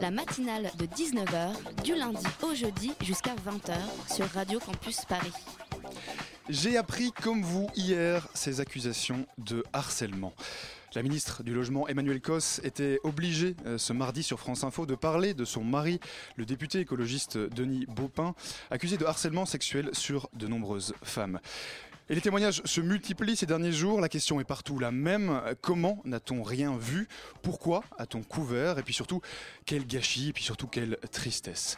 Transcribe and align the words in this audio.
La 0.00 0.10
matinale 0.10 0.70
de 0.78 0.86
19h, 0.86 1.82
du 1.84 1.94
lundi 1.94 2.24
au 2.42 2.54
jeudi 2.54 2.92
jusqu'à 3.02 3.34
20h 3.34 4.14
sur 4.14 4.26
Radio 4.30 4.58
Campus 4.58 5.04
Paris. 5.04 5.32
J'ai 6.48 6.76
appris 6.76 7.12
comme 7.12 7.42
vous 7.42 7.68
hier 7.76 8.26
ces 8.34 8.60
accusations 8.60 9.26
de 9.38 9.62
harcèlement. 9.72 10.32
La 10.94 11.02
ministre 11.02 11.42
du 11.42 11.54
Logement 11.54 11.86
Emmanuel 11.86 12.20
Cos 12.20 12.60
était 12.64 12.98
obligée 13.04 13.54
euh, 13.66 13.78
ce 13.78 13.92
mardi 13.92 14.22
sur 14.22 14.40
France 14.40 14.64
Info 14.64 14.86
de 14.86 14.96
parler 14.96 15.34
de 15.34 15.44
son 15.44 15.62
mari, 15.62 16.00
le 16.36 16.44
député 16.44 16.80
écologiste 16.80 17.38
Denis 17.38 17.86
Baupin, 17.86 18.34
accusé 18.70 18.96
de 18.96 19.04
harcèlement 19.04 19.46
sexuel 19.46 19.90
sur 19.92 20.28
de 20.34 20.48
nombreuses 20.48 20.94
femmes. 21.04 21.38
Et 22.10 22.14
les 22.16 22.20
témoignages 22.20 22.60
se 22.64 22.80
multiplient 22.80 23.36
ces 23.36 23.46
derniers 23.46 23.70
jours. 23.70 24.00
La 24.00 24.08
question 24.08 24.40
est 24.40 24.44
partout 24.44 24.80
la 24.80 24.90
même. 24.90 25.40
Comment 25.60 26.02
n'a-t-on 26.04 26.42
rien 26.42 26.76
vu? 26.76 27.06
Pourquoi 27.40 27.84
a-t-on 27.98 28.24
couvert? 28.24 28.80
Et 28.80 28.82
puis 28.82 28.92
surtout, 28.92 29.20
quel 29.64 29.86
gâchis 29.86 30.30
Et 30.30 30.32
puis 30.32 30.42
surtout, 30.42 30.66
quelle 30.66 30.98
tristesse? 31.12 31.76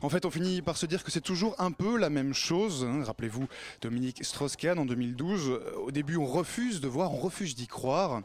En 0.00 0.08
fait, 0.08 0.24
on 0.24 0.30
finit 0.30 0.62
par 0.62 0.76
se 0.76 0.86
dire 0.86 1.02
que 1.02 1.10
c'est 1.10 1.20
toujours 1.20 1.56
un 1.60 1.72
peu 1.72 1.96
la 1.98 2.10
même 2.10 2.32
chose. 2.32 2.84
hein. 2.88 3.02
Rappelez-vous 3.04 3.48
Dominique 3.80 4.24
Strauss-Kahn 4.24 4.78
en 4.78 4.86
2012. 4.86 5.48
Euh, 5.50 5.72
Au 5.78 5.90
début, 5.90 6.16
on 6.16 6.26
refuse 6.26 6.80
de 6.80 6.86
voir, 6.86 7.12
on 7.12 7.18
refuse 7.18 7.56
d'y 7.56 7.66
croire. 7.66 8.22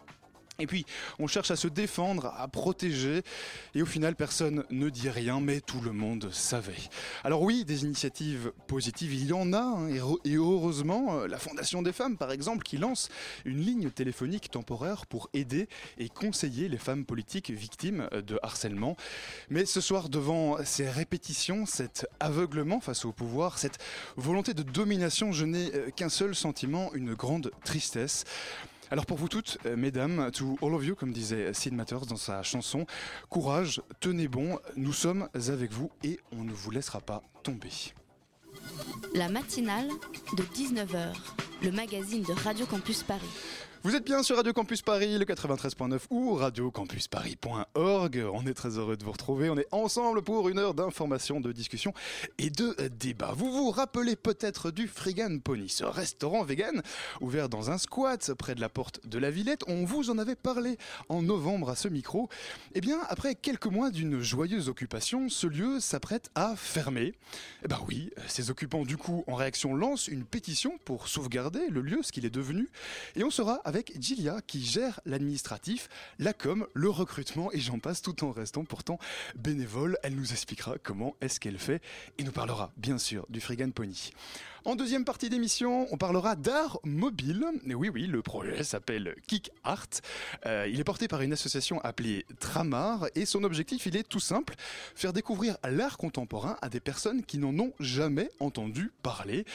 Et 0.60 0.68
puis, 0.68 0.86
on 1.20 1.28
cherche 1.28 1.52
à 1.52 1.56
se 1.56 1.68
défendre, 1.68 2.34
à 2.38 2.48
protéger, 2.48 3.22
et 3.76 3.82
au 3.82 3.86
final, 3.86 4.16
personne 4.16 4.64
ne 4.70 4.90
dit 4.90 5.10
rien, 5.10 5.40
mais 5.40 5.62
tout 5.62 5.82
le 5.82 5.92
monde 5.92 6.30
savait. 6.32 6.74
Alors 7.24 7.42
oui, 7.42 7.64
des 7.66 7.84
initiatives 7.84 8.52
positives, 8.68 9.14
il 9.14 9.28
y 9.28 9.34
en 9.34 9.54
a, 9.54 9.60
hein, 9.60 9.88
et 9.88 10.00
re- 10.00 10.20
et 10.26 10.36
heureusement, 10.36 11.20
euh, 11.20 11.28
la 11.28 11.38
Fondation 11.38 11.82
des 11.82 11.94
femmes, 11.94 12.18
par 12.18 12.32
exemple, 12.32 12.64
qui 12.64 12.78
lance 12.78 13.10
une 13.46 13.62
ligne 13.62 13.90
téléphonique 13.92 14.50
temporaire 14.50 15.06
pour 15.06 15.30
aider 15.34 15.68
et 15.98 16.10
conseiller 16.10 16.70
les 16.70 16.78
femmes 16.78 17.06
politiques 17.06 17.52
victimes 17.52 18.10
de 18.12 18.40
harcèlement. 18.42 18.98
Mais 19.50 19.66
ce 19.66 19.82
soir, 19.82 20.10
devant 20.10 20.58
ces 20.64 20.90
répétitions, 20.90 21.66
cet 21.66 22.08
aveuglement 22.20 22.80
face 22.80 23.06
au 23.06 23.12
pouvoir, 23.12 23.58
cette 23.60 23.78
volonté 24.16 24.54
de 24.54 24.64
domination, 24.64 25.32
je 25.32 25.46
n'ai 25.46 25.74
euh, 25.76 25.90
qu'un 25.92 26.10
seul 26.10 26.34
sentiment, 26.36 26.94
une 26.94 27.14
grande 27.14 27.52
tristesse. 27.64 28.24
Alors 28.90 29.06
pour 29.06 29.18
vous 29.18 29.28
toutes, 29.28 29.58
euh, 29.66 29.76
mesdames, 29.76 30.32
to 30.32 30.58
all 30.62 30.74
of 30.74 30.86
you, 30.86 30.96
comme 30.96 31.12
disait 31.12 31.54
Sid 31.54 31.74
Matters 31.74 32.06
dans 32.06 32.16
sa 32.16 32.42
chanson, 32.44 32.86
courage, 33.30 33.82
tenez 34.00 34.28
bon, 34.28 34.60
nous 34.76 34.94
sommes 34.94 35.28
avec 35.34 35.72
vous 35.72 35.92
et 36.04 36.20
on 36.32 36.44
ne 36.44 36.54
vous 36.54 36.72
laissera 36.72 37.02
pas 37.02 37.22
tomber. 37.44 37.72
La 39.14 39.30
matinale 39.30 39.90
de 40.36 40.44
19h, 40.44 41.14
le 41.64 41.72
magazine 41.72 42.24
de 42.24 42.34
Radio 42.34 42.66
Campus 42.66 43.04
Paris. 43.04 43.28
Vous 43.88 43.96
êtes 43.96 44.04
bien 44.04 44.22
sur 44.22 44.36
Radio 44.36 44.52
Campus 44.52 44.82
Paris, 44.82 45.18
le 45.18 45.24
93.9 45.24 46.02
ou 46.10 46.34
radiocampusparis.org. 46.34 48.26
On 48.34 48.46
est 48.46 48.54
très 48.54 48.78
heureux 48.78 48.98
de 48.98 49.06
vous 49.06 49.14
retrouver. 49.14 49.50
On 49.50 49.58
est 49.58 49.70
ensemble 49.72 50.24
pour 50.24 50.50
une 50.50 50.60
heure 50.60 50.74
d'information, 50.74 51.40
de 51.40 51.54
discussion 51.54 51.94
et 52.38 52.50
de 52.50 52.76
débat. 53.00 53.32
Vous 53.34 53.50
vous 53.50 53.72
rappelez 53.72 54.18
peut-être 54.18 54.72
du 54.72 54.90
Frigan 54.90 55.40
Pony, 55.40 55.70
ce 55.70 55.86
restaurant 55.86 56.44
vegan 56.44 56.82
ouvert 57.22 57.48
dans 57.48 57.72
un 57.72 57.78
squat 57.78 58.34
près 58.34 58.56
de 58.56 58.60
la 58.60 58.68
porte 58.68 59.08
de 59.08 59.18
la 59.20 59.32
Villette. 59.32 59.64
On 59.68 59.86
vous 59.86 60.10
en 60.10 60.18
avait 60.18 60.36
parlé 60.36 60.78
en 61.08 61.22
novembre 61.22 61.70
à 61.70 61.78
ce 61.78 61.88
micro. 61.88 62.28
Eh 62.76 62.82
bien, 62.82 63.00
après 63.08 63.36
quelques 63.36 63.68
mois 63.68 63.90
d'une 63.90 64.20
joyeuse 64.20 64.68
occupation, 64.68 65.30
ce 65.30 65.48
lieu 65.48 65.80
s'apprête 65.80 66.30
à 66.36 66.58
fermer. 66.58 67.14
Eh 67.64 67.70
ben 67.70 67.80
oui, 67.88 68.12
ses 68.28 68.50
occupants 68.50 68.84
du 68.84 68.98
coup 68.98 69.24
en 69.28 69.36
réaction 69.36 69.74
lancent 69.74 70.10
une 70.10 70.26
pétition 70.26 70.78
pour 70.84 71.08
sauvegarder 71.08 71.70
le 71.70 71.80
lieu, 71.80 72.00
ce 72.04 72.12
qu'il 72.12 72.26
est 72.26 72.30
devenu. 72.30 72.68
Et 73.16 73.24
on 73.24 73.32
sera 73.32 73.62
avec 73.64 73.77
Gilia 74.00 74.42
qui 74.46 74.64
gère 74.64 75.00
l'administratif, 75.06 75.90
la 76.20 76.34
com, 76.34 76.68
le 76.74 76.90
recrutement 76.90 77.52
et 77.52 77.60
j'en 77.60 77.80
passe 77.80 78.02
tout 78.02 78.24
en 78.24 78.32
restant 78.32 78.64
pourtant 78.64 79.00
bénévole. 79.36 79.98
Elle 80.04 80.16
nous 80.16 80.32
expliquera 80.32 80.78
comment 80.78 81.16
est-ce 81.22 81.40
qu'elle 81.40 81.60
fait 81.60 81.82
et 82.18 82.24
nous 82.24 82.32
parlera 82.32 82.72
bien 82.78 82.98
sûr 82.98 83.26
du 83.30 83.42
Frigan 83.42 83.72
Pony. 83.72 84.12
En 84.68 84.76
deuxième 84.76 85.06
partie 85.06 85.30
d'émission, 85.30 85.88
on 85.92 85.98
parlera 85.98 86.36
d'art 86.36 86.82
mobile. 86.84 87.46
Oui, 87.68 87.88
oui, 87.88 88.06
le 88.06 88.22
projet 88.22 88.66
s'appelle 88.66 89.16
Kick 89.26 89.50
Art. 89.64 89.88
Euh, 90.46 90.68
il 90.70 90.78
est 90.82 90.84
porté 90.84 91.08
par 91.08 91.22
une 91.22 91.32
association 91.32 91.80
appelée 91.86 92.26
Tramar 92.42 93.08
et 93.16 93.26
son 93.26 93.46
objectif, 93.46 93.86
il 93.86 93.96
est 93.96 94.04
tout 94.04 94.20
simple, 94.20 94.56
faire 94.94 95.14
découvrir 95.14 95.56
l'art 95.64 95.98
contemporain 95.98 96.58
à 96.62 96.68
des 96.68 96.82
personnes 96.82 97.24
qui 97.24 97.38
n'en 97.38 97.58
ont 97.58 97.72
jamais 97.80 98.30
entendu 98.42 98.92
parler. 99.04 99.46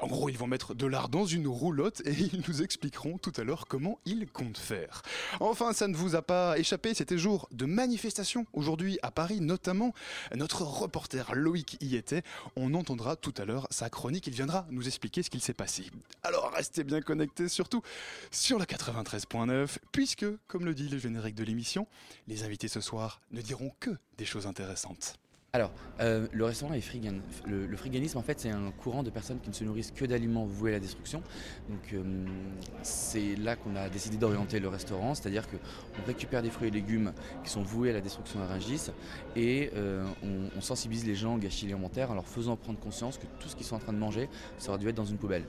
En 0.00 0.06
gros, 0.06 0.28
ils 0.28 0.36
vont 0.36 0.46
mettre 0.46 0.74
de 0.74 0.84
l'art 0.84 1.08
dans 1.08 1.24
une 1.24 1.46
roulotte 1.46 2.02
et 2.04 2.12
ils 2.12 2.44
nous 2.46 2.60
expliqueront 2.60 3.16
tout 3.16 3.32
à 3.38 3.44
l'heure 3.44 3.68
comment 3.68 3.98
ils 4.04 4.26
comptent 4.26 4.58
faire. 4.58 5.00
Enfin, 5.40 5.72
ça 5.72 5.88
ne 5.88 5.96
vous 5.96 6.14
a 6.14 6.20
pas 6.20 6.58
échappé, 6.58 6.92
c'était 6.92 7.16
jour 7.16 7.48
de 7.52 7.64
manifestation 7.64 8.44
aujourd'hui 8.52 8.98
à 9.00 9.12
Paris 9.12 9.40
notamment. 9.40 9.94
Notre 10.34 10.60
reporter 10.60 11.34
Loïc 11.34 11.78
y 11.80 11.96
était. 11.96 12.22
On 12.54 12.74
entendra 12.74 13.16
tout 13.16 13.32
à 13.38 13.46
l'heure 13.46 13.66
sa 13.70 13.88
chronique. 13.88 14.26
Il 14.26 14.34
viendra 14.34 14.57
nous 14.70 14.86
expliquer 14.86 15.22
ce 15.22 15.30
qu'il 15.30 15.40
s'est 15.40 15.54
passé. 15.54 15.90
Alors 16.22 16.50
restez 16.52 16.84
bien 16.84 17.00
connectés 17.00 17.48
surtout 17.48 17.82
sur 18.30 18.58
le 18.58 18.64
93.9 18.64 19.78
puisque, 19.92 20.26
comme 20.46 20.64
le 20.64 20.74
dit 20.74 20.88
le 20.88 20.98
générique 20.98 21.34
de 21.34 21.44
l'émission, 21.44 21.86
les 22.26 22.44
invités 22.44 22.68
ce 22.68 22.80
soir 22.80 23.20
ne 23.30 23.40
diront 23.40 23.72
que 23.80 23.90
des 24.16 24.24
choses 24.24 24.46
intéressantes. 24.46 25.18
Alors, 25.58 25.72
euh, 25.98 26.28
le 26.32 26.44
restaurant 26.44 26.72
est 26.72 26.80
frigan. 26.80 27.14
Le, 27.44 27.66
le 27.66 27.76
en 28.14 28.22
fait, 28.22 28.38
c'est 28.38 28.50
un 28.50 28.70
courant 28.70 29.02
de 29.02 29.10
personnes 29.10 29.40
qui 29.40 29.48
ne 29.48 29.54
se 29.54 29.64
nourrissent 29.64 29.90
que 29.90 30.04
d'aliments 30.04 30.46
voués 30.46 30.70
à 30.70 30.74
la 30.74 30.78
destruction. 30.78 31.20
Euh, 31.94 32.26
c'est 32.82 33.34
là 33.34 33.56
qu'on 33.56 33.74
a 33.74 33.88
décidé 33.88 34.18
d'orienter 34.18 34.60
le 34.60 34.68
restaurant, 34.68 35.16
c'est-à-dire 35.16 35.48
qu'on 35.48 36.06
récupère 36.06 36.42
des 36.42 36.50
fruits 36.50 36.68
et 36.68 36.70
légumes 36.70 37.12
qui 37.42 37.50
sont 37.50 37.62
voués 37.62 37.90
à 37.90 37.94
la 37.94 38.00
destruction 38.00 38.40
à 38.40 38.46
Rungis 38.46 38.92
et 39.34 39.72
euh, 39.74 40.06
on, 40.22 40.56
on 40.56 40.60
sensibilise 40.60 41.04
les 41.04 41.16
gens 41.16 41.34
au 41.34 41.38
gâchis 41.38 41.66
alimentaire 41.66 42.12
en 42.12 42.14
leur 42.14 42.28
faisant 42.28 42.54
prendre 42.54 42.78
conscience 42.78 43.18
que 43.18 43.26
tout 43.40 43.48
ce 43.48 43.56
qu'ils 43.56 43.66
sont 43.66 43.74
en 43.74 43.80
train 43.80 43.92
de 43.92 43.98
manger, 43.98 44.28
ça 44.58 44.70
aurait 44.70 44.78
dû 44.78 44.88
être 44.88 44.94
dans 44.94 45.06
une 45.06 45.18
poubelle. 45.18 45.44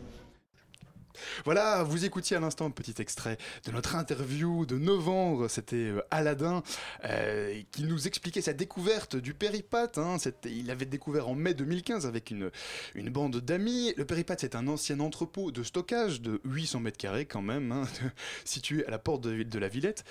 Voilà, 1.46 1.84
vous 1.84 2.06
écoutiez 2.06 2.38
à 2.38 2.40
l'instant 2.40 2.66
un 2.66 2.72
petit 2.72 2.96
extrait 3.02 3.38
de 3.66 3.72
notre 3.72 3.96
interview 3.96 4.66
de 4.66 4.78
novembre. 4.78 5.48
C'était 5.48 5.76
euh, 5.76 6.02
Aladdin 6.12 6.64
euh, 7.06 7.62
qui 7.72 7.84
nous 7.84 8.08
expliquait 8.08 8.42
sa 8.42 8.54
découverte 8.54 9.16
du 9.16 9.34
péripathe. 9.34 9.98
hein. 9.98 10.18
Il 10.46 10.72
avait 10.72 10.86
découvert 10.86 11.28
en 11.28 11.36
mai 11.36 11.54
2015 11.54 12.06
avec 12.06 12.32
une, 12.32 12.52
une 12.96 13.10
bande 13.10 13.38
d'amis. 13.38 13.94
Le 13.98 14.06
péripathe, 14.06 14.42
c'est 14.42 14.56
un 14.56 14.68
ancien 14.68 15.00
entrepôt 15.00 15.52
de 15.52 15.64
stockage 15.64 16.22
de 16.22 16.42
800 16.46 16.80
mètres 16.82 16.98
carrés 16.98 17.26
quand 17.26 17.42
même, 17.42 17.72
hein, 17.72 17.84
situé 18.46 18.86
à 18.86 18.92
la 18.92 19.00
porte 19.00 19.22
de, 19.22 19.44
de 19.44 19.60
la 19.60 19.68
Villette. 19.68 20.04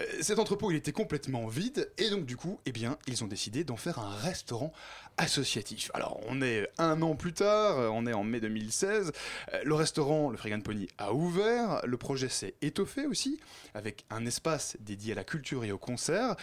Euh, 0.00 0.04
cet 0.20 0.38
entrepôt, 0.38 0.70
il 0.70 0.76
était 0.76 0.92
complètement 0.92 1.46
vide 1.46 1.90
et 1.98 2.10
donc 2.10 2.26
du 2.26 2.36
coup, 2.36 2.60
eh 2.66 2.72
bien, 2.72 2.98
ils 3.06 3.22
ont 3.24 3.28
décidé 3.28 3.64
d'en 3.64 3.76
faire 3.76 3.98
un 3.98 4.14
restaurant 4.16 4.72
associatif. 5.18 5.90
Alors, 5.94 6.20
on 6.28 6.42
est 6.42 6.68
un 6.78 7.00
an 7.02 7.14
plus 7.16 7.32
tard, 7.32 7.92
on 7.92 8.06
est 8.06 8.12
en 8.12 8.24
mai 8.24 8.40
2016. 8.40 9.12
Euh, 9.54 9.60
Le 9.64 9.74
restaurant, 9.74 10.30
le 10.30 10.36
Frigan 10.36 10.60
Pony, 10.60 10.88
a 10.98 11.12
ouvert. 11.12 11.80
Le 11.86 11.96
projet 11.96 12.28
s'est 12.28 12.54
étoffé 12.62 13.06
aussi, 13.06 13.40
avec 13.74 14.04
un 14.10 14.26
espace 14.26 14.76
dédié 14.80 15.12
à 15.12 15.16
la 15.16 15.24
culture 15.24 15.64
et 15.64 15.72
au 15.72 15.78
concert. 15.78 16.36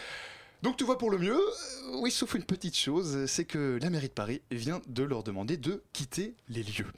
Donc 0.62 0.76
tout 0.78 0.86
va 0.86 0.96
pour 0.96 1.10
le 1.10 1.18
mieux, 1.18 1.38
Euh, 1.38 1.98
oui, 2.00 2.10
sauf 2.10 2.34
une 2.34 2.42
petite 2.44 2.76
chose, 2.76 3.26
c'est 3.26 3.44
que 3.44 3.78
la 3.82 3.90
mairie 3.90 4.08
de 4.08 4.12
Paris 4.14 4.40
vient 4.50 4.80
de 4.86 5.02
leur 5.02 5.22
demander 5.22 5.56
de 5.58 5.82
quitter 5.92 6.34
les 6.48 6.62
lieux. 6.62 6.90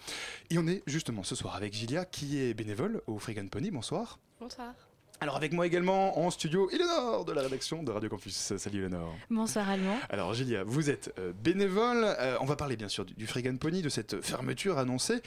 Et 0.51 0.59
on 0.59 0.67
est 0.69 0.83
justement 0.87 1.25
ce 1.25 1.35
soir 1.35 1.57
avec 1.57 1.75
Gilia, 1.75 2.05
qui 2.05 2.39
est 2.41 2.55
bénévole 2.55 3.03
au 3.09 3.19
Frigan 3.19 3.49
Pony. 3.49 3.71
Bonsoir. 3.73 4.21
Bonsoir. 4.39 4.73
Alors 5.21 5.37
avec 5.37 5.53
moi 5.53 5.67
également 5.67 6.19
en 6.19 6.31
studio, 6.31 6.69
Eleonore 6.71 7.25
de 7.25 7.33
la 7.33 7.41
rédaction 7.43 7.83
de 7.83 7.91
Radio 7.91 8.09
Campus. 8.11 8.53
Salut 8.59 8.81
Eleonore. 8.81 9.15
Bonsoir 9.31 9.69
Allemand. 9.71 9.97
Alors 10.11 10.35
Gilia, 10.35 10.63
vous 10.65 10.91
êtes 10.91 11.13
euh, 11.19 11.33
bénévole, 11.43 12.05
Euh, 12.19 12.37
on 12.41 12.45
va 12.45 12.55
parler 12.57 12.77
bien 12.77 12.89
sûr 12.89 13.05
du, 13.07 13.15
du 13.15 13.27
Pony, 13.59 13.81
de 13.83 13.89
cette 13.89 14.21
fermeture 14.23 14.79
annoncée, 14.79 15.21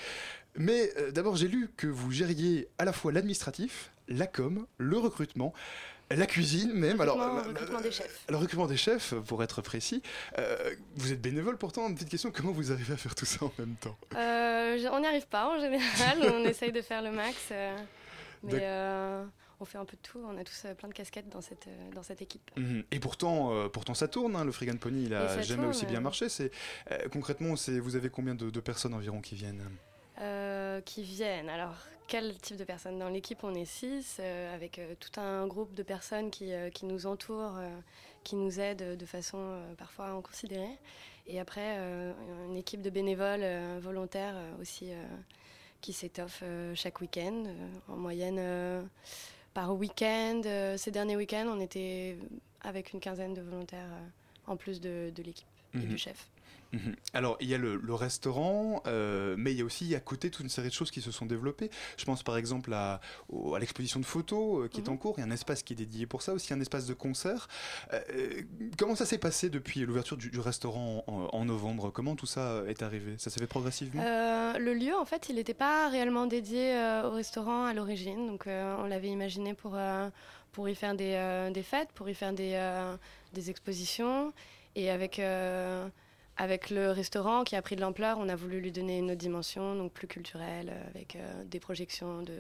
mais 0.56 0.92
euh, 0.98 1.12
d'abord 1.12 1.36
j'ai 1.38 1.48
lu 1.48 1.70
que 1.76 1.88
vous 1.88 2.12
gériez 2.12 2.68
à 2.78 2.86
la 2.86 2.94
fois 2.94 3.12
l'administratif, 3.12 3.92
la 4.08 4.28
com, 4.28 4.68
le 4.78 4.98
recrutement, 5.00 5.54
la 6.12 6.26
cuisine 6.28 6.72
même, 6.74 7.02
alors 7.02 7.18
Recrutement- 7.18 7.40
euh, 7.40 7.50
recrutement 7.50 7.82
des 7.82 7.92
chefs. 7.92 8.26
le 8.30 8.36
recrutement 8.38 8.68
des 8.68 8.78
chefs 8.78 9.14
pour 9.28 9.42
être 9.44 9.62
précis. 9.64 10.04
Vous 10.98 11.12
êtes 11.12 11.22
bénévole 11.22 11.58
pourtant, 11.58 11.88
une 11.88 11.96
petite 11.96 12.10
question, 12.10 12.32
comment 12.32 12.52
vous 12.52 12.72
arrivez 12.72 12.94
à 12.94 12.98
faire 12.98 13.16
tout 13.16 13.26
ça 13.26 13.44
en 13.46 13.52
même 13.58 13.76
temps? 13.76 13.98
On 14.14 15.00
n'y 15.00 15.08
arrive 15.08 15.28
pas 15.28 15.48
en 15.50 15.60
général, 15.60 16.20
on 16.32 16.44
essaye 16.46 16.72
de 16.72 16.82
faire 16.84 17.02
le 17.02 17.12
max. 17.12 17.36
mais 18.44 18.68
on 19.60 19.66
fait 19.66 19.78
un 19.78 19.86
peu 19.86 19.98
de 19.98 20.02
tout. 20.02 20.20
On 20.26 20.38
a 20.38 20.44
tous 20.44 20.64
euh, 20.66 20.74
plein 20.74 20.90
de 20.90 20.94
casquettes 20.94 21.30
dans 21.30 21.42
cette, 21.42 21.68
euh, 21.68 21.92
dans 21.94 22.04
cette 22.04 22.22
équipe. 22.22 22.52
Mhm. 22.58 22.84
Et 22.92 23.00
pourtant, 23.00 23.54
euh, 23.54 23.70
pourtant 23.70 23.94
ça 23.94 24.08
tourne, 24.08 24.36
hein, 24.36 24.46
le 24.46 24.52
Frigan 24.52 24.78
Pony, 24.78 25.06
il 25.06 25.14
a 25.14 25.42
jamais 25.42 25.64
tourne, 25.64 25.70
aussi 25.70 25.86
bien 25.86 26.00
marché. 26.00 26.30
C'est 26.30 26.52
concrètement, 27.12 27.56
c'est 27.56 27.80
vous 27.80 27.96
avez 27.96 28.10
combien 28.10 28.36
de, 28.36 28.50
de 28.50 28.60
personnes 28.60 28.94
environ 28.94 29.22
qui 29.22 29.36
viennent? 29.36 29.64
Euh, 30.22 30.82
qui 30.82 31.02
viennent. 31.04 31.48
Alors, 31.48 31.76
quel 32.08 32.38
type 32.40 32.58
de 32.58 32.66
personnes? 32.66 33.00
Dans 33.00 33.08
l'équipe, 33.08 33.42
on 33.44 33.54
est 33.54 33.64
six, 33.64 34.18
euh, 34.20 34.54
avec 34.54 34.78
euh, 34.78 34.94
tout 35.00 35.18
un 35.18 35.48
groupe 35.48 35.74
de 35.74 35.84
personnes 35.84 36.30
qui, 36.30 36.52
qui 36.74 36.86
nous 36.86 37.06
entourent, 37.06 37.60
qui 38.24 38.36
nous 38.36 38.60
aident 38.60 38.98
de 38.98 39.06
façon 39.06 39.62
parfois 39.78 40.08
inconsidérée. 40.08 40.78
Et 41.26 41.40
après, 41.40 41.78
une 42.48 42.58
équipe 42.58 42.82
de 42.82 42.90
bénévoles 42.90 43.46
volontaires 43.80 44.36
aussi 44.60 44.90
qui 45.80 45.94
s'étoffe 45.94 46.44
chaque 46.74 47.00
week-end. 47.02 47.44
En 47.88 47.96
moyenne, 47.96 48.90
par 49.60 49.76
week-end, 49.76 50.42
euh, 50.46 50.78
ces 50.78 50.90
derniers 50.90 51.18
week-ends, 51.18 51.48
on 51.54 51.60
était 51.60 52.18
avec 52.62 52.94
une 52.94 53.02
quinzaine 53.02 53.34
de 53.34 53.42
volontaires 53.42 53.92
euh, 53.92 54.52
en 54.52 54.56
plus 54.56 54.80
de, 54.80 55.12
de 55.14 55.22
l'équipe 55.22 55.46
et 55.74 55.80
Mhm. 55.80 55.86
du 55.88 55.98
chef. 55.98 56.28
Mhm. 56.72 56.96
Alors, 57.14 57.36
il 57.40 57.48
y 57.50 57.56
a 57.56 57.58
le, 57.58 57.76
le 57.78 57.94
restaurant, 57.96 58.84
euh, 58.86 59.36
mais 59.38 59.52
il 59.54 59.58
y 59.58 59.62
a 59.62 59.66
aussi 59.66 59.96
à 59.96 60.00
côté 60.00 60.30
toute 60.30 60.44
une 60.44 60.50
série 60.50 60.70
de 60.70 60.74
choses 60.74 60.92
qui 60.92 61.02
se 61.02 61.12
sont 61.12 61.26
développées. 61.26 61.72
Je 61.98 62.06
pense 62.06 62.22
par 62.22 62.38
exemple 62.38 62.72
à, 62.74 63.02
au- 63.30 63.56
à 63.56 63.60
l'exposition 63.60 64.00
de 64.00 64.06
photos 64.06 64.66
euh, 64.66 64.68
qui 64.68 64.80
est 64.82 64.88
Mhm. 64.88 64.94
en 64.94 64.98
cours. 64.98 65.16
Il 65.18 65.22
y 65.22 65.24
a 65.24 65.28
un 65.28 65.32
espace 65.32 65.64
qui 65.64 65.74
est 65.74 65.76
dédié 65.76 66.06
pour 66.06 66.22
ça, 66.22 66.34
aussi 66.34 66.54
un 66.54 66.62
espace 66.62 66.86
de 66.86 66.94
concert. 66.94 67.48
Euh, 67.94 68.42
comment 68.78 68.96
ça 68.96 69.06
s'est 69.08 69.18
passé 69.18 69.50
depuis 69.50 69.80
l'ouverture 69.82 70.16
du, 70.18 70.30
du 70.30 70.40
restaurant 70.40 71.04
en, 71.08 71.30
en 71.36 71.46
novembre? 71.46 71.90
Comment 71.92 72.16
tout 72.16 72.28
ça 72.28 72.62
est 72.68 72.84
arrivé? 72.84 73.16
Ça 73.18 73.30
s'est 73.32 73.40
fait 73.40 73.48
progressivement? 73.48 74.04
Le 74.04 74.74
lieu, 74.74 74.94
en 74.96 75.06
fait, 75.06 75.30
il 75.30 75.36
n'était 75.36 75.54
pas 75.56 75.90
réellement 75.90 76.26
dédié 76.28 76.74
au 77.04 77.10
restaurant 77.12 77.66
à 77.66 77.74
l'origine. 77.74 78.28
Donc, 78.28 78.44
on 78.48 78.86
l'avait 78.86 79.08
imaginé 79.10 79.54
pour, 79.54 79.78
pour 80.52 80.70
y 80.70 80.76
faire 80.76 80.94
des, 80.96 81.50
des 81.54 81.64
fêtes, 81.64 81.90
pour 81.96 82.10
y 82.10 82.14
faire 82.14 82.34
des, 82.34 82.60
des 83.34 83.50
expositions. 83.50 84.34
Et 84.76 84.90
avec, 84.92 85.20
avec 86.40 86.70
le 86.70 86.92
restaurant 86.92 87.44
qui 87.44 87.56
a 87.58 87.62
pris 87.62 87.76
de 87.76 87.82
l'ampleur, 87.82 88.18
on 88.18 88.30
a 88.30 88.36
voulu 88.36 88.62
lui 88.62 88.72
donner 88.72 88.98
une 88.98 89.12
autre 89.12 89.20
dimension, 89.20 89.76
donc 89.76 89.92
plus 89.92 90.08
culturelle, 90.08 90.70
euh, 90.72 90.90
avec 90.96 91.18
euh, 91.18 91.44
des 91.44 91.60
projections 91.60 92.24
de, 92.24 92.40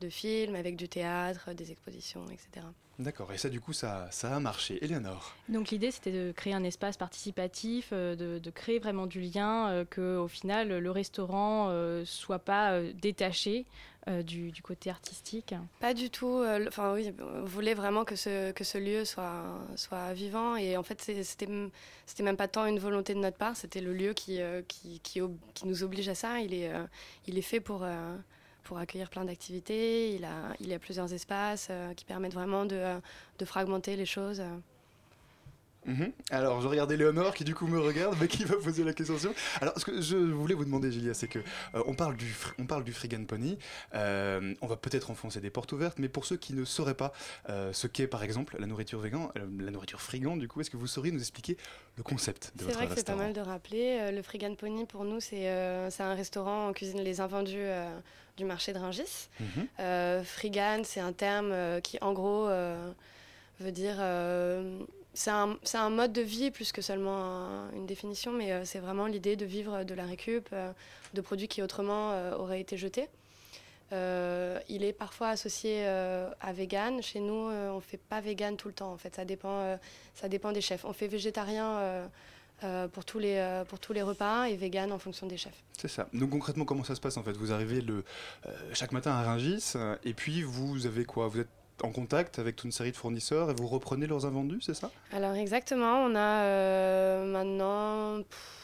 de 0.00 0.08
films, 0.08 0.54
avec 0.54 0.76
du 0.76 0.88
théâtre, 0.88 1.52
des 1.52 1.72
expositions, 1.72 2.24
etc. 2.30 2.64
D'accord, 2.98 3.32
et 3.32 3.38
ça 3.38 3.48
du 3.48 3.60
coup, 3.60 3.72
ça, 3.72 4.06
ça 4.12 4.36
a 4.36 4.38
marché. 4.38 4.82
Eleonore 4.84 5.34
Donc 5.48 5.70
l'idée 5.70 5.90
c'était 5.90 6.12
de 6.12 6.30
créer 6.30 6.54
un 6.54 6.62
espace 6.62 6.96
participatif, 6.96 7.88
euh, 7.92 8.14
de, 8.14 8.38
de 8.38 8.50
créer 8.50 8.78
vraiment 8.78 9.06
du 9.06 9.20
lien, 9.20 9.68
euh, 9.70 9.84
que 9.84 10.16
au 10.16 10.28
final 10.28 10.68
le 10.78 10.90
restaurant 10.90 11.68
euh, 11.70 12.04
soit 12.04 12.38
pas 12.38 12.72
euh, 12.72 12.92
détaché 12.94 13.66
euh, 14.08 14.22
du, 14.22 14.52
côté 14.62 14.90
artistique. 14.90 15.54
Pas 15.80 15.94
du 15.94 16.10
tout. 16.10 16.28
euh, 16.38 16.66
Enfin 16.68 16.92
oui, 16.94 17.12
on 17.20 17.44
voulait 17.44 17.74
vraiment 17.74 18.04
que 18.04 18.16
ce, 18.16 18.52
que 18.52 18.62
ce 18.64 18.76
lieu 18.76 19.04
soit, 19.04 19.44
soit 19.76 20.12
vivant. 20.12 20.56
Et 20.56 20.76
en 20.76 20.82
fait, 20.82 21.00
c'était 21.00 21.46
même 21.46 22.36
pas 22.36 22.48
tant 22.48 22.66
une 22.66 22.78
volonté 22.78 23.14
de 23.14 23.18
notre 23.20 23.38
part, 23.38 23.56
c'était 23.56 23.80
le 23.80 23.92
lieu 23.94 24.12
qui, 24.12 24.40
euh, 24.42 24.62
qui, 24.68 25.00
qui, 25.00 25.20
qui 25.54 25.66
nous 25.66 25.82
oblige 25.82 26.08
à 26.08 26.14
ça. 26.14 26.40
Il 26.40 26.52
est, 26.52 26.70
il 27.26 27.38
est 27.38 27.42
fait 27.42 27.60
pour, 27.60 27.86
pour 28.62 28.78
accueillir 28.78 29.08
plein 29.08 29.24
d'activités. 29.24 30.14
Il 30.14 30.24
a, 30.24 30.54
il 30.60 30.72
a 30.72 30.78
plusieurs 30.78 31.12
espaces 31.12 31.70
qui 31.96 32.04
permettent 32.04 32.34
vraiment 32.34 32.66
de, 32.66 33.00
de 33.38 33.44
fragmenter 33.44 33.96
les 33.96 34.06
choses. 34.06 34.42
Mhm. 35.86 36.12
Alors, 36.30 36.60
je 36.60 36.68
regardais 36.68 36.96
Léonore 36.96 37.34
qui 37.34 37.44
du 37.44 37.54
coup 37.54 37.66
me 37.66 37.78
regarde, 37.78 38.16
mais 38.20 38.28
qui 38.28 38.44
va 38.44 38.56
poser 38.56 38.84
la 38.84 38.92
question. 38.92 39.16
Alors, 39.60 39.78
ce 39.78 39.84
que 39.84 40.00
je 40.00 40.16
voulais 40.16 40.54
vous 40.54 40.64
demander, 40.64 40.90
Julia, 40.90 41.14
c'est 41.14 41.28
que 41.28 41.38
euh, 41.74 41.82
on 41.86 41.94
parle 41.94 42.16
du 42.16 42.34
on 42.58 42.66
parle 42.66 42.84
du 42.84 42.92
Frigan 42.92 43.24
Pony. 43.24 43.58
Euh, 43.94 44.54
on 44.60 44.66
va 44.66 44.76
peut-être 44.76 45.10
enfoncer 45.10 45.40
des 45.40 45.50
portes 45.50 45.72
ouvertes, 45.72 45.98
mais 45.98 46.08
pour 46.08 46.24
ceux 46.24 46.36
qui 46.36 46.54
ne 46.54 46.64
sauraient 46.64 46.94
pas 46.94 47.12
euh, 47.48 47.72
ce 47.72 47.86
qu'est, 47.86 48.06
par 48.06 48.22
exemple, 48.22 48.56
la 48.58 48.66
nourriture 48.66 48.98
végan, 49.00 49.30
euh, 49.36 49.46
la 49.60 49.70
nourriture 49.70 50.00
frigan, 50.00 50.36
du 50.36 50.48
coup, 50.48 50.60
est-ce 50.60 50.70
que 50.70 50.76
vous 50.76 50.86
sauriez 50.86 51.12
nous 51.12 51.20
expliquer 51.20 51.56
le 51.96 52.02
concept 52.02 52.52
de 52.56 52.60
C'est 52.60 52.64
votre 52.66 52.78
vrai 52.78 52.88
que 52.88 52.94
c'est 52.96 53.06
pas 53.06 53.14
mal 53.16 53.32
de 53.32 53.40
rappeler. 53.40 54.10
le 54.12 54.22
Frigan 54.22 54.54
Pony, 54.54 54.86
pour 54.86 55.04
nous, 55.04 55.20
c'est 55.20 55.44
c'est 55.90 56.02
un 56.02 56.14
restaurant, 56.14 56.68
on 56.68 56.72
cuisine 56.72 57.00
les 57.00 57.20
invendus 57.20 57.66
du 58.36 58.44
marché 58.44 58.72
de 58.72 58.78
Rungis. 58.78 59.28
Mhm. 59.40 59.46
Euh, 59.80 60.24
Frigan, 60.24 60.82
c'est 60.84 61.00
un 61.00 61.12
terme 61.12 61.80
qui, 61.82 61.98
en 62.00 62.12
gros, 62.12 62.48
veut 63.60 63.72
dire. 63.72 63.96
Euh, 65.28 65.54
c'est 65.62 65.78
un, 65.78 65.84
un 65.84 65.90
mode 65.90 66.12
de 66.12 66.20
vie 66.22 66.50
plus 66.50 66.72
que 66.72 66.82
seulement 66.82 67.22
un- 67.24 67.70
une 67.72 67.86
définition, 67.86 68.32
mais 68.32 68.52
euh, 68.52 68.64
c'est 68.64 68.80
vraiment 68.80 69.06
l'idée 69.06 69.36
de 69.36 69.44
vivre 69.44 69.84
de 69.84 69.94
la 69.94 70.04
récup, 70.04 70.48
euh, 70.52 70.72
de 71.14 71.20
produits 71.20 71.48
qui 71.48 71.62
autrement 71.62 72.12
euh, 72.12 72.36
auraient 72.36 72.60
été 72.60 72.76
jetés. 72.76 73.08
Euh, 73.92 74.58
il 74.68 74.82
est 74.82 74.92
parfois 74.94 75.28
associé 75.28 75.84
euh, 75.86 76.28
à 76.40 76.52
vegan. 76.52 77.02
Chez 77.02 77.20
nous, 77.20 77.48
euh, 77.48 77.70
on 77.70 77.80
fait 77.80 77.98
pas 77.98 78.20
vegan 78.20 78.56
tout 78.56 78.68
le 78.68 78.74
temps. 78.74 78.92
En 78.92 78.96
fait, 78.96 79.14
ça 79.14 79.24
dépend, 79.24 79.60
euh, 79.60 79.76
ça 80.14 80.28
dépend 80.28 80.52
des 80.52 80.62
chefs. 80.62 80.84
On 80.84 80.92
fait 80.92 81.06
végétarien 81.06 81.70
euh, 81.78 82.06
euh, 82.64 82.88
pour 82.88 83.04
tous 83.04 83.18
les 83.18 83.36
euh, 83.36 83.64
pour 83.64 83.78
tous 83.78 83.92
les 83.92 84.02
repas 84.02 84.46
et 84.46 84.56
vegan 84.56 84.90
en 84.90 84.98
fonction 84.98 85.26
des 85.26 85.36
chefs. 85.36 85.62
C'est 85.78 85.88
ça. 85.88 86.08
Donc 86.12 86.30
concrètement, 86.30 86.64
comment 86.64 86.82
ça 86.82 86.94
se 86.94 87.00
passe 87.00 87.16
en 87.18 87.22
fait? 87.22 87.36
Vous 87.36 87.52
arrivez 87.52 87.82
le 87.82 88.04
euh, 88.46 88.50
chaque 88.72 88.92
matin 88.92 89.12
à 89.12 89.22
Rungis, 89.22 89.72
euh, 89.76 89.96
et 90.02 90.14
puis 90.14 90.42
vous 90.42 90.86
avez 90.86 91.04
quoi? 91.04 91.28
Vous 91.28 91.40
êtes 91.40 91.48
en 91.82 91.90
contact 91.90 92.38
avec 92.38 92.56
toute 92.56 92.66
une 92.66 92.72
série 92.72 92.92
de 92.92 92.96
fournisseurs 92.96 93.50
et 93.50 93.54
vous 93.54 93.66
reprenez 93.66 94.06
leurs 94.06 94.26
invendus, 94.26 94.60
c'est 94.62 94.74
ça? 94.74 94.90
Alors 95.12 95.34
exactement, 95.34 96.02
on 96.04 96.14
a 96.14 96.42
euh, 96.44 97.24
maintenant 97.24 98.22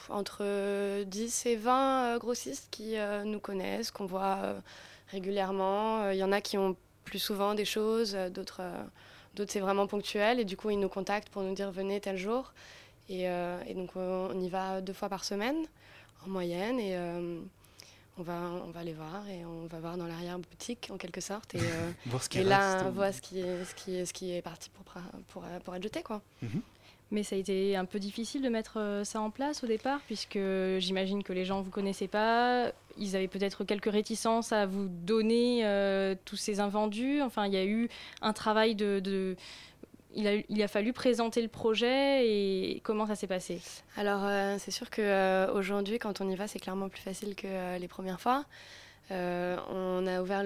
entre 0.09 1.05
10 1.05 1.47
et 1.47 1.57
20 1.57 2.05
euh, 2.05 2.19
grossistes 2.19 2.69
qui 2.71 2.97
euh, 2.97 3.25
nous 3.25 3.41
connaissent, 3.41 3.91
qu'on 3.91 4.07
voit 4.07 4.55
régulièrement. 5.09 6.11
Il 6.11 6.19
y 6.19 6.25
en 6.25 6.33
a 6.33 6.41
qui 6.41 6.57
ont 6.57 6.77
plus 7.05 7.19
souvent 7.19 7.55
des 7.55 7.65
choses, 7.65 8.17
d'autres 8.33 8.63
d'autres 9.35 9.53
c'est 9.53 9.61
vraiment 9.61 9.87
ponctuel 9.87 10.41
et 10.41 10.45
du 10.45 10.57
coup 10.57 10.71
ils 10.71 10.79
nous 10.79 10.89
contactent 10.89 11.29
pour 11.29 11.43
nous 11.43 11.55
dire 11.55 11.71
venez 11.71 12.01
tel 12.01 12.17
jour. 12.17 12.53
Et, 13.09 13.25
et 13.25 13.75
donc 13.75 13.91
on, 13.97 14.39
y 14.41 14.49
va 14.49 14.81
deux 14.81 14.93
fois 14.93 15.09
par 15.09 15.25
semaine 15.25 15.57
en 16.25 16.31
moyenne 16.31 16.79
et 16.79 16.97
on, 18.19 18.23
va, 18.23 18.39
on 18.67 18.71
va 18.71 18.85
les 18.85 18.93
voir 18.93 19.29
et 19.29 19.45
on 19.45 19.67
va 19.67 19.79
voir 19.81 19.97
dans 19.97 20.07
l'arrière-boutique 20.07 20.89
en 20.93 20.97
quelque 20.99 21.21
sorte. 21.21 21.55
Et, 21.55 21.59
euh, 21.61 21.91
Voir 22.07 22.23
ce 22.23 22.29
qui 22.29 22.39
et 22.39 22.45
là 22.45 22.83
on 22.87 22.91
voit 22.91 23.13
ce 23.13 23.21
qui 23.21 23.41
est, 23.41 23.65
ce 23.65 23.75
qui 23.75 23.95
est, 23.97 24.05
ce 24.07 24.13
qui 24.13 24.35
est 24.35 24.43
parti 24.43 24.71
pour, 24.71 24.85
pour, 25.29 25.43
pour 25.65 25.75
être 25.77 25.83
jeté. 25.83 26.03
quoi. 26.03 26.21
Mais 27.13 27.25
ça 27.25 27.35
a 27.35 27.39
été 27.41 27.75
un 27.77 27.87
peu 27.87 27.99
difficile 27.99 28.41
de 28.43 28.49
mettre 28.49 28.79
euh, 28.79 29.03
ça 29.03 29.21
en 29.21 29.31
place 29.31 29.65
au 29.65 29.67
départ, 29.67 29.99
puisque 30.07 30.39
j'imagine 30.79 31.25
que 31.25 31.33
les 31.33 31.45
gens 31.45 31.59
ne 31.59 31.65
vous 31.65 31.71
connaissaient 31.71 32.07
pas. 32.07 32.71
Ils 32.99 33.17
avaient 33.17 33.27
peut-être 33.27 33.65
quelques 33.65 33.91
réticences 33.91 34.53
à 34.53 34.65
vous 34.67 34.87
donner 34.89 35.63
euh, 35.67 36.15
tous 36.25 36.37
ces 36.37 36.61
invendus. 36.61 37.21
Enfin, 37.21 37.47
il 37.47 37.53
y 37.53 37.57
a 37.57 37.65
eu 37.65 37.89
un 38.23 38.33
travail 38.33 38.75
de. 38.77 39.01
de- 39.01 39.37
Il, 40.15 40.27
a, 40.27 40.35
il 40.49 40.63
a 40.63 40.69
fallu 40.69 40.93
présenter 40.93 41.41
le 41.41 41.49
projet 41.49 42.27
et 42.27 42.81
comment 42.83 43.07
ça 43.07 43.15
s'est 43.15 43.29
passé? 43.29 43.61
Alors, 43.97 44.25
euh, 44.25 44.57
c'est 44.59 44.71
sûr 44.73 44.91
qu'aujourd'hui, 44.91 45.99
quand 45.99 46.21
on 46.21 46.29
y 46.29 46.35
va, 46.35 46.49
c'est 46.49 46.59
clairement 46.59 46.89
plus 46.89 47.01
facile 47.01 47.35
que 47.35 47.47
euh, 47.47 47.79
les 47.79 47.89
premières 47.89 48.21
fois. 48.21 48.45
Euh, 49.13 49.57
on 49.71 50.07
a 50.07 50.21
ouvert 50.23 50.45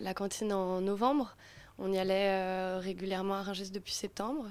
la 0.00 0.14
cantine 0.14 0.52
en 0.52 0.80
novembre. 0.80 1.36
On 1.78 1.92
y 1.92 1.98
allait 1.98 2.30
euh, 2.30 2.78
régulièrement 2.80 3.34
à 3.34 3.42
Rungis 3.42 3.70
depuis 3.70 3.92
septembre. 3.92 4.46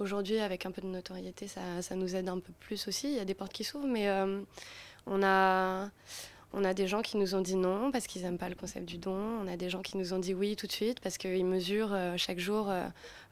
Aujourd'hui, 0.00 0.38
avec 0.38 0.66
un 0.66 0.72
peu 0.72 0.82
de 0.82 0.88
notoriété, 0.88 1.46
ça, 1.46 1.60
ça 1.82 1.94
nous 1.94 2.16
aide 2.16 2.28
un 2.28 2.40
peu 2.40 2.52
plus 2.58 2.88
aussi. 2.88 3.08
Il 3.08 3.14
y 3.14 3.20
a 3.20 3.24
des 3.24 3.34
portes 3.34 3.52
qui 3.52 3.62
s'ouvrent, 3.62 3.86
mais 3.86 4.08
euh, 4.08 4.40
on, 5.06 5.22
a, 5.22 5.88
on 6.52 6.64
a 6.64 6.74
des 6.74 6.88
gens 6.88 7.00
qui 7.02 7.16
nous 7.16 7.36
ont 7.36 7.40
dit 7.40 7.54
non 7.54 7.92
parce 7.92 8.08
qu'ils 8.08 8.22
n'aiment 8.22 8.38
pas 8.38 8.48
le 8.48 8.56
concept 8.56 8.86
du 8.86 8.98
don. 8.98 9.14
On 9.14 9.46
a 9.46 9.56
des 9.56 9.70
gens 9.70 9.82
qui 9.82 9.96
nous 9.96 10.12
ont 10.12 10.18
dit 10.18 10.34
oui 10.34 10.56
tout 10.56 10.66
de 10.66 10.72
suite 10.72 10.98
parce 10.98 11.16
qu'ils 11.16 11.44
mesurent 11.46 11.94
euh, 11.94 12.16
chaque 12.16 12.40
jour 12.40 12.70
euh, 12.70 12.84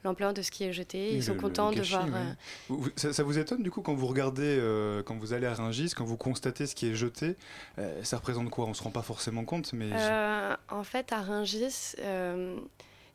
l'ampleur 0.04 0.35
de 0.35 0.42
ce 0.42 0.50
qui 0.50 0.64
est 0.64 0.73
jeté. 0.73 1.11
Ils 1.12 1.16
Le- 1.16 1.23
sont 1.23 1.35
contents 1.37 1.71
de 1.73 1.80
voir. 1.82 2.04
oui. 2.06 2.76
euh, 2.76 2.88
ça, 2.97 3.12
ça 3.12 3.23
vous 3.23 3.38
étonne 3.38 3.62
du 3.62 3.71
coup 3.71 3.82
quand 3.82 3.94
vous 3.94 4.06
regardez, 4.06 4.56
euh, 4.59 5.02
quand 5.02 5.16
vous 5.16 5.32
allez 5.32 5.47
à 5.47 5.54
Rungis, 5.54 5.90
quand 5.97 6.04
vous 6.04 6.16
constatez 6.16 6.66
ce 6.66 6.75
qui 6.75 6.88
est 6.90 6.94
jeté, 6.94 7.37
euh, 7.78 8.02
ça 8.02 8.16
représente 8.16 8.50
quoi? 8.50 8.66
On 8.66 8.75
se 8.75 8.82
rend 8.82 8.90
pas 8.90 9.02
forcément 9.02 9.44
compte, 9.44 9.73
mais 9.73 9.90
Euh, 9.92 10.56
en 10.71 10.82
fait, 10.85 11.12
à 11.12 11.21
Rungis, 11.23 11.94
euh, 12.00 12.56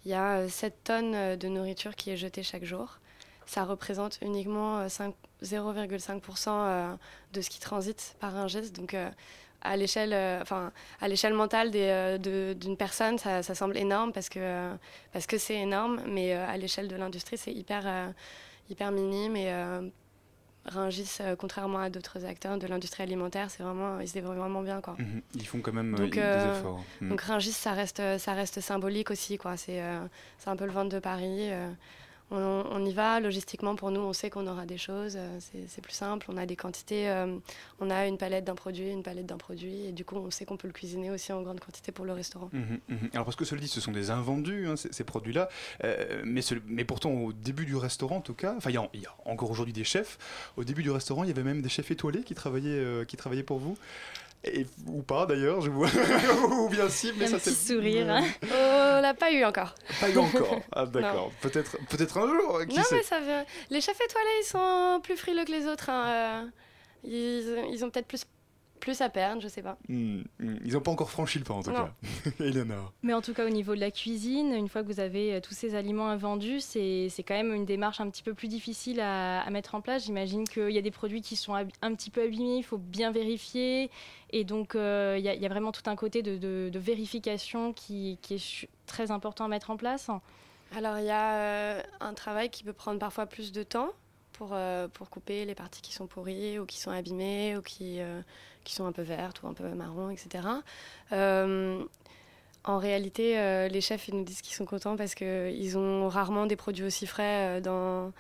il 0.06 0.12
y 0.12 0.14
a 0.14 0.38
euh, 0.40 0.50
7 0.50 0.74
tonnes 0.86 1.36
de 1.36 1.48
nourriture 1.48 1.96
qui 1.96 2.10
est 2.12 2.18
jetée 2.18 2.44
chaque 2.44 2.64
jour. 2.64 3.00
Ça 3.46 3.64
représente 3.64 4.20
uniquement 4.22 4.80
euh, 4.80 4.90
cinq- 4.90 5.16
0,5% 5.42 6.50
euh, 6.50 6.94
de 7.34 7.42
ce 7.42 7.50
qui 7.50 7.60
transite 7.60 8.16
par 8.20 8.34
Rungis. 8.34 8.72
Donc, 8.72 8.94
euh, 8.94 9.10
à 9.68 9.78
l'échelle, 9.78 10.14
euh, 10.14 10.42
enfin, 10.42 10.72
à 11.02 11.08
l'échelle 11.08 11.34
mentale 11.34 11.72
des, 11.72 11.88
euh, 11.90 12.54
d'une 12.54 12.78
personne, 12.78 13.18
ça, 13.18 13.44
ça 13.44 13.56
semble 13.56 13.78
énorme 13.78 14.12
parce 14.14 14.30
que 14.30 14.40
euh, 14.40 14.74
parce 15.14 15.28
que 15.28 15.38
c'est 15.38 15.56
énorme, 15.56 16.02
mais 16.08 16.34
à 16.34 16.58
l'échelle 16.58 16.88
de 16.88 16.96
l'industrie, 16.96 17.38
c'est 17.38 17.54
hyper 17.54 18.14
hyper 18.70 18.92
minime 18.92 19.36
et 19.36 19.52
Rungis, 20.68 21.18
euh, 21.22 21.36
contrairement 21.36 21.80
à 21.80 21.90
d'autres 21.90 22.26
acteurs 22.26 22.58
de 22.58 22.68
l'industrie 22.68 23.04
alimentaire, 23.04 23.50
c'est 23.50 23.64
vraiment, 23.64 24.00
ils 24.00 24.08
se 24.08 24.14
débrouillent 24.14 24.38
vraiment 24.38 24.62
bien, 24.62 24.82
quoi. 24.82 24.96
Mhm. 25.00 25.22
ils 25.36 25.48
font 25.48 25.62
quand 25.62 25.72
même 25.74 25.94
euh, 25.94 25.98
Donc, 25.98 26.12
des 26.12 26.20
euh, 26.20 26.60
efforts. 26.60 26.84
Mhm. 27.02 27.10
Donc 27.10 27.22
Rungis, 27.22 27.54
ça 27.54 27.72
reste, 27.72 28.02
ça 28.18 28.34
reste 28.34 28.60
symbolique 28.60 29.10
aussi, 29.12 29.38
quoi. 29.38 29.56
C'est, 29.58 29.82
c'est 30.38 30.50
un 30.50 30.56
peu 30.56 30.66
le 30.66 30.72
ventre 30.72 30.90
de 30.90 31.00
Paris. 31.00 31.50
On, 32.32 32.86
y 32.86 32.94
va. 32.94 33.20
Logistiquement, 33.20 33.76
pour 33.76 33.92
nous, 33.92 34.02
on 34.02 34.14
sait 34.14 34.30
qu'on 34.30 34.48
aura 34.48 34.66
des 34.66 34.78
choses. 34.78 35.16
euh, 35.18 35.40
c'est 35.68 35.82
plus 35.82 35.94
simple. 35.94 36.28
On 36.30 36.38
a 36.38 36.46
des 36.46 36.56
quantités. 36.56 37.10
euh, 37.10 37.38
on 37.80 37.90
a 37.90 38.06
une 38.08 38.18
palette 38.18 38.44
d'un 38.46 38.56
produit, 38.56 38.90
une 38.90 39.04
palette 39.04 39.26
d'un 39.26 39.38
produit. 39.38 39.86
Et 39.86 39.92
du 39.92 40.04
coup, 40.04 40.16
on 40.16 40.30
sait 40.32 40.46
qu'on 40.46 40.58
peut 40.58 40.68
le 40.68 40.74
cuisiner 40.74 41.10
aussi 41.12 41.32
en 41.32 41.42
grande 41.42 41.60
quantité 41.60 41.92
pour 41.92 42.06
le 42.06 42.14
restaurant. 42.14 42.50
Mhm, 42.54 42.80
mhm. 42.90 43.10
Alors 43.14 43.26
parce 43.26 43.36
que 43.36 43.46
cela 43.46 43.62
dit, 43.62 43.68
ce 43.68 43.82
sont 43.82 43.92
des 43.92 44.12
invendus, 44.12 44.68
hein, 44.68 44.76
ces, 44.76 45.04
produits-là, 45.04 45.50
euh, 45.84 46.22
mais, 46.26 46.84
pourtant 46.84 47.12
au 47.12 47.34
début 47.34 47.66
du 47.66 47.76
restaurant 47.76 48.18
en 48.18 48.22
tout 48.22 48.34
cas, 48.34 48.56
enfin 48.58 48.70
il 48.70 48.74
y, 48.74 49.06
a- 49.06 49.16
encore 49.26 49.50
aujourd'hui 49.50 49.74
des 49.74 49.84
chefs, 49.84 50.18
au 50.58 50.64
début 50.64 50.84
du 50.84 50.92
restaurant 50.92 51.24
il 51.24 51.28
y 51.30 51.32
avait 51.32 51.44
même 51.44 51.62
des 51.62 51.70
chefs 51.70 51.92
étoilés 51.92 52.24
qui 52.24 52.36
travaillaient, 52.36 53.06
qui 53.06 53.16
travaillaient 53.18 53.44
pour 53.44 53.60
vous, 53.60 53.78
Et, 54.44 54.66
ou 54.86 55.02
pas 55.02 55.26
d'ailleurs, 55.26 55.60
je 55.62 55.70
vois, 55.70 55.90
ou 56.52 56.70
bien 56.70 56.88
si, 56.90 57.12
mais 57.18 57.26
Un 57.26 57.28
ça 57.28 57.40
c'est... 57.40 57.52
sourire, 57.52 58.10
hein. 58.10 58.24
Oh, 58.44 58.48
on 58.98 59.02
l'a 59.02 59.14
pas 59.14 59.32
eu 59.32 59.44
encore. 59.44 59.74
Pas 60.00 60.10
eu 60.10 60.18
encore, 60.18 60.62
ah 60.72 60.86
d'accord, 60.94 61.32
peut-être 61.42 61.78
peut-être 61.90 62.18
un 62.18 62.28
jour, 62.28 62.62
qui 62.70 62.78
non, 62.78 62.84
sait 62.84 62.96
mais 62.98 63.04
ça 63.04 63.20
vient. 63.20 63.44
Les 63.70 63.82
chefs 63.82 64.00
étoilés, 64.00 64.30
ils 64.42 64.46
sont 64.48 65.02
plus 65.04 65.18
frileux 65.18 65.44
que 65.44 65.52
les 65.52 65.66
autres. 65.68 65.90
hein, 65.90 66.06
euh, 66.08 66.44
Ils, 67.04 67.66
ils 67.74 67.84
ont 67.84 67.90
peut-être 67.90 68.08
plus, 68.08 68.24
plus 68.80 69.02
à 69.02 69.10
perdre, 69.10 69.42
je 69.42 69.48
sais 69.48 69.62
pas. 69.62 69.78
Hmm, 69.90 70.22
hmm, 70.40 70.56
Ils 70.66 70.74
n'ont 70.74 70.82
pas 70.82 70.92
encore 70.92 71.10
franchi 71.12 71.38
le 71.40 71.44
pas 71.44 71.54
en 71.54 71.64
tout 71.64 71.72
Non. 71.72 71.86
cas. 71.86 72.30
Eleonore. 72.40 72.94
Mais 73.04 73.14
en 73.14 73.22
tout 73.22 73.34
cas, 73.34 73.46
au 73.46 73.50
niveau 73.50 73.76
de 73.76 73.80
la 73.80 73.92
cuisine, 73.92 74.54
une 74.54 74.70
fois 74.70 74.84
que 74.84 74.88
vous 74.88 75.00
avez 75.00 75.34
euh, 75.36 75.42
tous 75.42 75.54
ces 75.54 75.76
aliments 75.76 76.08
invendus, 76.10 76.60
c'est 76.62 77.08
c'est 77.10 77.24
quand 77.24 77.34
même 77.36 77.54
une 77.54 77.66
démarche 77.66 78.00
un 78.00 78.10
petit 78.10 78.24
peu 78.24 78.34
plus 78.34 78.48
difficile 78.48 79.00
à, 79.00 79.42
à 79.42 79.50
mettre 79.50 79.76
en 79.76 79.82
place. 79.82 80.06
J'imagine 80.06 80.48
qu'il 80.48 80.70
y 80.72 80.78
a 80.78 80.82
des 80.82 80.92
produits 80.92 81.22
qui 81.22 81.36
sont 81.36 81.54
un 81.56 81.96
petit 81.96 82.10
peu 82.10 82.24
abîmés, 82.24 82.58
il 82.58 82.64
faut 82.64 82.78
bien 82.78 83.12
vérifier. 83.12 83.90
Et 84.32 84.44
donc, 84.44 84.76
euh, 84.76 85.16
il 85.18 85.24
y, 85.26 85.30
a- 85.30 85.34
il 85.36 85.42
y 85.42 85.46
a 85.46 85.50
vraiment 85.50 85.72
tout 85.72 85.90
un 85.90 85.96
côté 85.96 86.22
de, 86.22 86.38
de- 86.38 86.70
de 86.72 86.80
vérification 86.80 87.74
qui, 87.74 88.20
qui 88.22 88.36
est 88.36 88.68
très 88.86 89.12
important 89.12 89.46
à 89.46 89.48
mettre 89.48 89.70
en 89.72 89.78
place. 89.78 90.10
Alors, 90.76 91.00
il 91.00 91.06
y 91.06 91.10
a 91.10 91.36
euh, 91.36 91.82
un 92.02 92.14
travail 92.14 92.50
qui 92.50 92.64
peut 92.66 92.74
prendre 92.74 93.00
parfois 93.00 93.26
plus 93.26 93.54
de 93.54 93.64
temps 93.64 93.90
pour, 94.34 94.50
euh, 94.52 94.90
pour 94.90 95.10
couper 95.10 95.46
les 95.46 95.56
parties 95.56 95.82
qui 95.82 95.94
sont 95.94 96.08
pourries 96.08 96.60
ou 96.60 96.66
qui 96.66 96.78
sont 96.78 96.92
abîmées 96.92 97.56
ou 97.58 97.62
qui, 97.62 98.02
euh, 98.02 98.22
qui 98.68 98.76
sont 98.76 98.86
un 98.86 98.92
peu 98.92 99.02
vertes 99.02 99.42
ou 99.42 99.48
un 99.48 99.54
peu 99.54 99.68
marron, 99.70 100.10
etc. 100.10 100.48
Euh, 101.14 101.84
en 102.66 102.78
réalité, 102.78 103.40
euh, 103.40 103.70
les 103.70 103.82
chefs 103.82 104.10
ils 104.10 104.16
nous 104.16 104.24
disent 104.26 104.42
qu'ils 104.42 104.56
sont 104.56 104.66
contents 104.66 104.98
parce 104.98 105.16
qu'ils 105.16 105.78
ont 105.78 106.10
rarement 106.10 106.46
des 106.46 106.58
produits 106.58 106.84
aussi 106.84 107.08
frais 107.08 107.58
euh, 107.58 107.62
dans, 107.62 108.12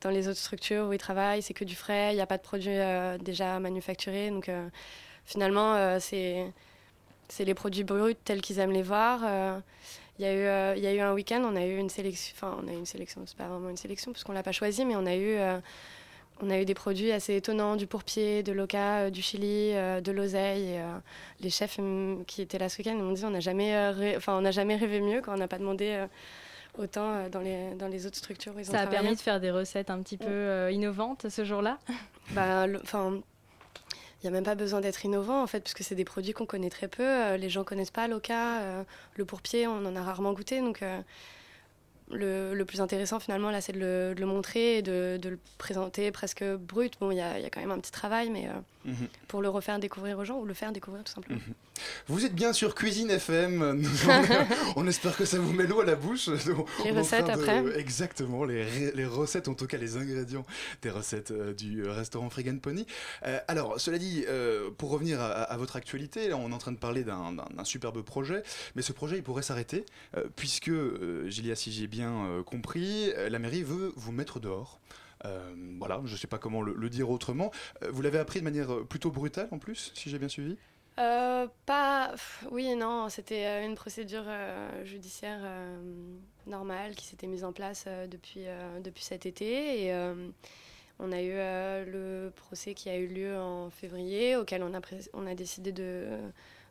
dans 0.00 0.10
les 0.10 0.28
autres 0.28 0.38
structures 0.38 0.86
où 0.86 0.92
ils 0.92 0.98
travaillent. 0.98 1.42
C'est 1.42 1.54
que 1.54 1.64
du 1.64 1.74
frais, 1.74 2.12
il 2.12 2.14
n'y 2.14 2.20
a 2.20 2.26
pas 2.26 2.38
de 2.38 2.42
produits 2.42 2.70
euh, 2.70 3.18
déjà 3.18 3.58
manufacturés. 3.58 4.30
Donc, 4.30 4.48
euh, 4.48 4.68
finalement, 5.24 5.74
euh, 5.74 5.98
c'est 6.00 6.46
c'est 7.28 7.44
les 7.44 7.54
produits 7.54 7.82
bruts 7.82 8.14
tels 8.24 8.40
qu'ils 8.40 8.60
aiment 8.60 8.72
les 8.72 8.84
voir. 8.84 9.20
Euh, 9.24 9.58
il 10.18 10.24
y, 10.24 10.28
a 10.28 10.32
eu, 10.32 10.46
euh, 10.46 10.76
y 10.76 10.86
a 10.86 10.94
eu 10.94 11.00
un 11.00 11.12
week-end, 11.12 11.42
on 11.44 11.56
a 11.56 11.66
eu 11.66 11.76
une 11.76 11.90
sélection, 11.90 12.34
enfin 12.36 12.56
on 12.62 12.68
a 12.68 12.72
eu 12.72 12.76
une 12.76 12.86
sélection, 12.86 13.22
c'est 13.26 13.36
pas 13.36 13.48
vraiment 13.48 13.68
une 13.68 13.76
sélection 13.76 14.12
parce 14.12 14.24
qu'on 14.24 14.32
l'a 14.32 14.42
pas 14.42 14.52
choisi, 14.52 14.84
mais 14.84 14.96
on 14.96 15.04
a 15.04 15.14
eu, 15.14 15.36
euh, 15.36 15.58
on 16.42 16.50
a 16.50 16.60
eu 16.60 16.64
des 16.64 16.74
produits 16.74 17.12
assez 17.12 17.34
étonnants, 17.36 17.76
du 17.76 17.86
pourpier, 17.86 18.42
de 18.42 18.52
l'oca, 18.52 18.98
euh, 18.98 19.10
du 19.10 19.22
chili, 19.22 19.72
euh, 19.74 20.00
de 20.00 20.12
l'oseille. 20.12 20.74
et, 20.74 20.80
euh, 20.80 20.98
les 21.40 21.50
chefs 21.50 21.78
hum, 21.78 22.24
qui 22.26 22.42
étaient 22.42 22.58
là 22.58 22.68
ce 22.68 22.78
week-end 22.78 22.94
m'ont 22.94 23.12
dit 23.12 23.24
on 23.24 23.30
n'a 23.30 23.40
jamais, 23.40 23.74
enfin 24.16 24.38
on 24.38 24.50
jamais 24.50 24.76
rêvé 24.76 25.00
mieux 25.00 25.20
quand 25.20 25.34
on 25.34 25.38
n'a 25.38 25.48
pas 25.48 25.58
demandé 25.58 26.06
autant 26.78 27.28
dans 27.30 27.40
les 27.40 27.74
dans 27.74 27.88
les 27.88 28.06
autres 28.06 28.16
structures 28.16 28.54
où 28.54 28.58
ils 28.58 28.68
ont 28.68 28.72
Ça 28.72 28.80
a 28.80 28.82
travaillé. 28.82 29.00
permis 29.00 29.16
de 29.16 29.20
faire 29.20 29.40
des 29.40 29.50
recettes 29.50 29.90
un 29.90 30.00
petit 30.02 30.16
peu 30.18 30.26
euh, 30.28 30.70
innovantes 30.70 31.28
ce 31.28 31.44
jour-là? 31.44 31.78
Bah, 32.32 32.66
enfin, 32.82 33.12
il 33.14 34.24
n'y 34.24 34.28
a 34.28 34.32
même 34.32 34.42
pas 34.42 34.56
besoin 34.56 34.80
d'être 34.80 35.04
innovant 35.04 35.42
en 35.42 35.46
fait, 35.46 35.60
puisque 35.60 35.84
c'est 35.84 35.94
des 35.94 36.04
produits 36.04 36.32
qu'on 36.32 36.44
connaît 36.44 36.70
très 36.70 36.88
peu. 36.88 37.36
Les 37.36 37.48
gens 37.48 37.62
connaissent 37.62 37.92
pas 37.92 38.08
l'oca, 38.08 38.58
euh, 38.62 38.82
le 39.14 39.24
pourpier, 39.24 39.68
on 39.68 39.84
en 39.86 39.94
a 39.94 40.02
rarement 40.02 40.32
goûté. 40.32 40.60
Donc, 40.60 40.82
euh, 40.82 41.00
le, 42.10 42.54
le 42.54 42.64
plus 42.64 42.80
intéressant 42.80 43.18
finalement 43.20 43.50
là, 43.50 43.60
c'est 43.60 43.72
de 43.72 43.78
le, 43.80 44.14
de 44.14 44.20
le 44.20 44.26
montrer 44.26 44.78
et 44.78 44.82
de, 44.82 45.18
de 45.20 45.28
le 45.30 45.38
présenter 45.58 46.10
presque 46.12 46.44
brut. 46.44 46.94
Bon, 47.00 47.10
il 47.10 47.16
y 47.16 47.20
a, 47.20 47.38
il 47.38 47.42
y 47.42 47.46
a 47.46 47.50
quand 47.50 47.60
même 47.60 47.70
un 47.72 47.78
petit 47.80 47.92
travail, 47.92 48.30
mais 48.30 48.46
euh, 48.46 48.52
Mhm. 48.86 49.08
pour 49.26 49.42
le 49.42 49.48
refaire 49.48 49.80
découvrir 49.80 50.16
aux 50.16 50.24
gens 50.24 50.38
ou 50.38 50.44
le 50.44 50.54
faire 50.54 50.70
découvrir 50.70 51.02
tout 51.02 51.12
simplement. 51.12 51.40
Vous 52.06 52.24
êtes 52.24 52.34
bien 52.36 52.52
sur 52.52 52.76
Cuisine 52.76 53.10
FM. 53.10 53.82
On, 54.76 54.82
on 54.84 54.86
espère 54.86 55.16
que 55.16 55.24
ça 55.24 55.40
vous 55.40 55.52
met 55.52 55.66
l'eau 55.66 55.80
à 55.80 55.84
la 55.84 55.96
bouche. 55.96 56.28
Les 56.84 56.92
recettes 56.92 57.28
après. 57.28 57.64
Exactement, 57.80 58.44
les, 58.44 58.92
les 58.92 59.04
recettes, 59.04 59.48
en 59.48 59.54
tout 59.54 59.66
cas 59.66 59.76
les 59.76 59.96
ingrédients 59.96 60.46
des 60.82 60.90
recettes 60.90 61.32
euh, 61.32 61.52
du 61.52 61.82
euh, 61.84 61.90
restaurant 61.92 62.30
Frigan 62.30 62.58
Pony. 62.58 62.86
Euh, 63.26 63.40
alors, 63.48 63.80
cela 63.80 63.98
dit, 63.98 64.24
pour 64.78 64.90
revenir 64.90 65.20
à, 65.20 65.32
à 65.32 65.56
votre 65.56 65.74
actualité, 65.74 66.28
là, 66.28 66.36
on 66.36 66.52
est 66.52 66.54
en 66.54 66.58
train 66.58 66.70
de 66.70 66.78
parler 66.78 67.02
d'un 67.02 67.34
superbe 67.64 68.00
projet, 68.02 68.44
mais 68.76 68.82
ce 68.82 68.92
projet, 68.92 69.16
il 69.16 69.24
pourrait 69.24 69.42
s'arrêter, 69.42 69.84
puisque, 70.36 70.70
Gilia, 71.26 71.56
si 71.56 71.72
j'ai 71.72 71.88
bien 71.96 72.26
euh, 72.26 72.42
compris, 72.42 73.10
euh, 73.16 73.30
la 73.30 73.38
mairie 73.38 73.62
veut 73.62 73.92
vous 73.96 74.12
mettre 74.12 74.38
dehors. 74.38 74.80
Euh, 75.24 75.54
voilà, 75.78 76.02
je 76.04 76.12
ne 76.12 76.18
sais 76.18 76.26
pas 76.26 76.38
comment 76.38 76.60
le, 76.60 76.74
le 76.74 76.90
dire 76.90 77.08
autrement. 77.10 77.50
Vous 77.90 78.02
l'avez 78.02 78.18
appris 78.18 78.40
de 78.40 78.44
manière 78.44 78.84
plutôt 78.86 79.10
brutale 79.10 79.48
en 79.50 79.58
plus, 79.58 79.92
si 79.94 80.10
j'ai 80.10 80.18
bien 80.18 80.28
suivi? 80.28 80.56
Euh, 80.98 81.46
pas. 81.64 82.14
Oui 82.50 82.74
non, 82.76 83.08
c'était 83.08 83.64
une 83.64 83.74
procédure 83.74 84.24
euh, 84.26 84.84
judiciaire 84.84 85.40
normale 86.46 86.94
qui 86.94 87.06
s'était 87.06 87.26
mise 87.26 87.44
en 87.44 87.52
place 87.52 87.86
depuis, 88.10 88.44
depuis 88.84 89.04
cet 89.04 89.24
été. 89.26 89.86
Et 89.86 89.94
on 90.98 91.12
a 91.12 91.22
eu 91.22 91.32
le 91.90 92.30
procès 92.36 92.74
qui 92.74 92.88
a 92.90 92.96
eu 92.96 93.06
lieu 93.06 93.38
en 93.38 93.70
février, 93.70 94.36
auquel 94.36 94.62
on 94.62 94.74
a, 94.74 94.80
pré- 94.80 95.08
on 95.14 95.26
a 95.26 95.34
décidé 95.34 95.72
de, 95.72 96.06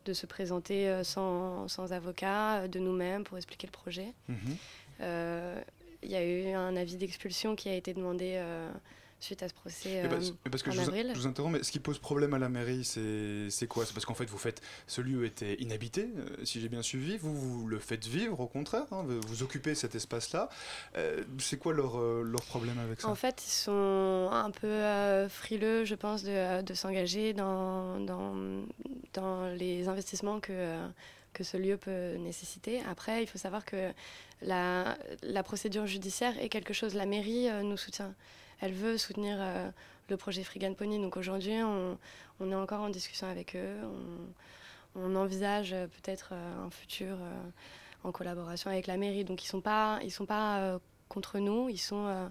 de 0.05 0.13
se 0.13 0.25
présenter 0.27 1.03
sans, 1.03 1.67
sans 1.67 1.93
avocat, 1.93 2.67
de 2.67 2.79
nous-mêmes, 2.79 3.23
pour 3.23 3.37
expliquer 3.37 3.67
le 3.67 3.71
projet. 3.71 4.13
Mhm. 4.29 4.55
Euh, 5.01 5.61
Il 6.03 6.11
y 6.11 6.15
a 6.15 6.23
eu 6.23 6.51
un 6.53 6.75
avis 6.75 6.97
d'expulsion 6.97 7.55
qui 7.55 7.67
a 7.69 7.73
été 7.73 7.93
demandé 7.93 8.33
euh, 8.35 8.71
suite 9.19 9.41
à 9.41 9.49
ce 9.49 9.55
procès 9.55 10.03
parce, 10.07 10.29
euh, 10.29 10.33
mais 10.45 10.51
parce 10.51 10.61
que 10.61 10.69
en 10.69 10.73
je 10.73 10.81
vous, 10.81 10.87
avril. 10.89 11.11
je 11.15 11.19
vous 11.19 11.25
interromps, 11.25 11.57
mais 11.57 11.63
ce 11.63 11.71
qui 11.71 11.79
pose 11.79 11.97
problème 11.97 12.35
à 12.35 12.37
la 12.37 12.47
mairie, 12.49 12.83
c'est 12.85 13.67
quoi? 13.67 13.85
C'est 13.87 13.93
parce 13.93 14.05
qu'en 14.05 14.13
fait, 14.13 14.29
vous 14.29 14.37
faites. 14.37 14.61
Ce 14.85 15.01
lieu 15.01 15.25
était 15.25 15.55
inhabité, 15.55 16.09
euh, 16.15 16.45
si 16.45 16.61
j'ai 16.61 16.69
bien 16.69 16.83
suivi. 16.83 17.17
Vous, 17.17 17.33
vous 17.33 17.67
le 17.67 17.79
faites 17.79 18.05
vivre, 18.05 18.39
au 18.39 18.45
contraire. 18.47 18.85
hein, 18.91 19.03
vous, 19.07 19.19
vous 19.27 19.41
occupez 19.41 19.73
cet 19.73 19.95
espace-là. 19.95 20.47
Euh, 20.95 21.23
c'est 21.39 21.57
quoi 21.57 21.73
leur, 21.73 21.97
leur 22.23 22.43
problème 22.43 22.77
avec 22.77 23.01
ça? 23.01 23.07
En 23.07 23.15
fait, 23.15 23.41
ils 23.47 23.49
sont 23.51 24.29
un 24.31 24.51
peu 24.51 25.27
frileux, 25.27 25.85
je 25.85 25.95
pense, 25.95 26.21
de, 26.23 26.61
de 26.61 26.73
s'engager 26.75 27.33
dans, 27.33 27.99
dans, 28.01 28.35
dans 29.13 29.47
les 29.47 29.87
investissements 29.87 30.39
que, 30.39 30.77
que 31.35 31.43
ce 31.43 31.57
lieu 31.57 31.77
peut 31.77 32.15
nécessiter. 32.15 32.81
Après, 32.89 33.21
il 33.21 33.27
faut 33.27 33.37
savoir 33.37 33.63
que 33.65 33.91
la, 34.41 34.97
la 35.21 35.43
procédure 35.43 35.85
judiciaire 35.85 36.33
est 36.43 36.49
quelque 36.49 36.73
chose. 36.73 36.95
La 36.95 37.05
mairie 37.05 37.47
euh, 37.49 37.61
nous 37.61 37.77
soutient. 37.77 38.13
Elle 38.61 38.73
veut 38.73 38.97
soutenir 38.97 39.37
euh, 39.39 39.69
le 40.09 40.17
projet 40.17 40.43
Frigan 40.43 40.73
Pony. 40.73 40.97
Donc 40.99 41.17
aujourd'hui, 41.17 41.57
on, 41.61 41.97
on 42.39 42.51
est 42.51 42.55
encore 42.55 42.81
en 42.81 42.89
discussion 42.89 43.27
avec 43.27 43.55
eux. 43.55 43.75
On, 44.95 45.01
on 45.03 45.15
envisage 45.15 45.73
euh, 45.73 45.87
peut-être 45.87 46.33
un 46.33 46.69
futur 46.71 47.17
en 48.03 48.11
collaboration 48.11 48.71
avec 48.71 48.87
la 48.87 48.97
mairie. 48.97 49.25
Donc 49.25 49.43
ils 49.43 49.47
sont 49.47 49.61
pas, 49.61 49.99
ils 50.03 50.11
sont 50.11 50.25
pas 50.25 50.79
contre 51.09 51.39
nous. 51.39 51.69
Ils 51.69 51.77
sont 51.89 52.29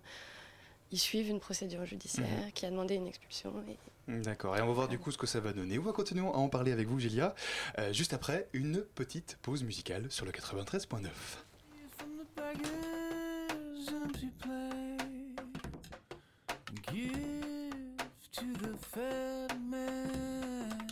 ils 0.93 0.99
suivent 0.99 1.29
une 1.29 1.41
procédure 1.41 1.85
judiciaire 1.87 2.27
Mhm. 2.45 2.53
qui 2.53 2.67
a 2.67 2.71
demandé 2.71 2.95
une 2.95 3.07
expulsion. 3.09 3.53
Et 3.69 3.77
D'accord, 4.07 4.57
et 4.57 4.61
on 4.61 4.67
va 4.67 4.73
voir 4.73 4.89
du 4.89 4.99
coup 4.99 5.11
ce 5.11 5.19
que 5.19 5.27
ça 5.27 5.41
va 5.41 5.53
donner. 5.53 5.79
On 5.79 5.83
va 5.83 5.93
continuer 5.93 6.27
à 6.27 6.37
en 6.37 6.49
parler 6.49 6.73
avec 6.73 6.89
vous, 6.89 6.99
Gilia, 7.01 7.35
euh, 7.79 7.93
juste 7.93 8.13
après 8.13 8.49
une 8.53 8.83
petite 8.83 9.39
pause 9.41 9.63
musicale 9.63 10.11
sur 10.11 10.27
le 10.27 10.33
93.9. 10.33 11.09
Give 16.93 17.95
to 18.33 18.45
the 18.63 18.77
fat 18.77 19.57
man. 19.69 20.87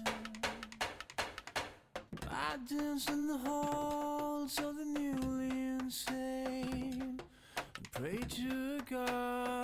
I 2.31 2.57
dance 2.69 3.09
in 3.09 3.27
the 3.29 3.39
halls 3.45 4.59
of 4.59 4.77
the 4.77 4.85
newly 4.85 5.51
insane 5.81 7.21
pray 7.93 8.19
to 8.29 8.81
God 8.91 9.62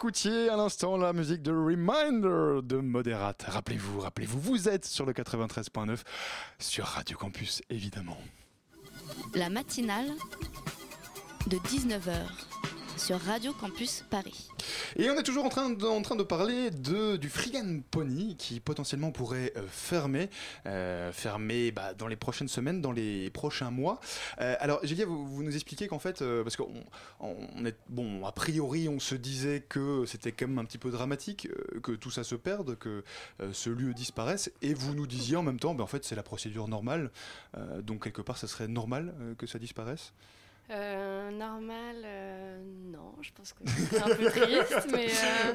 écoutiez 0.00 0.48
à 0.48 0.56
l'instant 0.56 0.96
la 0.96 1.12
musique 1.12 1.42
de 1.42 1.52
Reminder 1.52 2.62
de 2.62 2.78
Moderate. 2.78 3.44
Rappelez-vous, 3.46 4.00
rappelez-vous, 4.00 4.40
vous 4.40 4.66
êtes 4.66 4.86
sur 4.86 5.04
le 5.04 5.12
93.9 5.12 5.98
sur 6.58 6.86
Radio 6.86 7.18
Campus, 7.18 7.60
évidemment. 7.68 8.16
La 9.34 9.50
matinale 9.50 10.06
de 11.48 11.58
19h 11.58 12.14
sur 13.00 13.18
Radio 13.18 13.54
Campus 13.54 14.04
Paris. 14.10 14.50
Et 14.96 15.08
on 15.08 15.18
est 15.18 15.22
toujours 15.22 15.46
en 15.46 15.48
train 15.48 15.70
de, 15.70 16.22
parler 16.22 16.70
de, 16.70 17.16
du 17.16 17.30
Frigan 17.30 17.80
Pony 17.90 18.36
qui 18.36 18.60
potentiellement 18.60 19.10
pourrait 19.10 19.54
euh, 19.56 19.66
fermer, 19.70 20.28
euh, 20.66 21.10
fermer 21.10 21.72
bah, 21.72 21.94
dans 21.94 22.08
les 22.08 22.16
prochaines 22.16 22.48
semaines, 22.48 22.82
dans 22.82 22.92
les 22.92 23.30
prochains 23.30 23.70
mois. 23.70 24.00
Euh, 24.40 24.54
alors, 24.60 24.80
Gélia, 24.82 25.06
vous, 25.06 25.26
vous 25.26 25.42
nous 25.42 25.54
expliquez 25.54 25.88
qu'en 25.88 25.98
fait, 25.98 26.22
parce 26.42 26.56
qu'on 26.56 26.84
on 27.20 27.64
est 27.64 27.76
bon, 27.88 28.26
a 28.26 28.32
priori, 28.32 28.86
on 28.86 29.00
se 29.00 29.14
disait 29.14 29.64
que 29.66 30.04
c'était 30.04 30.32
quand 30.32 30.48
même 30.48 30.58
un 30.58 30.66
petit 30.66 30.78
peu 30.78 30.90
dramatique, 30.90 31.48
que 31.82 31.92
tout 31.92 32.10
ça 32.10 32.22
se 32.22 32.34
perde, 32.34 32.76
que 32.76 33.02
ce 33.52 33.70
lieu 33.70 33.94
disparaisse, 33.94 34.52
et 34.60 34.74
vous 34.74 34.94
nous 34.94 35.06
disiez 35.06 35.36
en 35.36 35.42
même 35.42 35.58
temps, 35.58 35.74
ben, 35.74 35.84
en 35.84 35.88
fait, 35.88 36.04
c'est 36.04 36.16
la 36.16 36.22
procédure 36.22 36.68
normale, 36.68 37.10
donc 37.82 38.04
quelque 38.04 38.22
part, 38.22 38.36
ça 38.36 38.46
serait 38.46 38.68
normal 38.68 39.14
que 39.38 39.46
ça 39.46 39.58
disparaisse? 39.58 40.12
Euh, 40.70 41.30
normal, 41.32 41.96
euh, 42.04 42.62
non, 42.92 43.12
je 43.20 43.32
pense 43.32 43.52
que 43.52 43.64
c'est 43.66 44.00
un 44.00 44.14
peu 44.14 44.30
triste, 44.30 44.86
mais, 44.92 45.08
euh, 45.08 45.54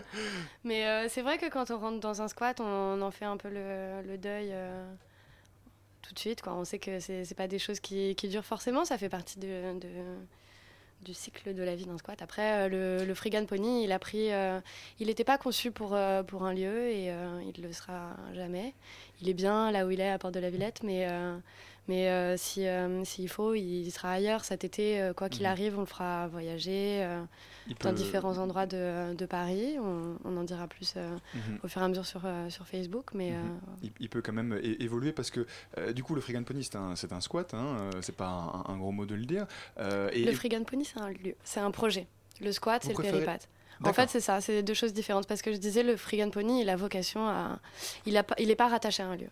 mais 0.65 1.09
c'est 1.09 1.21
vrai 1.21 1.37
que 1.37 1.49
quand 1.49 1.71
on 1.71 1.77
rentre 1.77 1.99
dans 2.01 2.21
un 2.21 2.27
squat, 2.27 2.59
on 2.59 3.01
en 3.01 3.11
fait 3.11 3.25
un 3.25 3.37
peu 3.37 3.49
le, 3.49 4.17
deuil 4.17 4.53
tout 6.01 6.13
de 6.13 6.19
suite. 6.19 6.41
Quoi. 6.41 6.53
On 6.53 6.65
sait 6.65 6.79
que 6.79 6.99
c'est 6.99 7.35
pas 7.35 7.47
des 7.47 7.59
choses 7.59 7.79
qui, 7.79 8.15
qui 8.15 8.27
durent 8.27 8.45
forcément, 8.45 8.83
ça 8.83 8.97
fait 8.97 9.07
partie 9.09 9.39
de, 9.39 9.79
du 11.01 11.13
cycle 11.13 11.53
de 11.53 11.63
la 11.63 11.75
vie 11.75 11.85
d'un 11.85 11.97
squat. 11.97 12.21
Après, 12.21 12.67
le, 12.67 13.05
le 13.05 13.45
Pony, 13.45 13.85
il 13.85 13.93
a 13.93 13.99
pris, 13.99 14.31
il 14.99 15.07
n'était 15.07 15.23
pas 15.23 15.37
conçu 15.37 15.71
pour, 15.71 15.97
pour 16.27 16.43
un 16.43 16.53
lieu 16.53 16.89
et 16.89 17.13
il 17.55 17.63
le 17.63 17.71
sera 17.71 18.17
jamais. 18.33 18.73
Il 19.21 19.29
est 19.29 19.33
bien 19.33 19.71
là 19.71 19.85
où 19.85 19.91
il 19.91 20.01
est 20.01 20.09
à 20.09 20.17
Porte 20.19 20.33
de 20.33 20.41
la 20.41 20.49
Villette, 20.49 20.83
mais 20.83 21.07
mais 21.87 22.09
euh, 22.09 22.35
si, 22.37 22.67
euh, 22.67 23.03
s'il 23.05 23.29
faut, 23.29 23.53
il 23.53 23.89
sera 23.91 24.11
ailleurs 24.11 24.43
cet 24.43 24.63
été. 24.63 25.01
euh, 25.01 25.13
quoi 25.13 25.29
qu'il 25.29 25.43
Mhm. 25.43 25.51
arrive, 25.51 25.77
on 25.77 25.81
le 25.81 25.85
fera 25.85 26.27
voyager 26.27 27.05
dans 27.81 27.89
peut- 27.91 27.95
différents 27.95 28.37
endroits 28.37 28.65
de, 28.65 29.13
de 29.13 29.25
Paris. 29.25 29.77
On, 29.79 30.17
on 30.23 30.37
en 30.37 30.43
dira 30.43 30.67
plus 30.67 30.95
Mhm. 30.95 31.59
au 31.63 31.67
fur 31.67 31.81
et 31.81 31.85
à 31.85 31.87
mesure 31.87 32.05
sur, 32.05 32.21
sur 32.49 32.67
Facebook. 32.67 33.11
Mais 33.13 33.31
Mhm. 33.31 33.59
il, 33.83 33.91
il 33.99 34.09
peut 34.09 34.21
quand 34.21 34.33
même 34.33 34.59
évoluer 34.79 35.11
parce 35.11 35.31
que 35.31 35.45
du 35.93 36.03
coup 36.03 36.15
le 36.15 36.21
Frigan 36.21 36.43
Pony 36.43 36.63
c'est 36.63 36.75
un, 36.75 37.21
squat, 37.21 37.53
hein, 37.53 37.89
c'est 38.01 38.15
pas 38.15 38.63
un, 38.67 38.73
un 38.73 38.77
gros 38.77 38.91
mot 38.91 39.05
de 39.05 39.15
le 39.15 39.25
dire. 39.25 39.45
Et, 40.11 40.25
le 40.25 40.33
Frigan 40.33 40.63
Pony, 40.63 40.85
c'est 40.85 40.99
un 40.99 41.09
lieu, 41.09 41.35
c'est 41.43 41.59
un 41.59 41.71
projet. 41.71 42.07
Le 42.41 42.51
squat, 42.51 42.81
c'est 42.83 42.89
le 42.89 42.95
préférez- 42.95 43.11
péripat. 43.23 43.47
En 43.81 43.83
D'accord. 43.85 43.95
fait, 43.95 44.09
c'est 44.09 44.21
ça, 44.21 44.39
c'est 44.39 44.63
deux 44.63 44.73
choses 44.73 44.93
différentes. 44.93 45.27
Parce 45.27 45.41
que 45.41 45.51
je 45.51 45.57
disais, 45.57 45.83
le 45.83 45.97
Frigan 45.97 46.29
Pony, 46.29 46.61
il 46.61 46.69
a 46.69 46.77
vocation 46.77 47.27
à. 47.27 47.59
Il 48.05 48.13
n'est 48.13 48.55
pas, 48.55 48.67
rattaché 48.69 49.03
à 49.03 49.07
un 49.07 49.15
lieu. 49.17 49.27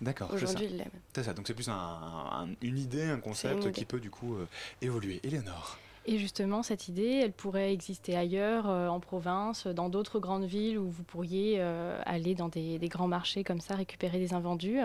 D'accord, 0.00 0.28
c'est 0.32 0.38
ça. 0.38 0.44
Aujourd'hui, 0.44 0.68
il. 0.70 0.84
C'est 1.14 1.22
ça, 1.22 1.32
donc 1.32 1.46
c'est 1.46 1.54
plus 1.54 1.68
un- 1.68 1.72
un- 1.72 2.48
une 2.62 2.78
idée, 2.78 3.04
un 3.04 3.18
concept 3.20 3.72
qui 3.72 3.84
peut 3.84 4.00
du 4.00 4.10
coup 4.10 4.34
euh, 4.34 4.46
évoluer. 4.82 5.20
Éléonore 5.22 5.78
Et 6.04 6.18
justement, 6.18 6.62
cette 6.62 6.88
idée, 6.88 7.20
elle 7.24 7.32
pourrait 7.32 7.72
exister 7.72 8.14
ailleurs, 8.16 8.68
euh, 8.68 8.88
en 8.88 9.00
province, 9.00 9.66
dans 9.66 9.88
d'autres 9.88 10.20
grandes 10.20 10.44
villes 10.44 10.78
où 10.78 10.90
vous 10.90 11.02
pourriez 11.02 11.56
euh, 11.58 11.98
aller 12.04 12.34
dans 12.34 12.48
des, 12.48 12.78
des 12.78 12.88
grands 12.88 13.08
marchés 13.08 13.42
comme 13.42 13.60
ça, 13.60 13.74
récupérer 13.74 14.18
des 14.18 14.34
invendus? 14.34 14.78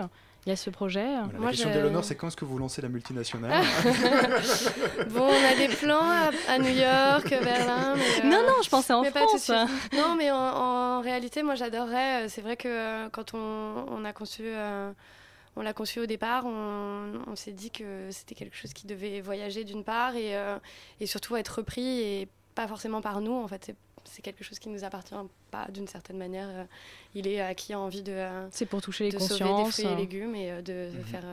Il 0.44 0.48
y 0.48 0.52
a 0.52 0.56
ce 0.56 0.70
projet. 0.70 1.04
Voilà, 1.04 1.22
Moi, 1.38 1.44
La 1.44 1.50
question 1.50 1.68
je- 1.68 1.74
d'Éléonore 1.74 2.04
c'est 2.04 2.16
quand 2.16 2.26
est-ce 2.26 2.36
que 2.36 2.44
vous 2.44 2.58
lancez 2.58 2.82
la 2.82 2.88
multinationale 2.88 3.62
Bon, 5.10 5.22
on 5.28 5.44
a 5.44 5.54
des 5.56 5.68
plans 5.68 6.00
à, 6.02 6.30
à 6.48 6.58
New 6.58 6.70
York, 6.74 7.28
Berlin. 7.42 7.94
mais, 7.96 8.24
euh, 8.24 8.28
Non, 8.28 8.42
non, 8.46 8.54
je 8.64 8.68
pensais 8.68 8.92
en 8.92 9.02
mais 9.02 9.10
pas 9.10 9.20
tout 9.26 9.36
de 9.36 9.40
France. 9.40 9.68
suite. 9.70 9.92
Non, 9.96 10.14
mais 10.16 10.30
en, 10.32 10.36
en 10.36 11.00
réalité, 11.00 11.42
moi, 11.42 11.54
j'adorerais. 11.54 12.24
euh, 12.24 12.28
C'est 12.28 12.40
vrai 12.40 12.56
que 12.56 12.66
euh, 12.68 13.08
quand 13.10 13.34
on, 13.34 13.86
on 13.88 14.04
a 14.04 14.12
conçu, 14.12 14.42
euh, 14.46 14.90
on 15.56 15.62
l'a 15.62 15.72
conçu 15.72 16.00
au 16.00 16.06
départ, 16.06 16.44
on, 16.46 17.12
on 17.26 17.36
s'est 17.36 17.52
dit 17.52 17.70
que 17.70 18.08
c'était 18.10 18.34
quelque 18.34 18.56
chose 18.56 18.72
qui 18.72 18.86
devait 18.86 19.20
voyager 19.20 19.64
d'une 19.64 19.84
part 19.84 20.16
et, 20.16 20.36
euh, 20.36 20.58
et 21.00 21.06
surtout 21.06 21.36
être 21.36 21.58
repris 21.58 22.00
et 22.00 22.28
pas 22.54 22.66
forcément 22.66 23.00
par 23.00 23.20
nous. 23.20 23.32
En 23.34 23.46
fait, 23.48 23.62
c'est 23.66 23.76
c'est 24.04 24.22
quelque 24.22 24.44
chose 24.44 24.58
qui 24.58 24.68
nous 24.68 24.84
appartient 24.84 25.14
pas 25.50 25.66
d'une 25.70 25.86
certaine 25.88 26.18
manière. 26.18 26.48
euh, 26.48 26.64
il 27.14 27.26
est 27.26 27.40
à 27.40 27.54
qui 27.54 27.72
a 27.72 27.78
envie 27.80 28.02
de, 28.02 28.12
euh, 28.12 28.46
C'est 28.50 28.66
pour 28.66 28.80
toucher 28.82 29.04
les 29.04 29.10
de 29.10 29.18
sauver 29.18 29.44
des 29.44 29.50
consciences. 29.50 29.72
fruits 29.72 29.86
et 29.86 29.96
légumes 29.96 30.34
et 30.34 30.50
euh, 30.50 30.62
de, 30.62 30.90
de 30.92 30.98
Mhm. 30.98 31.04
faire. 31.04 31.24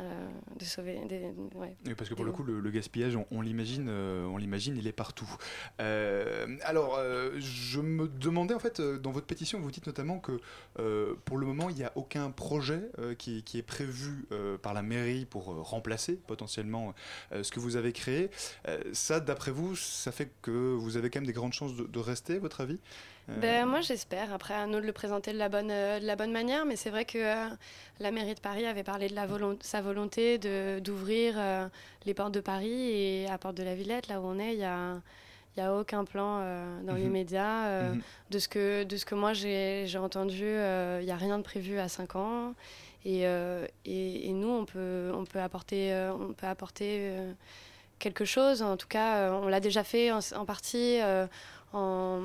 Euh, 0.00 0.28
de 0.58 0.64
sauver 0.64 0.98
des. 1.08 1.32
Ouais. 1.54 1.76
Oui, 1.86 1.94
parce 1.94 2.10
que 2.10 2.14
pour 2.14 2.24
le 2.24 2.32
coup, 2.32 2.42
le, 2.42 2.58
le 2.58 2.70
gaspillage, 2.70 3.14
on, 3.16 3.26
on 3.30 3.40
l'imagine, 3.42 3.86
euh, 3.88 4.24
on 4.24 4.36
l'imagine, 4.36 4.76
il 4.76 4.86
est 4.86 4.92
partout. 4.92 5.30
Euh, 5.80 6.56
alors, 6.62 6.98
je 7.38 7.80
me 7.80 8.08
demandais 8.08 8.54
en 8.54 8.58
fait, 8.58 8.80
dans 8.80 9.10
votre 9.10 9.26
pétition, 9.26 9.60
vous 9.60 9.70
dites 9.70 9.86
notamment 9.86 10.18
que 10.18 10.40
pour 11.24 11.38
le 11.38 11.46
moment, 11.46 11.70
il 11.70 11.76
n'y 11.76 11.84
a 11.84 11.92
aucun 11.94 12.30
projet 12.30 12.82
qui, 13.18 13.42
qui 13.42 13.58
est 13.58 13.62
prévu 13.62 14.26
par 14.62 14.74
la 14.74 14.82
mairie 14.82 15.26
pour 15.26 15.44
remplacer 15.44 16.16
potentiellement 16.26 16.94
ce 17.30 17.50
que 17.50 17.60
vous 17.60 17.76
avez 17.76 17.92
créé. 17.92 18.30
Ça, 18.92 19.20
d'après 19.20 19.50
vous, 19.50 19.76
ça 19.76 20.12
fait 20.12 20.32
que 20.42 20.50
vous 20.50 20.96
avez 20.96 21.10
quand 21.10 21.20
même 21.20 21.26
des 21.26 21.32
grandes 21.32 21.52
chances 21.52 21.76
de, 21.76 21.84
de 21.84 21.98
rester, 21.98 22.36
à 22.36 22.38
votre 22.40 22.60
avis? 22.60 22.78
Ben, 23.36 23.66
moi, 23.66 23.80
j'espère. 23.80 24.32
Après, 24.32 24.54
à 24.54 24.66
nous 24.66 24.80
de 24.80 24.86
le 24.86 24.92
présenter 24.92 25.32
de 25.32 25.38
la 25.38 25.48
bonne, 25.48 25.70
euh, 25.70 26.00
de 26.00 26.06
la 26.06 26.16
bonne 26.16 26.32
manière. 26.32 26.64
Mais 26.64 26.76
c'est 26.76 26.90
vrai 26.90 27.04
que 27.04 27.18
euh, 27.18 27.48
la 28.00 28.10
mairie 28.10 28.34
de 28.34 28.40
Paris 28.40 28.66
avait 28.66 28.82
parlé 28.82 29.08
de 29.08 29.14
la 29.14 29.26
sa 29.60 29.80
volonté 29.80 30.38
de- 30.38 30.78
d'ouvrir 30.80 31.34
euh, 31.36 31.66
les 32.06 32.14
portes 32.14 32.32
de 32.32 32.40
Paris. 32.40 32.90
Et 32.90 33.28
à 33.30 33.38
Porte 33.38 33.56
de 33.56 33.62
la 33.62 33.74
Villette, 33.74 34.08
là 34.08 34.20
où 34.20 34.24
on 34.26 34.38
est, 34.38 34.52
il 34.52 34.58
n'y 34.58 34.64
a, 34.64 35.00
il 35.56 35.60
y 35.60 35.62
a 35.62 35.74
aucun 35.74 36.04
plan 36.04 36.40
euh, 36.40 36.80
dans 36.82 36.94
Mhm. 36.94 36.98
l'immédiat. 36.98 37.66
euh, 37.66 37.94
Mhm. 37.94 38.02
de, 38.30 38.38
ce 38.38 38.48
que, 38.48 38.84
de 38.84 38.96
ce 38.96 39.04
que 39.04 39.14
moi, 39.14 39.32
j'ai 39.32 39.86
entendu, 39.98 40.42
euh, 40.44 40.98
il 41.00 41.06
n'y 41.06 41.12
a 41.12 41.16
rien 41.16 41.38
de 41.38 41.42
prévu 41.44 41.78
à 41.78 41.88
5 41.88 42.16
ans. 42.16 42.54
Et, 43.04 43.26
euh, 43.26 43.66
et, 43.86 44.28
et 44.28 44.32
nous, 44.32 44.48
on 44.50 44.64
peut, 44.66 45.10
on 45.14 45.24
peut 45.24 45.40
apporter, 45.40 45.92
euh, 45.92 46.12
on 46.12 46.32
peut 46.34 46.46
apporter 46.46 47.08
euh, 47.12 47.32
quelque 47.98 48.24
chose. 48.26 48.60
En 48.60 48.76
tout 48.76 48.88
cas, 48.88 49.16
euh, 49.16 49.40
on 49.42 49.48
l'a 49.48 49.60
déjà 49.60 49.84
fait 49.84 50.10
en, 50.12 50.18
en 50.36 50.44
partie 50.44 51.00
euh, 51.00 51.26
en, 51.72 52.20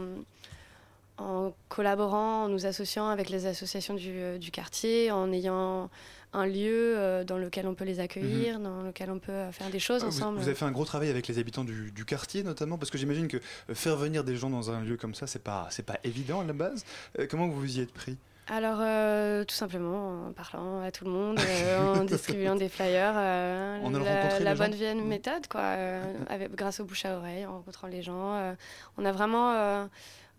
en 1.18 1.54
collaborant, 1.70 2.44
en 2.46 2.50
nous 2.50 2.66
associant 2.66 3.08
avec 3.08 3.30
les 3.30 3.46
associations 3.46 3.94
du, 3.94 4.12
euh, 4.12 4.38
du 4.38 4.52
quartier, 4.52 5.12
en 5.12 5.32
ayant 5.32 5.90
un 6.34 6.46
lieu 6.46 6.98
euh, 6.98 7.24
dans 7.24 7.38
lequel 7.38 7.66
on 7.68 7.76
peut 7.76 7.86
les 7.86 8.02
accueillir, 8.02 8.60
dans 8.60 8.82
lequel 8.82 9.10
on 9.10 9.20
peut 9.20 9.32
euh, 9.32 9.52
faire 9.54 9.70
des 9.70 9.80
choses 9.80 10.02
Ah, 10.04 10.08
ensemble. 10.08 10.38
vous 10.40 10.48
avez 10.48 10.56
fait 10.56 10.66
un 10.66 10.72
gros 10.72 10.84
travail 10.84 11.10
avec 11.10 11.28
les 11.30 11.40
habitants 11.40 11.64
du, 11.64 11.92
du 11.94 12.04
quartier 12.04 12.44
notamment 12.44 12.78
parce 12.78 12.92
que 12.92 12.98
j'imagine 12.98 13.30
que 13.30 13.38
faire 13.74 13.96
venir 13.96 14.26
des 14.26 14.36
gens 14.36 14.50
dans 14.50 14.70
un 14.72 14.82
lieu 14.82 14.98
comme 14.98 15.16
ça 15.16 15.28
c'est 15.28 15.42
pas 15.44 15.68
c'est 15.70 15.86
pas 15.86 15.98
évident 16.04 16.42
à 16.42 16.44
la 16.44 16.52
base. 16.52 16.84
Euh, 17.20 17.28
comment 17.30 17.48
vous 17.48 17.62
vous 17.62 17.78
y 17.78 17.82
êtes 17.82 17.94
pris? 17.94 18.18
Alors, 18.48 18.78
euh, 18.82 19.44
tout 19.46 19.56
simplement 19.56 20.28
en 20.28 20.32
parlant 20.34 20.84
à 20.84 20.92
tout 20.92 21.06
le 21.06 21.10
monde, 21.12 21.40
en 21.80 22.04
distribuant 22.04 22.56
des 22.56 22.70
flyers, 22.70 23.16
allant 23.18 23.90
la, 24.04 24.40
la 24.40 24.54
bonne 24.56 24.76
vieille 24.76 24.94
Mm. 24.94 25.08
méthode, 25.08 25.48
quoi, 25.48 25.62
avec, 26.30 26.54
grâce 26.54 26.80
au 26.82 26.86
bouche 26.86 27.06
à 27.06 27.18
oreille, 27.18 27.46
en 27.48 27.54
rencontrant 27.54 27.88
les 27.88 28.04
gens. 28.04 28.56
on 28.98 29.06
a 29.06 29.12
vraiment 29.12 29.88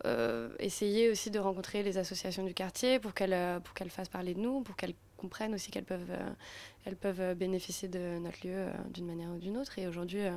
euh, 0.05 0.49
essayé 0.59 1.09
aussi 1.09 1.31
de 1.31 1.39
rencontrer 1.39 1.83
les 1.83 1.97
associations 1.97 2.43
du 2.43 2.53
quartier 2.53 2.99
pour 2.99 3.13
qu'elles 3.13 3.33
euh, 3.33 3.59
pour 3.59 3.73
qu'elles 3.73 3.89
fassent 3.89 4.09
parler 4.09 4.33
de 4.33 4.39
nous, 4.39 4.61
pour 4.61 4.75
qu'elles 4.75 4.93
comprennent 5.17 5.55
aussi 5.55 5.71
qu'elles 5.71 5.83
peuvent, 5.83 6.11
euh, 6.11 6.29
elles 6.85 6.95
peuvent 6.95 7.33
bénéficier 7.35 7.87
de 7.87 8.19
notre 8.19 8.45
lieu 8.45 8.53
euh, 8.53 8.71
d'une 8.93 9.07
manière 9.07 9.29
ou 9.31 9.37
d'une 9.39 9.57
autre. 9.57 9.79
Et 9.79 9.87
aujourd'hui, 9.87 10.21
euh, 10.21 10.31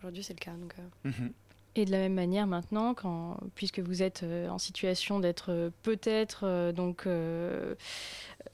aujourd'hui 0.00 0.22
c'est 0.22 0.32
le 0.32 0.38
cas. 0.40 0.52
Donc, 0.52 0.74
euh, 0.78 1.10
Mhm. 1.10 1.32
Et 1.78 1.84
de 1.84 1.90
la 1.90 1.98
même 1.98 2.14
manière 2.14 2.46
maintenant, 2.46 2.94
quand, 2.94 3.36
puisque 3.54 3.80
vous 3.80 4.02
êtes 4.02 4.22
euh, 4.22 4.48
en 4.48 4.56
situation 4.56 5.20
d'être 5.20 5.52
euh, 5.52 5.70
peut-être 5.82 6.44
euh, 6.44 6.72
donc 6.72 7.06
euh, 7.06 7.74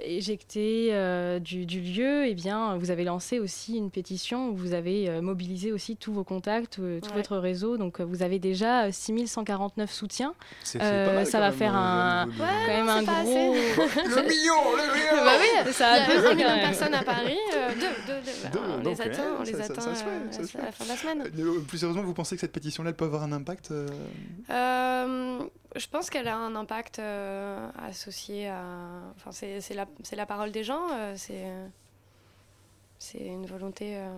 éjecté 0.00 0.88
euh, 0.92 1.38
du, 1.38 1.66
du 1.66 1.80
lieu, 1.80 2.26
eh 2.26 2.34
bien, 2.34 2.76
vous 2.76 2.90
avez 2.90 3.04
lancé 3.04 3.38
aussi 3.38 3.76
une 3.76 3.90
pétition 3.90 4.48
où 4.50 4.56
vous 4.56 4.72
avez 4.74 5.08
euh, 5.08 5.20
mobilisé 5.22 5.72
aussi 5.72 5.96
tous 5.96 6.12
vos 6.12 6.24
contacts, 6.24 6.78
euh, 6.78 7.00
tout 7.00 7.10
Ouais. 7.10 7.16
votre 7.16 7.36
réseau. 7.36 7.76
Donc 7.76 8.00
euh, 8.00 8.04
vous 8.04 8.22
avez 8.22 8.38
déjà 8.38 8.84
euh, 8.84 8.90
6149 8.92 9.90
soutiens. 9.92 10.34
C'est 10.62 10.78
c'est 10.78 10.84
Euh, 10.84 11.06
pas 11.06 11.12
mal 11.14 11.26
ça 11.26 11.40
va 11.40 11.50
même, 11.50 11.58
faire 11.58 11.74
euh, 11.74 11.78
un- 11.78 12.26
Ouais, 12.26 12.32
quand 12.66 12.72
même 12.72 12.88
un 12.88 13.00
c'est 13.00 13.06
pas 13.06 13.22
gros. 13.22 13.54
Le 13.54 14.22
million, 14.28 14.76
le 14.76 14.94
million 14.94 15.24
bah 15.24 15.32
oui, 15.40 15.72
Ça 15.72 15.96
il 15.96 16.00
y 16.00 16.02
a 16.04 16.06
pesé 16.06 16.28
quand 16.28 16.34
même. 16.50 16.60
personnes 16.60 16.94
à 16.94 17.02
Paris, 17.02 17.38
euh, 17.54 17.68
deux, 17.74 17.80
deux, 17.80 18.20
deux. 18.24 18.48
Deux, 18.52 18.58
on 18.66 18.78
donc, 18.82 18.84
les 18.98 19.00
atteint, 19.02 19.22
on 19.36 19.40
ouais, 19.40 19.46
les 19.46 19.52
ça- 19.52 19.58
ça- 19.58 19.72
atteint 19.72 19.80
ça 19.82 19.94
se 19.94 20.02
fait, 20.04 20.10
euh, 20.10 20.30
ça 20.32 20.44
se 20.46 20.58
à 20.58 20.62
la 20.64 20.72
fin 20.72 20.84
de 20.84 20.88
la 20.88 20.96
semaine. 20.96 21.22
Euh, 21.38 21.60
Plus 21.66 21.78
sérieusement, 21.78 22.02
vous 22.02 22.14
pensez 22.14 22.34
que 22.36 22.40
cette 22.40 22.52
pétition-là 22.52 22.90
elle 22.90 22.96
peut 22.96 23.04
avoir 23.04 23.22
un 23.22 23.32
impact 23.32 23.70
euh, 23.70 23.86
Euh, 24.50 25.38
je 25.76 25.86
pense 25.86 26.10
qu'elle 26.10 26.28
a 26.28 26.36
un 26.36 26.54
impact 26.54 26.98
euh, 26.98 27.68
associé 27.78 28.48
à. 28.48 28.62
Enfin, 29.16 29.32
c'est 29.32 29.74
la, 29.74 29.86
la 30.12 30.26
parole 30.26 30.52
des 30.52 30.64
gens, 30.64 30.88
euh, 30.92 31.14
c'est 31.16 31.46
c'est 32.98 33.18
une 33.18 33.46
volonté 33.46 33.96
euh, 33.96 34.08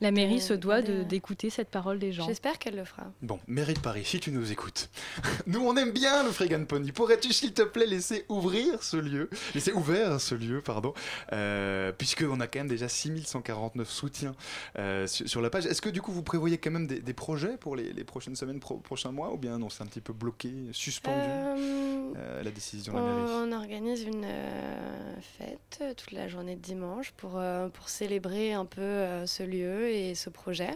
La 0.00 0.10
mairie 0.12 0.36
de 0.36 0.40
se 0.40 0.54
doit 0.54 0.80
de- 0.82 0.92
euh, 0.92 1.04
d'écouter 1.04 1.50
cette 1.50 1.68
parole 1.68 1.98
des 1.98 2.12
gens. 2.12 2.26
J'espère 2.26 2.58
qu'elle 2.58 2.76
le 2.76 2.84
fera. 2.84 3.04
Bon, 3.22 3.38
mairie 3.46 3.74
de 3.74 3.80
Paris, 3.80 4.02
si 4.04 4.18
tu 4.18 4.30
nous 4.32 4.50
écoutes, 4.50 4.88
nous 5.46 5.60
on 5.60 5.76
aime 5.76 5.90
bien 5.92 6.24
le 6.24 6.30
Freegan 6.30 6.64
Pony. 6.64 6.92
Pourrais-tu 6.92 7.32
s'il 7.32 7.52
te 7.52 7.62
plaît 7.62 7.86
laisser 7.86 8.24
ouvrir 8.28 8.82
ce 8.82 8.96
lieu, 8.96 9.28
laisser 9.54 9.72
ouvert 9.72 10.20
ce 10.20 10.34
lieu, 10.34 10.62
pardon, 10.62 10.94
euh, 11.32 11.92
puisque 11.92 12.24
on 12.28 12.40
a 12.40 12.46
quand 12.46 12.60
même 12.60 12.68
déjà 12.68 12.88
6149 12.88 13.90
soutiens 13.90 14.34
euh, 14.78 15.06
sur, 15.06 15.28
sur 15.28 15.40
la 15.42 15.50
page. 15.50 15.66
Est-ce 15.66 15.82
que 15.82 15.90
du 15.90 16.00
coup 16.00 16.12
vous 16.12 16.22
prévoyez 16.22 16.58
quand 16.58 16.70
même 16.70 16.86
des, 16.86 17.00
des 17.00 17.12
projets 17.14 17.56
pour 17.58 17.76
les, 17.76 17.92
les 17.92 18.04
prochaines 18.04 18.36
semaines, 18.36 18.60
pro- 18.60 18.78
prochains 18.78 19.12
mois, 19.12 19.32
ou 19.32 19.36
bien 19.36 19.58
non, 19.58 19.68
c'est 19.68 19.82
un 19.82 19.86
petit 19.86 20.00
peu 20.00 20.12
bloqué, 20.12 20.52
suspendu 20.72 21.16
Euh, 21.20 22.12
euh, 22.16 22.42
la 22.42 22.50
décision 22.50 22.92
de 22.94 22.98
la 22.98 23.04
mairie? 23.04 23.30
on, 23.34 23.48
on 23.48 23.52
organise 23.52 24.02
une 24.02 24.24
euh, 24.24 25.14
fête 25.38 25.96
toute 25.96 26.12
la 26.12 26.28
journée 26.28 26.56
de 26.56 26.60
dimanche 26.62 27.12
pour, 27.16 27.32
euh, 27.38 27.68
pour 27.68 27.88
célébrer 27.88 28.52
un 28.54 28.64
peu 28.64 28.80
euh, 28.80 29.26
ce 29.26 29.42
lieu 29.42 29.89
et 29.90 30.14
ce 30.14 30.30
projet. 30.30 30.70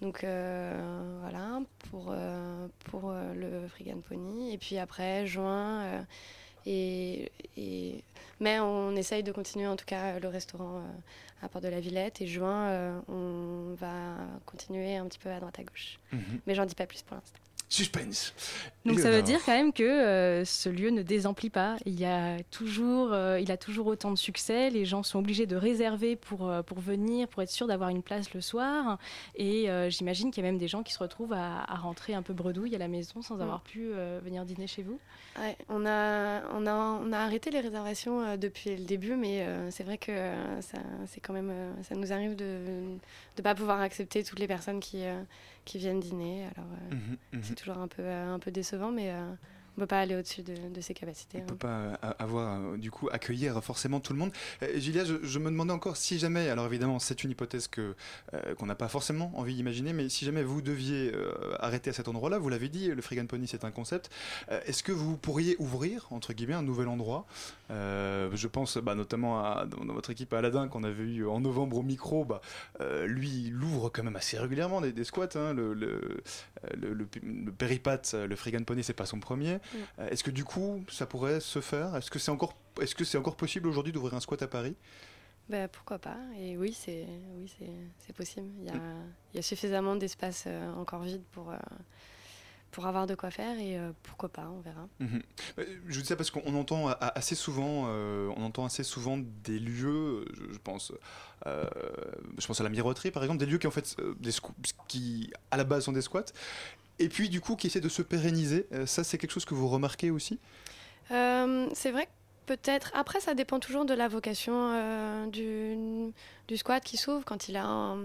Donc 0.00 0.24
euh, 0.24 1.18
voilà, 1.20 1.60
pour, 1.90 2.06
euh, 2.10 2.66
pour 2.86 3.10
euh, 3.10 3.34
le 3.34 3.68
Freegan 3.68 4.00
Pony. 4.00 4.54
Et 4.54 4.58
puis 4.58 4.78
après, 4.78 5.26
juin, 5.26 6.04
et, 6.66 7.30
et- 7.56 8.02
mais 8.40 8.58
on 8.60 8.96
essaye 8.96 9.22
de 9.22 9.32
continuer 9.32 9.66
en 9.66 9.76
tout 9.76 9.84
cas 9.84 10.18
le 10.18 10.28
restaurant 10.28 10.82
à 11.42 11.48
Port 11.48 11.60
de 11.60 11.68
la 11.68 11.80
Villette. 11.80 12.22
Et 12.22 12.26
juin, 12.26 13.02
on 13.08 13.74
va 13.78 14.16
continuer 14.46 14.96
un 14.96 15.06
petit 15.06 15.18
peu 15.18 15.30
à 15.30 15.38
droite 15.40 15.58
à 15.58 15.64
gauche. 15.64 15.98
Mhm. 16.12 16.40
Mais 16.46 16.54
j'en 16.54 16.64
dis 16.64 16.74
pas 16.74 16.86
plus 16.86 17.02
pour 17.02 17.16
l'instant. 17.16 17.38
Suspense. 17.72 18.34
Donc 18.84 18.98
ça 18.98 19.10
veut 19.10 19.22
dire 19.22 19.38
quand 19.46 19.52
même 19.52 19.72
que 19.72 19.82
euh, 19.84 20.44
ce 20.44 20.68
lieu 20.68 20.90
ne 20.90 21.02
désemplit 21.02 21.50
pas. 21.50 21.76
Il 21.86 22.00
y 22.00 22.04
a 22.04 22.38
toujours, 22.50 23.12
euh, 23.12 23.38
il 23.38 23.52
a 23.52 23.56
toujours 23.56 23.86
autant 23.86 24.10
de 24.10 24.16
succès. 24.18 24.70
Les 24.70 24.84
gens 24.84 25.02
sont 25.04 25.18
obligés 25.20 25.46
de 25.46 25.54
réserver 25.54 26.16
pour 26.16 26.48
euh, 26.48 26.62
pour 26.62 26.80
venir, 26.80 27.28
pour 27.28 27.42
être 27.42 27.50
sûr 27.50 27.66
d'avoir 27.68 27.90
une 27.90 28.02
place 28.02 28.34
le 28.34 28.40
soir. 28.40 28.98
Et 29.36 29.70
euh, 29.70 29.88
j'imagine 29.88 30.30
qu'il 30.32 30.42
y 30.42 30.46
a 30.46 30.50
même 30.50 30.58
des 30.58 30.66
gens 30.66 30.82
qui 30.82 30.92
se 30.92 30.98
retrouvent 30.98 31.32
à, 31.34 31.62
à 31.70 31.76
rentrer 31.76 32.12
un 32.14 32.22
peu 32.22 32.32
bredouille 32.32 32.74
à 32.74 32.78
la 32.78 32.88
maison 32.88 33.22
sans 33.22 33.36
Mm. 33.36 33.42
avoir 33.42 33.60
pu 33.60 33.90
euh, 33.92 34.18
venir 34.24 34.44
dîner 34.44 34.66
chez 34.66 34.82
vous. 34.82 34.98
Ouais, 35.38 35.56
on, 35.68 35.86
a, 35.86 36.42
on, 36.52 36.66
a, 36.66 36.74
on 36.74 37.12
a 37.12 37.18
arrêté 37.18 37.50
les 37.50 37.60
réservations 37.60 38.20
euh, 38.22 38.36
depuis 38.36 38.76
le 38.76 38.84
début, 38.84 39.14
mais 39.14 39.42
euh, 39.42 39.70
c'est 39.70 39.84
vrai 39.84 39.96
que 39.98 40.10
euh, 40.10 40.60
ça, 40.60 40.78
c'est 41.06 41.20
quand 41.20 41.32
même, 41.32 41.50
euh, 41.50 41.70
ça 41.84 41.94
nous 41.94 42.12
arrive 42.12 42.34
de 42.34 42.58
ne 43.38 43.42
pas 43.42 43.54
pouvoir 43.54 43.80
accepter 43.80 44.24
toutes 44.24 44.40
les 44.40 44.48
personnes 44.48 44.80
qui, 44.80 45.04
euh, 45.04 45.22
qui 45.64 45.78
viennent 45.78 46.00
dîner. 46.00 46.44
Alors, 46.56 46.68
euh, 46.72 46.94
Mhm, 46.94 47.16
mhm. 47.32 47.40
c'est 47.42 47.54
toujours 47.54 47.78
un 47.78 47.88
peu, 47.88 48.02
euh, 48.02 48.34
un 48.34 48.38
peu 48.38 48.50
décevant, 48.50 48.90
mais 48.90 49.10
euh, 49.10 49.20
on 49.76 49.80
ne 49.80 49.86
peut 49.86 49.86
pas 49.86 50.00
aller 50.00 50.16
au-dessus 50.16 50.42
de, 50.42 50.54
de 50.74 50.80
ses 50.80 50.94
capacités. 50.94 51.38
On 51.38 51.42
hein. 51.42 51.46
peut 51.46 51.54
pas 51.54 51.92
avoir 52.18 52.76
du 52.76 52.90
coup 52.90 53.08
accueillir 53.12 53.62
forcément 53.62 54.00
tout 54.00 54.12
le 54.12 54.18
monde. 54.18 54.32
Euh, 54.62 54.78
Julia, 54.80 55.04
je, 55.04 55.14
je 55.22 55.38
me 55.38 55.50
demandais 55.50 55.72
encore 55.72 55.96
si 55.96 56.18
jamais, 56.18 56.48
alors 56.48 56.66
évidemment 56.66 56.98
c'est 56.98 57.22
une 57.22 57.30
hypothèse 57.30 57.68
que 57.68 57.94
qu'on 58.58 58.66
n'a 58.66 58.74
pas 58.74 58.88
forcément 58.88 59.32
envie 59.36 59.54
d'imaginer, 59.54 59.92
mais 59.92 60.08
si 60.08 60.24
jamais 60.24 60.42
vous 60.42 60.60
deviez 60.60 61.12
arrêter 61.60 61.90
à 61.90 61.92
cet 61.92 62.08
endroit-là, 62.08 62.38
vous 62.38 62.48
l'avez 62.48 62.68
dit, 62.68 62.88
le 62.88 63.00
Freegan 63.00 63.26
Pony 63.26 63.46
c'est 63.46 63.64
un 63.64 63.70
concept. 63.70 64.10
Est-ce 64.66 64.82
que 64.82 64.92
vous 64.92 65.16
pourriez 65.16 65.56
ouvrir 65.58 66.08
entre 66.10 66.32
guillemets 66.32 66.54
un 66.54 66.62
nouvel 66.62 66.88
endroit 66.88 67.26
Euh, 67.70 68.30
Je 68.34 68.48
pense 68.48 68.76
bah, 68.78 68.94
notamment 68.94 69.42
à 69.44 69.66
dans, 69.66 69.92
votre 69.94 70.10
équipe 70.10 70.32
à 70.34 70.38
Aladdin 70.38 70.68
qu'on 70.68 70.84
avait 70.84 71.04
eu 71.04 71.26
en 71.26 71.40
novembre 71.40 71.78
au 71.78 71.82
micro. 71.82 72.24
Bah, 72.24 72.40
euh, 72.80 73.06
lui, 73.06 73.46
il 73.46 73.62
ouvre 73.62 73.88
quand 73.88 74.02
même 74.02 74.16
assez 74.16 74.38
régulièrement 74.38 74.80
des, 74.80 74.92
des 74.92 75.04
squats. 75.04 75.28
hein. 75.36 75.54
le, 75.54 75.74
le, 75.74 76.22
le, 76.76 76.94
le, 76.94 77.08
le 77.22 77.52
péripat, 77.52 78.14
le 78.14 78.64
Pony, 78.64 78.82
c'est 78.82 78.92
pas 78.92 79.06
son 79.06 79.20
premier. 79.20 79.58
Euh, 79.98 80.08
Est-ce 80.08 80.24
que 80.24 80.30
du 80.30 80.44
coup, 80.44 80.84
ça 80.90 81.06
pourrait 81.06 81.40
se 81.40 81.60
faire? 81.60 81.96
Est-ce 81.96 82.10
que 82.10 82.18
c'est 82.18 82.30
encore, 82.30 82.54
est-ce 82.80 82.94
que 82.94 83.04
c'est 83.04 83.18
encore 83.18 83.36
possible 83.36 83.68
aujourd'hui 83.68 83.92
d'ouvrir 83.92 84.14
un 84.14 84.20
squat 84.20 84.42
à 84.42 84.48
Paris? 84.48 84.74
Bah, 85.48 85.66
pourquoi 85.68 85.98
pas 85.98 86.16
Et 86.38 86.56
oui, 86.56 86.72
c'est 86.72 87.06
oui, 87.36 87.52
c'est 87.58 87.70
c'est 87.98 88.12
possible. 88.14 88.46
Il 88.60 88.66
y 88.66 88.70
a, 88.70 88.74
il 89.32 89.36
y 89.36 89.38
a 89.38 89.42
suffisamment 89.42 89.96
d'espace 89.96 90.44
euh, 90.46 90.72
encore 90.74 91.02
vide 91.02 91.22
pour, 91.32 91.50
euh, 91.50 91.56
pour 92.70 92.86
avoir 92.86 93.06
de 93.06 93.14
quoi 93.14 93.30
faire, 93.30 93.58
et 93.58 93.78
euh, 93.78 93.92
pourquoi 94.02 94.28
pas, 94.28 94.48
on 94.48 94.60
verra. 94.60 94.88
Mhm. 95.00 95.22
Euh, 95.58 95.64
Je 95.88 95.94
vous 95.96 96.02
dis 96.02 96.06
ça 96.06 96.16
parce 96.16 96.30
qu'on 96.30 96.54
entend 96.54 96.88
assez 96.88 97.34
souvent, 97.34 97.86
euh, 97.88 98.30
on 98.36 98.44
entend 98.44 98.64
assez 98.64 98.84
souvent 98.84 99.18
des 99.18 99.58
lieux, 99.58 100.24
je, 100.52 100.58
pense, 100.58 100.92
euh, 101.46 101.64
je 102.38 102.46
pense 102.46 102.60
à 102.60 102.64
la 102.64 102.70
miroiterie 102.70 103.10
par 103.10 103.22
exemple, 103.22 103.40
des 103.40 103.46
lieux 103.46 103.58
qui 103.58 103.66
en 103.66 103.72
fait 103.72 103.96
des 104.20 104.30
qui 104.88 105.32
à 105.50 105.56
la 105.56 105.64
base 105.64 105.84
sont 105.84 105.92
des 105.92 106.02
squats, 106.02 106.32
et 106.98 107.08
puis 107.08 107.28
du 107.28 107.40
coup 107.40 107.56
qui 107.56 107.66
essaient 107.66 107.80
de 107.80 107.88
se 107.88 108.02
pérenniser. 108.02 108.66
Ça, 108.86 109.04
c'est 109.04 109.18
quelque 109.18 109.32
chose 109.32 109.44
que 109.44 109.54
vous 109.54 109.68
remarquez 109.68 110.10
aussi? 110.10 110.38
C'est 111.08 111.90
vrai 111.90 112.06
que 112.06 112.10
peut-être. 112.54 112.90
Après, 112.94 113.20
ça 113.20 113.34
dépend 113.34 113.60
toujours 113.60 113.84
de 113.84 113.94
la 113.94 114.08
vocation 114.08 114.54
euh, 114.72 115.26
du, 115.26 116.12
du 116.48 116.56
squat 116.56 116.82
qui 116.82 116.96
s'ouvre. 116.96 117.24
Quand 117.24 117.48
il 117.48 117.56
a, 117.56 117.64
un- 117.64 118.02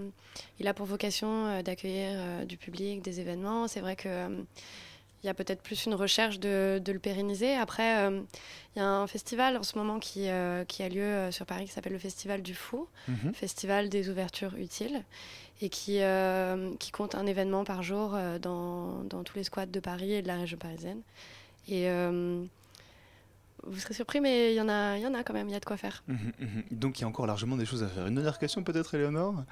il 0.60 0.68
a 0.68 0.74
pour 0.74 0.86
vocation 0.86 1.46
euh, 1.46 1.62
d'accueillir 1.62 2.10
euh, 2.12 2.44
du 2.44 2.56
public, 2.56 3.02
des 3.02 3.18
événements, 3.20 3.66
c'est 3.66 3.80
vrai 3.80 3.96
que. 3.96 4.08
il 5.22 5.26
y 5.26 5.28
a 5.30 5.34
peut-être 5.34 5.62
plus 5.62 5.86
une 5.86 5.94
recherche 5.94 6.38
de, 6.38 6.80
de 6.84 6.92
le 6.92 7.00
pérenniser. 7.00 7.56
Après, 7.56 7.90
euh, 8.04 8.20
il 8.74 8.78
y 8.78 8.82
a 8.82 8.86
un 8.88 9.08
festival 9.08 9.56
en 9.56 9.64
ce 9.64 9.76
moment 9.76 9.98
qui, 9.98 10.28
euh, 10.28 10.64
qui 10.64 10.84
a 10.84 10.88
lieu 10.88 11.32
sur 11.32 11.44
Paris 11.46 11.64
qui 11.64 11.72
s'appelle 11.72 11.94
le 11.94 11.98
Festival 11.98 12.40
du 12.42 12.54
Fou, 12.54 12.86
Mhm. 13.08 13.32
Festival 13.34 13.88
des 13.88 14.08
ouvertures 14.10 14.54
utiles, 14.56 15.02
et 15.60 15.68
qui, 15.70 15.96
euh, 16.02 16.70
qui 16.78 16.92
compte 16.92 17.16
un 17.16 17.26
événement 17.26 17.64
par 17.64 17.82
jour 17.82 18.16
dans, 18.40 19.02
dans 19.12 19.24
tous 19.24 19.36
les 19.38 19.44
squats 19.44 19.66
de 19.66 19.80
Paris 19.80 20.12
et 20.12 20.22
de 20.22 20.28
la 20.28 20.36
région 20.36 20.58
parisienne. 20.58 21.00
Et 21.68 21.88
vous 23.68 23.78
serez 23.78 23.94
surpris, 23.94 24.20
mais 24.20 24.52
il 24.52 24.56
y, 24.56 24.60
en 24.60 24.68
a, 24.68 24.96
y 24.98 25.06
en 25.06 25.14
a 25.14 25.22
quand 25.22 25.34
même, 25.34 25.48
il 25.48 25.52
y 25.52 25.56
a 25.56 25.60
de 25.60 25.64
quoi 25.64 25.76
faire. 25.76 26.02
Mhm, 26.08 26.18
mhm. 26.40 26.62
Donc 26.70 26.98
il 26.98 27.02
y 27.02 27.04
a 27.04 27.08
encore 27.08 27.26
largement 27.26 27.56
des 27.56 27.66
choses 27.66 27.82
à 27.82 27.88
faire. 27.88 28.06
Une 28.06 28.14
dernière 28.14 28.38
question 28.38 28.62
peut-être, 28.62 28.94
Éléonore 28.94 29.44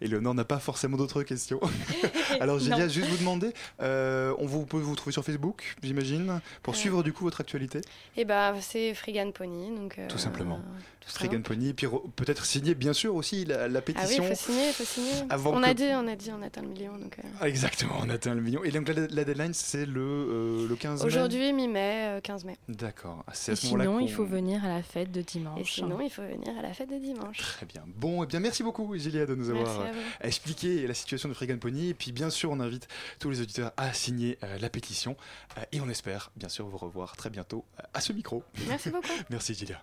Éléonore 0.00 0.34
n'a 0.34 0.44
pas 0.44 0.58
forcément 0.58 0.96
d'autres 0.96 1.22
questions. 1.22 1.60
Alors 2.40 2.58
Julia, 2.58 2.88
juste 2.88 3.08
vous 3.08 3.16
demander, 3.18 3.52
euh, 3.80 4.34
on 4.38 4.46
vous, 4.46 4.66
peut 4.66 4.78
vous 4.78 4.96
trouver 4.96 5.12
sur 5.12 5.24
Facebook, 5.24 5.76
j'imagine, 5.82 6.40
pour 6.62 6.74
Euh. 6.74 6.76
suivre 6.76 7.02
du 7.02 7.12
coup 7.12 7.24
votre 7.24 7.40
actualité? 7.40 7.80
Et 8.16 8.24
bah, 8.24 8.54
c'est 8.60 8.94
Freegan 8.94 9.30
Pony. 9.32 9.74
Donc, 9.76 9.98
euh, 9.98 10.08
Tout 10.08 10.18
simplement. 10.18 10.60
Simple. 11.06 11.40
Pony, 11.40 11.72
puis 11.74 11.86
re- 11.86 12.10
peut-être 12.12 12.44
signer 12.44 12.74
bien 12.74 12.92
sûr 12.92 13.14
aussi 13.14 13.44
la, 13.44 13.68
la 13.68 13.78
Ah 13.80 13.82
oui, 13.86 13.92
pétition. 13.94 14.24
il 14.24 14.28
faut 14.28 14.34
signer, 14.34 14.66
il 14.68 14.72
faut 14.72 14.84
signer. 14.84 15.12
Avant 15.30 15.54
on, 15.56 15.60
que- 15.60 15.66
a 15.66 15.74
dit, 15.74 15.84
on 15.92 16.06
a 16.06 16.16
dit, 16.16 16.30
on 16.32 16.42
atteint 16.42 16.62
le 16.62 16.68
million. 16.68 16.96
Donc, 16.98 17.18
euh, 17.18 17.22
Ah, 17.40 17.48
Exactement, 17.48 17.94
on 18.02 18.08
atteint 18.10 18.34
le 18.34 18.40
million. 18.40 18.62
Et 18.64 18.70
donc 18.70 18.88
la, 18.88 19.06
la 19.06 19.24
deadline 19.24 19.54
c'est 19.54 19.86
le, 19.86 20.00
euh, 20.00 20.68
le 20.68 20.76
15 20.76 21.00
mai 21.00 21.06
Aujourd'hui, 21.06 21.52
mi-mai, 21.52 22.16
euh, 22.16 22.20
15 22.20 22.44
mai. 22.44 22.56
D'accord, 22.68 23.24
Ah, 23.26 23.32
c'est 23.34 23.52
à 23.52 23.54
Et 23.54 23.56
ce 23.56 23.66
moment-là 23.66 23.84
sinon, 23.84 24.00
il 24.00 24.12
faut 24.12 24.24
venir 24.24 24.64
à 24.64 24.68
la 24.68 24.82
fête 24.82 25.10
de 25.12 25.22
dimanche. 25.22 25.60
Et 25.60 25.64
sinon, 25.64 26.00
il 26.00 26.10
faut 26.10 26.22
venir 26.22 26.56
à 26.58 26.62
la 26.62 26.72
fête 26.72 26.90
de 26.90 26.98
dimanche. 26.98 27.38
Très 27.38 27.66
bien. 27.66 27.82
Bon, 27.86 28.22
et 28.22 28.26
bien 28.26 28.40
merci 28.40 28.62
beaucoup 28.62 28.96
Julia 28.96 29.26
de 29.26 29.34
nous 29.34 29.50
avoir 29.50 29.80
euh, 29.80 29.92
expliqué 30.22 30.86
la 30.86 30.94
situation 30.94 31.28
de 31.28 31.34
Freegan 31.34 31.58
Pony. 31.58 31.88
Et 31.90 31.94
puis 31.94 32.12
bien 32.12 32.30
sûr, 32.30 32.50
on 32.50 32.60
invite 32.60 32.88
tous 33.18 33.30
les 33.30 33.40
auditeurs 33.40 33.72
à 33.76 33.92
signer 33.92 34.38
euh, 34.44 34.58
la 34.58 34.68
pétition. 34.70 35.16
Euh, 35.58 35.62
et 35.72 35.80
on 35.80 35.88
espère 35.88 36.30
bien 36.36 36.48
sûr 36.48 36.66
vous 36.66 36.76
revoir 36.78 37.16
très 37.16 37.30
bientôt 37.30 37.64
euh, 37.78 37.82
à 37.94 38.00
ce 38.00 38.12
micro. 38.12 38.42
Merci 38.68 38.90
beaucoup. 38.90 39.06
Merci 39.30 39.54
Julia. 39.54 39.80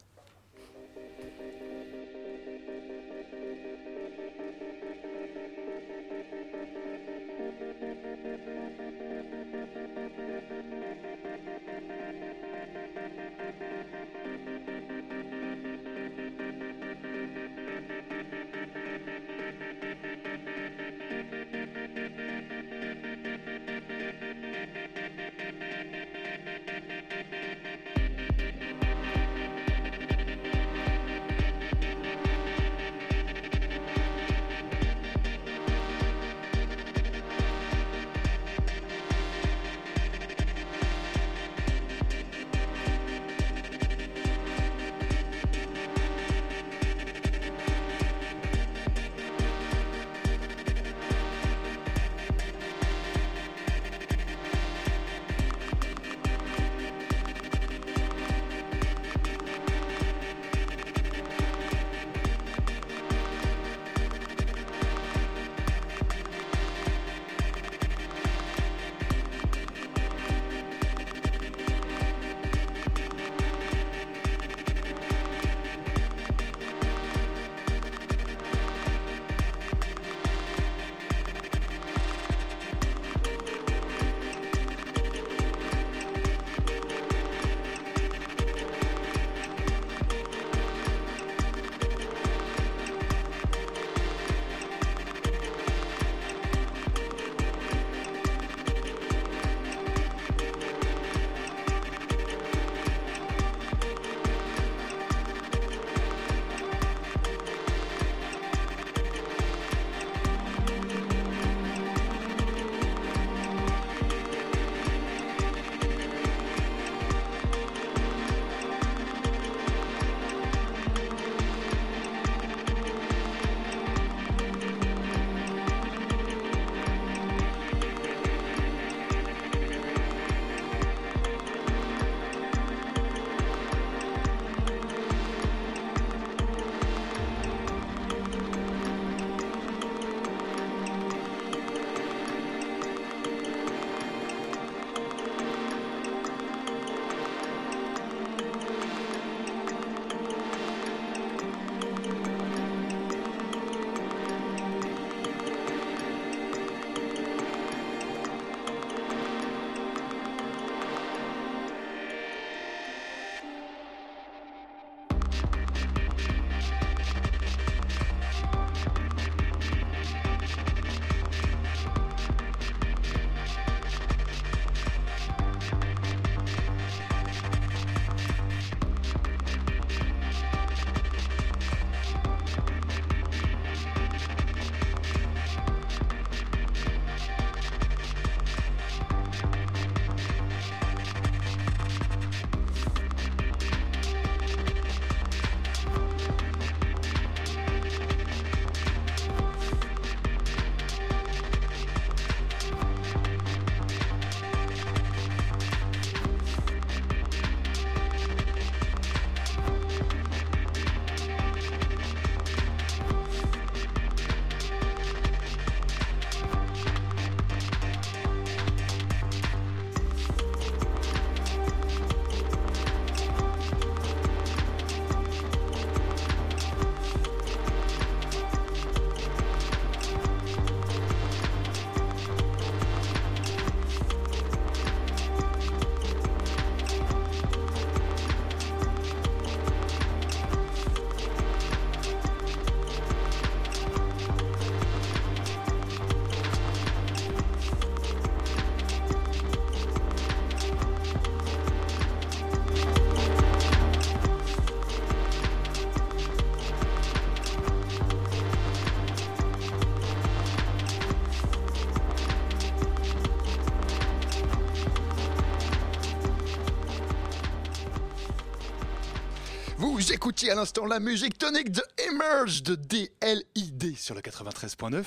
Écoutiez 270.28 270.52
à 270.52 270.56
l'instant 270.56 270.86
la 270.86 271.00
musique 271.00 271.38
tonique 271.38 271.72
de 271.72 271.82
Emerge 272.10 272.62
de 272.62 272.76
DLID 272.76 273.96
sur 273.98 274.14
le 274.14 274.20
93.9. 274.20 275.06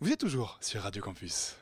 Vous 0.00 0.10
êtes 0.10 0.20
toujours 0.20 0.56
sur 0.62 0.80
Radio 0.80 1.02
Campus. 1.02 1.54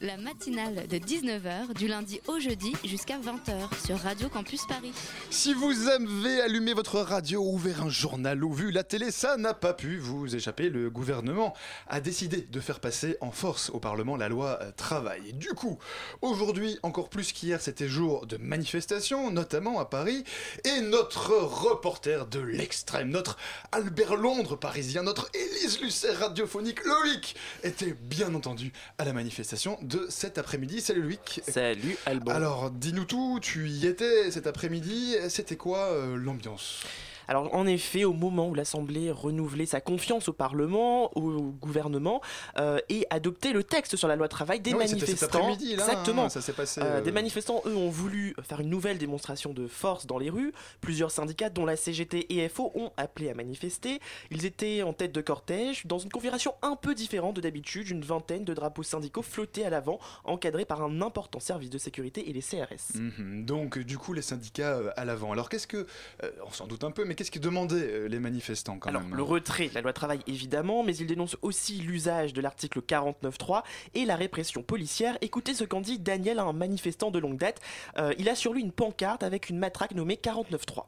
La 0.00 0.16
matinale 0.16 0.86
de 0.88 0.96
19h 0.98 1.72
du 1.74 1.86
lundi 1.86 2.20
au 2.26 2.38
jeudi 2.40 2.74
jusqu'à 2.84 3.18
20h 3.18 3.86
sur 3.86 3.98
Radio 3.98 4.28
Campus 4.28 4.66
Paris. 4.66 4.92
Si 5.30 5.54
vous 5.54 5.88
avez 5.88 6.40
allumé 6.40 6.74
votre 6.74 6.98
radio, 7.00 7.42
ouvert 7.42 7.82
un 7.82 7.88
journal 7.88 8.42
ou 8.42 8.52
vu 8.52 8.70
la 8.70 8.82
télé, 8.82 9.10
ça 9.10 9.36
n'a 9.36 9.54
pas 9.54 9.72
pu 9.72 9.98
vous 9.98 10.34
échapper. 10.34 10.68
Le 10.68 10.90
gouvernement 10.90 11.54
a 11.86 12.00
décidé 12.00 12.42
de 12.42 12.60
faire 12.60 12.80
passer 12.80 13.16
en 13.20 13.30
force 13.30 13.70
au 13.70 13.78
Parlement 13.78 14.16
la 14.16 14.28
loi 14.28 14.58
euh, 14.62 14.72
travail. 14.72 15.32
Du 15.34 15.50
coup, 15.50 15.78
aujourd'hui, 16.22 16.78
encore 16.82 17.08
plus 17.08 17.32
qu'hier, 17.32 17.60
c'était 17.60 17.88
jour 17.88 18.26
de 18.26 18.36
manifestation, 18.36 19.30
notamment 19.30 19.78
à 19.78 19.84
Paris. 19.84 20.24
Et 20.64 20.80
notre 20.80 21.30
reporter 21.30 22.26
de 22.26 22.40
l'extrême, 22.40 23.10
notre 23.10 23.36
Albert 23.70 24.16
Londres 24.16 24.56
parisien, 24.56 25.02
notre 25.02 25.30
Élise 25.34 25.80
Lucet 25.80 26.12
radiophonique, 26.12 26.84
Loïc, 26.84 27.36
était 27.62 27.94
bien 27.94 28.34
entendu 28.34 28.72
à 28.98 29.04
la 29.04 29.12
manifestation 29.12 29.78
de 29.84 30.06
cet 30.08 30.38
après-midi. 30.38 30.80
Salut 30.80 31.02
Loïc. 31.02 31.42
Salut 31.46 31.96
Alban. 32.06 32.32
Alors, 32.32 32.70
dis-nous 32.70 33.04
tout, 33.04 33.38
tu 33.40 33.68
y 33.68 33.86
étais 33.86 34.30
cet 34.30 34.46
après-midi, 34.46 35.16
c'était 35.28 35.56
quoi 35.56 35.92
euh, 35.92 36.16
l'ambiance? 36.16 36.82
Alors 37.28 37.54
en 37.54 37.66
effet, 37.66 38.04
au 38.04 38.12
moment 38.12 38.48
où 38.48 38.54
l'Assemblée 38.54 39.10
renouvelait 39.10 39.66
sa 39.66 39.80
confiance 39.80 40.28
au 40.28 40.32
Parlement, 40.32 41.16
au 41.16 41.40
gouvernement, 41.60 42.20
euh, 42.58 42.78
et 42.88 43.06
adoptait 43.10 43.52
le 43.52 43.64
texte 43.64 43.96
sur 43.96 44.08
la 44.08 44.16
loi 44.16 44.28
travail, 44.28 44.60
des 44.60 44.74
manifestants... 44.74 45.48
là, 45.48 45.54
exactement. 45.72 46.24
hein, 46.24 46.28
ça 46.28 46.40
s'est 46.40 46.52
passé, 46.52 46.80
Euh, 46.80 46.98
euh, 46.98 47.00
Des 47.00 47.12
manifestants, 47.12 47.62
eux, 47.66 47.76
ont 47.76 47.90
voulu 47.90 48.34
faire 48.42 48.60
une 48.60 48.68
nouvelle 48.70 48.98
démonstration 48.98 49.52
de 49.52 49.66
force 49.66 50.06
dans 50.06 50.18
les 50.18 50.30
rues. 50.30 50.52
Plusieurs 50.80 51.10
syndicats, 51.10 51.50
dont 51.50 51.64
la 51.64 51.76
CGT 51.76 52.26
et 52.34 52.48
FO, 52.48 52.72
ont 52.74 52.90
appelé 52.96 53.30
à 53.30 53.34
manifester. 53.34 54.00
Ils 54.30 54.44
étaient 54.44 54.82
en 54.82 54.92
tête 54.92 55.12
de 55.12 55.20
cortège, 55.20 55.86
dans 55.86 55.98
une 55.98 56.10
configuration 56.10 56.54
un 56.62 56.76
peu 56.76 56.94
différente 56.94 57.36
de 57.36 57.40
d'habitude. 57.40 57.88
Une 57.90 58.02
vingtaine 58.02 58.44
de 58.44 58.54
drapeaux 58.54 58.82
syndicaux 58.82 59.22
flottaient 59.22 59.64
à 59.64 59.70
l'avant, 59.70 59.98
encadrés 60.24 60.64
par 60.64 60.82
un 60.82 61.00
important 61.02 61.40
service 61.40 61.70
de 61.70 61.78
sécurité 61.78 62.28
et 62.28 62.32
les 62.32 62.40
CRS. 62.42 62.94
Mhm. 62.98 63.44
Donc, 63.44 63.78
du 63.78 63.98
coup, 63.98 64.12
les 64.12 64.22
syndicats 64.22 64.80
à 64.96 65.04
l'avant. 65.04 65.32
Alors, 65.32 65.48
qu'est-ce 65.48 65.66
que. 65.66 65.86
euh, 66.22 66.30
on 66.46 66.50
s'en 66.50 66.66
doute 66.66 66.84
un 66.84 66.90
peu, 66.90 67.04
mais 67.04 67.13
qu'est-ce 67.14 67.30
que 67.30 67.38
demandaient 67.38 67.76
euh, 67.76 68.08
les 68.08 68.18
manifestants 68.18 68.78
quand 68.78 68.88
Alors, 68.88 69.02
même 69.02 69.14
le 69.14 69.22
retrait 69.22 69.68
de 69.68 69.74
la 69.74 69.80
loi 69.80 69.92
travail, 69.92 70.20
évidemment, 70.26 70.82
mais 70.82 70.96
il 70.96 71.06
dénonce 71.06 71.36
aussi 71.42 71.74
l'usage 71.78 72.32
de 72.32 72.40
l'article 72.40 72.80
49.3 72.80 73.62
et 73.94 74.04
la 74.04 74.16
répression 74.16 74.62
policière. 74.62 75.16
Écoutez 75.20 75.54
ce 75.54 75.64
qu'en 75.64 75.80
dit 75.80 75.98
Daniel, 75.98 76.38
un 76.38 76.52
manifestant 76.52 77.10
de 77.10 77.18
longue 77.18 77.36
date. 77.36 77.60
Euh, 77.98 78.14
il 78.18 78.28
a 78.28 78.34
sur 78.34 78.52
lui 78.52 78.62
une 78.62 78.72
pancarte 78.72 79.22
avec 79.22 79.50
une 79.50 79.58
matraque 79.58 79.92
nommée 79.92 80.16
49.3. 80.22 80.86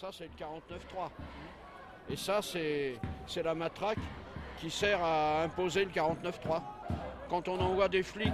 Ça, 0.00 0.10
c'est 0.12 0.24
le 0.24 0.44
49.3. 0.44 1.10
Et 2.10 2.16
ça, 2.16 2.40
c'est 2.42 2.94
c'est 3.26 3.42
la 3.42 3.54
matraque 3.54 3.98
qui 4.58 4.70
sert 4.70 5.02
à 5.02 5.42
imposer 5.42 5.84
le 5.84 5.90
49.3. 5.90 6.60
Quand 7.28 7.48
on 7.48 7.58
envoie 7.60 7.88
des 7.88 8.02
flics 8.02 8.32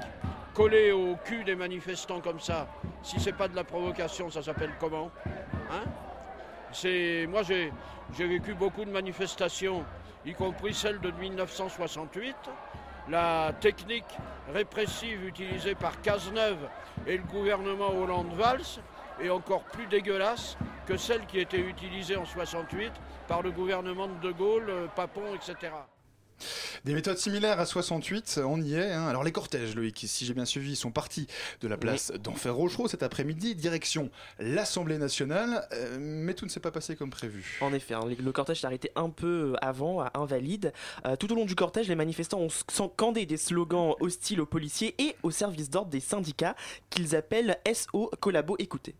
collés 0.54 0.92
au 0.92 1.16
cul 1.24 1.44
des 1.44 1.54
manifestants 1.54 2.20
comme 2.20 2.40
ça, 2.40 2.68
si 3.02 3.20
c'est 3.20 3.32
pas 3.32 3.48
de 3.48 3.54
la 3.54 3.64
provocation, 3.64 4.30
ça 4.30 4.42
s'appelle 4.42 4.72
comment 4.80 5.10
Hein? 5.70 5.84
Moi, 7.28 7.42
j'ai 7.42 7.72
j'ai 8.16 8.26
vécu 8.26 8.54
beaucoup 8.54 8.84
de 8.84 8.90
manifestations, 8.90 9.84
y 10.24 10.32
compris 10.32 10.74
celle 10.74 11.00
de 11.00 11.10
1968. 11.10 12.34
La 13.10 13.52
technique 13.60 14.04
répressive 14.52 15.26
utilisée 15.26 15.74
par 15.74 16.00
Cazeneuve 16.00 16.68
et 17.06 17.16
le 17.16 17.22
gouvernement 17.24 17.90
Hollande-Valls 17.90 18.80
est 19.22 19.30
encore 19.30 19.62
plus 19.64 19.86
dégueulasse 19.86 20.56
que 20.86 20.96
celle 20.96 21.26
qui 21.26 21.38
était 21.38 21.60
utilisée 21.60 22.16
en 22.16 22.24
68 22.24 22.92
par 23.26 23.42
le 23.42 23.50
gouvernement 23.50 24.08
de 24.08 24.28
De 24.28 24.32
Gaulle, 24.32 24.70
euh, 24.70 24.86
Papon, 24.94 25.34
etc. 25.34 25.72
Des 26.84 26.94
méthodes 26.94 27.18
similaires 27.18 27.60
à 27.60 27.66
68, 27.66 28.40
on 28.44 28.60
y 28.60 28.74
est. 28.74 28.92
hein. 28.92 29.06
Alors 29.08 29.24
les 29.24 29.32
cortèges, 29.32 29.74
Loïc, 29.74 30.04
si 30.06 30.24
j'ai 30.26 30.34
bien 30.34 30.44
suivi, 30.44 30.76
sont 30.76 30.90
partis 30.90 31.26
de 31.60 31.68
la 31.68 31.76
place 31.76 32.12
d'Enfer 32.22 32.54
Rochereau 32.54 32.88
cet 32.88 33.02
après-midi, 33.02 33.54
direction 33.54 34.10
l'Assemblée 34.38 34.98
nationale, 34.98 35.66
euh, 35.72 35.98
mais 36.00 36.34
tout 36.34 36.44
ne 36.44 36.50
s'est 36.50 36.60
pas 36.60 36.70
passé 36.70 36.96
comme 36.96 37.10
prévu. 37.10 37.58
En 37.60 37.72
effet, 37.72 37.94
hein, 37.94 38.04
le 38.06 38.28
le 38.28 38.32
cortège 38.32 38.60
s'est 38.60 38.66
arrêté 38.66 38.90
un 38.94 39.10
peu 39.10 39.52
euh, 39.52 39.64
avant, 39.64 40.00
à 40.00 40.10
Invalide. 40.14 40.72
Euh, 41.06 41.16
tout 41.16 41.32
au 41.32 41.34
long 41.34 41.44
du 41.46 41.54
cortège, 41.54 41.88
les 41.88 41.94
manifestants 41.94 42.40
ont 42.40 42.48
scandé 42.50 43.24
des 43.26 43.36
slogans 43.36 43.94
hostiles 44.00 44.40
aux 44.40 44.46
policiers 44.46 44.94
et 44.98 45.16
aux 45.22 45.30
services 45.30 45.70
d'ordre 45.70 45.90
des 45.90 46.00
syndicats 46.00 46.54
qu'ils 46.90 47.16
appellent 47.16 47.58
SO 47.72 48.10
Collabo 48.20 48.56
Écoutez. 48.58 48.94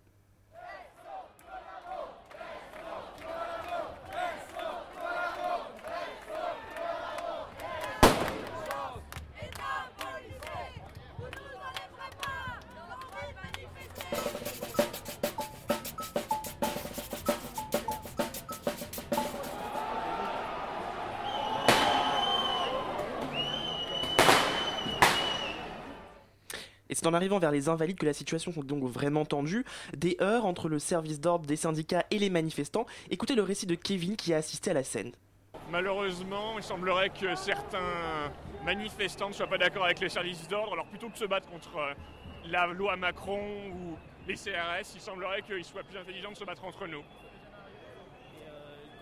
C'est 26.98 27.06
en 27.06 27.14
arrivant 27.14 27.38
vers 27.38 27.52
les 27.52 27.68
Invalides 27.68 27.96
que 27.96 28.06
la 28.06 28.12
situation 28.12 28.50
est 28.50 28.64
donc 28.64 28.82
vraiment 28.82 29.24
tendue. 29.24 29.64
Des 29.96 30.16
heurts 30.20 30.44
entre 30.44 30.68
le 30.68 30.80
service 30.80 31.20
d'ordre 31.20 31.46
des 31.46 31.54
syndicats 31.54 32.04
et 32.10 32.18
les 32.18 32.28
manifestants. 32.28 32.86
Écoutez 33.08 33.36
le 33.36 33.42
récit 33.42 33.66
de 33.66 33.76
Kevin 33.76 34.16
qui 34.16 34.34
a 34.34 34.38
assisté 34.38 34.72
à 34.72 34.74
la 34.74 34.82
scène. 34.82 35.12
Malheureusement, 35.70 36.58
il 36.58 36.64
semblerait 36.64 37.10
que 37.10 37.36
certains 37.36 38.32
manifestants 38.64 39.28
ne 39.28 39.32
soient 39.32 39.46
pas 39.46 39.58
d'accord 39.58 39.84
avec 39.84 40.00
les 40.00 40.08
services 40.08 40.48
d'ordre. 40.48 40.72
Alors 40.72 40.86
plutôt 40.86 41.06
que 41.06 41.12
de 41.12 41.18
se 41.18 41.24
battre 41.24 41.48
contre 41.48 41.76
euh, 41.76 41.94
la 42.46 42.66
loi 42.66 42.96
Macron 42.96 43.46
ou 43.70 43.96
les 44.26 44.34
CRS, 44.34 44.94
il 44.94 45.00
semblerait 45.00 45.42
qu'ils 45.42 45.64
soient 45.64 45.84
plus 45.84 45.98
intelligents 45.98 46.32
de 46.32 46.36
se 46.36 46.44
battre 46.44 46.64
entre 46.64 46.88
nous. 46.88 47.02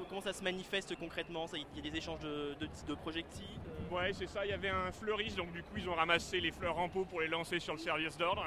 Comment 0.09 0.21
ça 0.21 0.33
se 0.33 0.43
manifeste 0.43 0.95
concrètement? 0.97 1.47
Il 1.53 1.85
y 1.85 1.89
a 1.89 1.91
des 1.91 1.99
échanges 1.99 2.21
de, 2.21 2.55
de 2.89 2.95
projectiles 2.95 3.45
Ouais, 3.91 4.13
c'est 4.13 4.27
ça, 4.27 4.45
il 4.45 4.51
y 4.51 4.55
avait 4.55 4.69
un 4.69 4.91
fleuriste, 4.93 5.37
donc 5.37 5.53
du 5.53 5.63
coup 5.63 5.77
ils 5.77 5.89
ont 5.89 5.95
ramassé 5.95 6.41
les 6.41 6.51
fleurs 6.53 6.79
en 6.79 6.89
pot 6.89 7.05
pour 7.05 7.21
les 7.21 7.29
lancer 7.29 7.59
sur 7.61 7.75
le 7.75 7.79
service 7.79 8.17
d'ordre, 8.17 8.47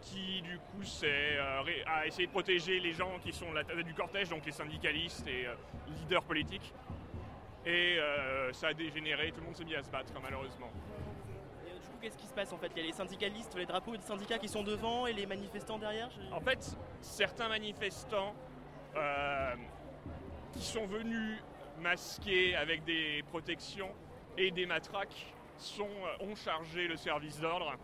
qui 0.00 0.40
du 0.42 0.58
coup 0.58 0.82
euh, 1.04 1.62
a 1.86 2.06
essayé 2.06 2.26
de 2.26 2.32
protéger 2.32 2.80
les 2.80 2.92
gens 2.92 3.18
qui 3.22 3.32
sont 3.32 3.52
la 3.52 3.64
tête 3.64 3.78
du 3.78 3.94
cortège, 3.94 4.28
donc 4.30 4.44
les 4.46 4.52
syndicalistes 4.52 5.26
et 5.26 5.46
euh, 5.46 5.54
leaders 6.00 6.22
politiques. 6.24 6.72
Et 7.66 7.98
euh, 7.98 8.52
ça 8.52 8.68
a 8.68 8.74
dégénéré, 8.74 9.30
tout 9.32 9.40
le 9.40 9.46
monde 9.46 9.56
s'est 9.56 9.64
mis 9.64 9.74
à 9.74 9.82
se 9.82 9.90
battre 9.90 10.12
malheureusement. 10.22 10.70
Et, 11.66 11.70
euh, 11.70 11.74
Du 11.74 11.86
coup, 11.88 11.98
qu'est-ce 12.00 12.16
qui 12.16 12.26
se 12.26 12.32
passe 12.32 12.52
en 12.52 12.58
fait? 12.58 12.70
Il 12.74 12.78
y 12.78 12.84
a 12.84 12.86
les 12.86 12.92
syndicalistes, 12.92 13.54
les 13.56 13.66
drapeaux 13.66 13.96
des 13.96 14.02
syndicats 14.02 14.38
qui 14.38 14.48
sont 14.48 14.62
devant 14.62 15.06
et 15.06 15.12
les 15.12 15.26
manifestants 15.26 15.78
derrière 15.78 16.08
je- 16.10 16.34
En 16.34 16.40
fait, 16.40 16.76
certains 17.00 17.48
manifestants 17.48 18.34
euh, 18.96 19.54
qui 20.52 20.62
sont 20.64 20.86
venus 20.86 21.38
masqués 21.80 22.54
avec 22.56 22.84
des 22.84 23.22
protections 23.30 23.90
et 24.36 24.50
des 24.50 24.66
matraques 24.66 25.26
sont, 25.58 25.84
euh, 25.88 26.24
ont 26.26 26.34
chargé 26.34 26.88
le 26.88 26.96
service 26.96 27.38
d'ordre. 27.40 27.74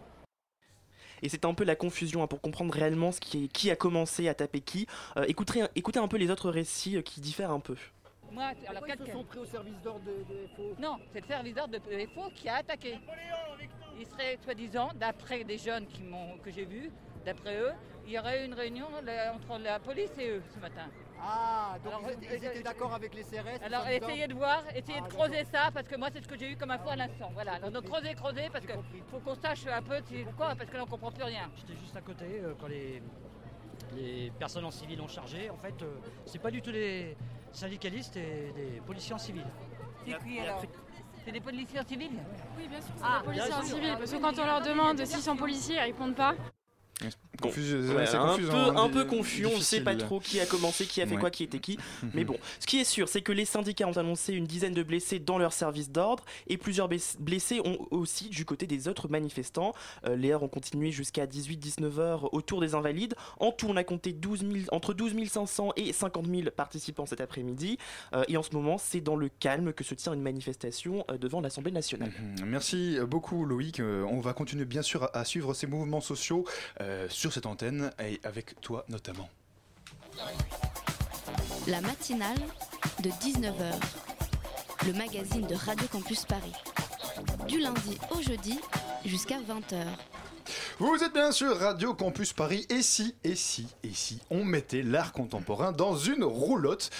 Et 1.22 1.28
c'est 1.28 1.44
un 1.46 1.54
peu 1.54 1.64
la 1.64 1.76
confusion 1.76 2.22
hein, 2.22 2.26
pour 2.26 2.40
comprendre 2.40 2.74
réellement 2.74 3.10
ce 3.12 3.20
qui, 3.20 3.44
est- 3.44 3.48
qui 3.48 3.70
a 3.70 3.76
commencé 3.76 4.28
à 4.28 4.34
taper 4.34 4.60
qui. 4.60 4.86
Euh, 5.16 5.24
écoutez, 5.28 5.64
écoutez 5.74 5.98
un 5.98 6.08
peu 6.08 6.18
les 6.18 6.30
autres 6.30 6.50
récits 6.50 6.96
euh, 6.96 7.02
qui 7.02 7.20
diffèrent 7.20 7.50
un 7.52 7.60
peu. 7.60 7.76
Moi, 8.32 8.44
alors 8.44 8.56
Pourquoi 8.66 8.88
ils 8.88 8.92
se 8.92 8.96
quelqu'un- 8.98 9.12
sont 9.12 9.24
pris 9.24 9.38
au 9.38 9.44
service 9.46 9.80
d'ordre 9.82 10.04
de, 10.04 10.24
de 10.34 10.46
FO 10.56 10.74
Non, 10.78 10.96
c'est 11.12 11.20
le 11.22 11.26
service 11.26 11.54
d'ordre 11.54 11.72
de 11.78 12.06
FO 12.14 12.30
qui 12.34 12.48
a 12.48 12.56
attaqué. 12.56 12.98
Il 13.98 14.06
serait, 14.06 14.38
soi-disant, 14.44 14.90
d'après 14.94 15.42
des 15.44 15.56
jeunes 15.56 15.86
qui 15.86 16.02
que 16.44 16.50
j'ai 16.50 16.66
vus, 16.66 16.90
d'après 17.24 17.56
eux, 17.56 17.72
il 18.06 18.12
y 18.12 18.18
aurait 18.18 18.42
eu 18.42 18.46
une 18.46 18.54
réunion 18.54 18.86
entre 19.34 19.58
la 19.58 19.78
police 19.78 20.10
et 20.18 20.28
eux 20.30 20.42
ce 20.54 20.60
matin. 20.60 20.90
Ah, 21.20 21.76
donc 21.82 21.92
Alors, 21.94 22.10
ils 22.10 22.24
étaient, 22.24 22.36
ils 22.38 22.46
euh, 22.46 22.50
étaient 22.50 22.62
d'accord 22.62 22.94
avec 22.94 23.14
les 23.14 23.22
CRS 23.22 23.62
Alors 23.64 23.86
essayez 23.88 24.26
de 24.28 24.34
voir, 24.34 24.62
essayez 24.74 24.98
Ah, 25.02 25.08
de 25.08 25.12
creuser 25.14 25.44
ça, 25.50 25.70
parce 25.72 25.86
que 25.88 25.96
moi 25.96 26.08
c'est 26.12 26.22
ce 26.22 26.28
que 26.28 26.36
j'ai 26.38 26.52
eu 26.52 26.56
comme 26.56 26.70
info 26.70 26.88
à 26.90 26.96
l'instant. 26.96 27.30
Voilà, 27.34 27.58
donc, 27.58 27.84
creusez, 27.84 28.14
creusez, 28.14 28.48
parce 28.52 28.64
qu'il 28.66 29.02
faut 29.10 29.18
qu'on 29.20 29.34
sache 29.34 29.66
un 29.66 29.82
peu 29.82 29.96
c'est 30.08 30.24
quoi, 30.36 30.54
parce 30.56 30.70
que 30.70 30.76
là 30.76 30.82
on 30.84 30.90
comprend 30.90 31.10
plus 31.10 31.24
rien. 31.24 31.50
J'étais 31.56 31.78
juste 31.80 31.96
à 31.96 32.00
côté 32.00 32.24
euh, 32.42 32.54
quand 32.60 32.68
les, 32.68 33.02
les 33.96 34.30
personnes 34.38 34.64
en 34.64 34.70
civil 34.70 35.00
ont 35.00 35.08
chargé. 35.08 35.50
En 35.50 35.56
fait, 35.56 35.74
euh, 35.82 35.96
c'est 36.26 36.40
pas 36.40 36.50
du 36.50 36.62
tout 36.62 36.72
des 36.72 37.16
syndicalistes 37.52 38.16
et 38.16 38.52
des 38.54 38.80
policiers 38.86 39.14
en 39.14 39.18
civil. 39.18 39.44
C'est 40.04 40.18
qui 40.22 40.38
alors 40.38 40.62
C'est 41.24 41.32
des 41.32 41.40
policiers 41.40 41.80
en 41.80 41.86
civil 41.86 42.10
Oui, 42.56 42.68
bien 42.68 42.80
sûr, 42.80 42.92
c'est 42.96 43.02
Ah, 43.04 43.18
des 43.20 43.24
policiers 43.26 43.54
en 43.54 43.62
civil, 43.62 43.94
parce 43.98 44.12
que 44.12 44.18
quand 44.18 44.38
on 44.38 44.46
leur 44.46 44.60
demande 44.62 45.04
s'ils 45.04 45.22
sont 45.22 45.36
policiers, 45.36 45.76
ils 45.76 45.80
répondent 45.80 46.14
pas. 46.14 46.34
Confus- 47.42 47.74
Ouais, 47.94 48.08
un, 48.14 48.36
peu, 48.38 48.50
hein, 48.50 48.74
un 48.76 48.88
peu 48.88 49.02
di- 49.04 49.10
confus, 49.10 49.44
on 49.44 49.56
ne 49.56 49.60
sait 49.62 49.82
pas 49.82 49.94
trop 49.94 50.18
qui 50.18 50.40
a 50.40 50.46
commencé, 50.46 50.86
qui 50.86 51.02
a 51.02 51.06
fait 51.06 51.14
Ouais. 51.14 51.20
quoi, 51.20 51.30
qui 51.30 51.42
était 51.44 51.58
qui. 51.58 51.78
Mais 52.14 52.24
bon, 52.24 52.38
ce 52.58 52.66
qui 52.66 52.78
est 52.80 52.84
sûr, 52.84 53.08
c'est 53.10 53.20
que 53.20 53.32
les 53.32 53.44
syndicats 53.44 53.86
ont 53.86 53.96
annoncé 53.98 54.32
une 54.32 54.46
dizaine 54.46 54.72
de 54.72 54.82
blessés 54.82 55.18
dans 55.18 55.36
leur 55.36 55.52
service 55.52 55.90
d'ordre 55.90 56.24
et 56.46 56.56
plusieurs 56.56 56.88
bless- 56.88 57.16
blessés 57.20 57.60
ont 57.66 57.86
aussi 57.90 58.30
du 58.30 58.46
côté 58.46 58.66
des 58.66 58.88
autres 58.88 59.08
manifestants. 59.08 59.74
Euh, 60.06 60.16
les 60.16 60.32
heures 60.32 60.42
ont 60.42 60.48
continué 60.48 60.90
jusqu'à 60.90 61.26
18-19 61.26 61.98
heures 61.98 62.32
autour 62.32 62.62
des 62.62 62.74
Invalides. 62.74 63.14
En 63.40 63.52
tout, 63.52 63.66
on 63.68 63.76
a 63.76 63.84
compté 63.84 64.12
12 64.12 64.40
000 64.40 64.52
entre 64.72 64.94
12 64.94 65.12
500 65.28 65.72
et 65.76 65.92
50 65.92 66.26
000 66.26 66.50
participants 66.56 67.04
cet 67.04 67.20
après-midi. 67.20 67.76
Euh, 68.14 68.24
et 68.28 68.38
en 68.38 68.42
ce 68.42 68.54
moment, 68.54 68.78
c'est 68.78 69.02
dans 69.02 69.16
le 69.16 69.28
calme 69.28 69.74
que 69.74 69.84
se 69.84 69.94
tient 69.94 70.14
une 70.14 70.22
manifestation 70.22 71.04
euh, 71.10 71.18
devant 71.18 71.42
l'Assemblée 71.42 71.72
nationale. 71.72 72.10
Mhm. 72.40 72.46
Merci 72.46 72.96
beaucoup 73.06 73.44
Loïc. 73.44 73.80
Euh, 73.80 74.04
on 74.10 74.20
va 74.20 74.32
continuer 74.32 74.64
bien 74.64 74.82
sûr 74.82 75.02
à, 75.04 75.18
à 75.18 75.24
suivre 75.26 75.52
ces 75.52 75.66
mouvements 75.66 76.00
sociaux 76.00 76.44
euh, 76.86 77.08
sur 77.08 77.32
cette 77.32 77.46
antenne 77.46 77.90
et 77.98 78.20
avec 78.22 78.60
toi 78.60 78.84
notamment. 78.88 79.28
La 81.66 81.80
matinale 81.80 82.38
de 83.02 83.10
19h, 83.10 83.74
le 84.86 84.92
magazine 84.92 85.46
de 85.46 85.56
Radio 85.56 85.88
Campus 85.88 86.24
Paris. 86.24 86.52
Du 87.48 87.58
lundi 87.58 87.98
au 88.12 88.22
jeudi 88.22 88.60
jusqu'à 89.04 89.38
20h. 89.40 89.84
Vous 90.78 91.02
êtes 91.02 91.12
bien 91.12 91.32
sûr 91.32 91.58
Radio 91.58 91.92
Campus 91.92 92.32
Paris. 92.32 92.66
Et 92.70 92.82
si, 92.82 93.16
et 93.24 93.34
si, 93.34 93.66
et 93.82 93.92
si 93.92 94.20
on 94.30 94.44
mettait 94.44 94.82
l'art 94.82 95.12
contemporain 95.12 95.72
dans 95.72 95.96
une 95.96 96.22
roulotte? 96.22 96.90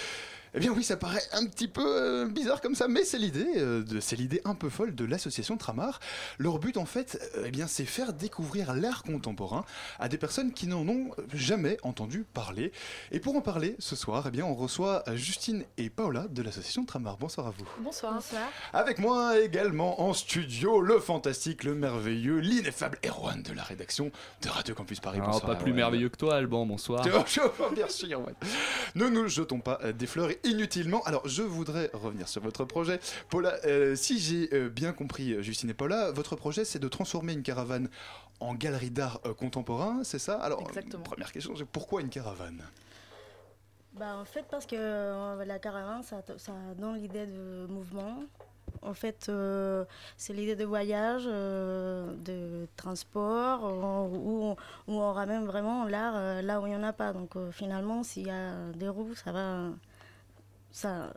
Eh 0.57 0.61
bien 0.61 0.73
oui, 0.73 0.83
ça 0.83 0.97
paraît 0.97 1.23
un 1.33 1.45
petit 1.47 1.69
peu 1.69 1.85
euh, 1.87 2.27
bizarre 2.27 2.61
comme 2.63 2.75
ça, 2.75 2.89
mais 2.89 3.05
c'est 3.05 3.19
l'idée, 3.19 3.47
euh, 3.57 3.83
de- 3.85 4.01
c'est 4.01 4.17
l'idée 4.17 4.41
un 4.47 4.55
peu 4.55 4.71
folle 4.71 4.95
de 4.95 5.05
l'association 5.05 5.57
Tramar. 5.59 6.01
Leur 6.39 6.59
but 6.59 6.79
en 6.79 6.87
fait, 6.87 7.21
euh, 7.37 7.45
eh 7.47 7.51
bien, 7.51 7.67
c'est 7.67 7.85
faire 7.85 8.15
découvrir 8.15 8.73
l'art 8.75 9.03
contemporain 9.03 9.65
à 9.99 10.09
des 10.09 10.17
personnes 10.17 10.53
qui 10.53 10.67
n'en 10.67 10.89
ont 10.89 11.11
jamais 11.35 11.77
entendu 11.83 12.25
parler. 12.33 12.73
Et 13.13 13.21
pour 13.21 13.37
en 13.37 13.43
parler 13.43 13.77
ce 13.79 13.95
soir, 13.97 14.25
eh 14.29 14.31
bien, 14.31 14.47
on 14.47 14.55
reçoit 14.55 15.05
Justine 15.15 15.63
et 15.77 15.91
Paola 15.91 16.27
de 16.31 16.43
l'association 16.43 16.85
Tramar. 16.87 17.19
Bonsoir 17.19 17.49
à 17.49 17.51
vous. 17.51 17.67
Bonsoir. 17.81 18.15
Bonsoir. 18.15 18.49
Avec 18.73 18.99
moi 18.99 19.39
également 19.39 20.01
en 20.01 20.15
studio, 20.15 20.81
le 20.81 21.01
fantastique, 21.01 21.65
le 21.65 21.75
merveilleux, 21.75 22.39
l'ineffable 22.39 22.99
Erwan 23.07 23.43
de 23.43 23.53
la 23.53 23.63
rédaction 23.63 24.11
de 24.43 24.49
Radio 24.49 24.75
Campus 24.75 25.01
Paris. 25.01 25.19
Ah, 25.21 25.27
Bonsoir, 25.27 25.47
pas 25.53 25.57
plus 25.63 25.75
merveilleux 25.75 26.09
que 26.09 26.17
toi, 26.17 26.37
Alban, 26.37 26.65
bonsoir. 26.65 27.05
Merci, 27.77 28.11
Erwan. 28.13 28.35
Ne 28.95 29.09
nous 29.09 29.29
jetons 29.29 29.61
pas 29.61 29.81
des 29.93 30.07
fleurs 30.07 30.31
inutilement. 30.47 31.03
Alors, 31.05 31.27
je 31.29 31.43
voudrais 31.43 31.91
revenir 31.93 32.29
sur 32.29 32.43
votre 32.43 32.65
projet. 32.65 33.01
Paula, 33.29 33.55
euh, 33.65 33.95
si 33.95 34.19
j'ai 34.19 34.49
euh, 34.53 34.69
bien 34.69 34.93
compris, 34.93 35.33
euh, 35.33 35.43
Justine 35.43 35.71
et 35.71 35.75
Paula, 35.75 36.11
votre 36.13 36.37
projet, 36.37 36.65
c'est 36.65 36.79
de 36.79 36.89
transformer 36.89 37.33
une 37.33 37.43
caravane 37.43 37.89
en 38.41 38.55
galerie 38.55 38.91
d'art 38.91 39.21
euh, 39.27 39.35
contemporain, 39.35 40.01
c'est 40.05 40.19
ça? 40.19 40.37
Alors, 40.41 40.63
première 41.05 41.33
question, 41.33 41.55
pourquoi 41.73 42.01
une 42.01 42.11
caravane? 42.11 42.63
Bah, 43.95 44.17
en 44.21 44.25
fait, 44.25 44.45
parce 44.51 44.67
que 44.67 45.45
la 45.45 45.59
caravane, 45.59 46.03
ça, 46.03 46.23
ça 46.37 46.53
donne 46.79 46.97
l'idée 46.97 47.27
de 47.27 47.67
mouvement. 47.67 48.25
En 48.83 48.93
fait, 48.93 49.29
euh, 49.29 49.85
c'est 50.19 50.35
l'idée 50.35 50.55
de 50.55 50.65
voyage, 50.65 51.23
euh, 51.27 52.15
de 52.17 52.69
transport, 52.77 53.63
où, 53.65 54.45
on, 54.45 54.57
où 54.87 55.01
on 55.01 55.13
ramène 55.13 55.47
vraiment 55.47 55.87
l'art 55.87 56.43
là 56.43 56.61
où 56.61 56.67
il 56.67 56.71
n'y 56.71 56.77
en 56.77 56.83
a 56.83 56.93
pas. 56.93 57.15
Donc 57.15 57.37
euh, 57.37 57.51
finalement, 57.53 58.03
s'il 58.03 58.27
y 58.27 58.31
a 58.31 58.53
des 58.75 58.89
roues, 58.89 59.15
ça 59.15 59.33
va. 59.33 59.71
Ça, 60.77 61.11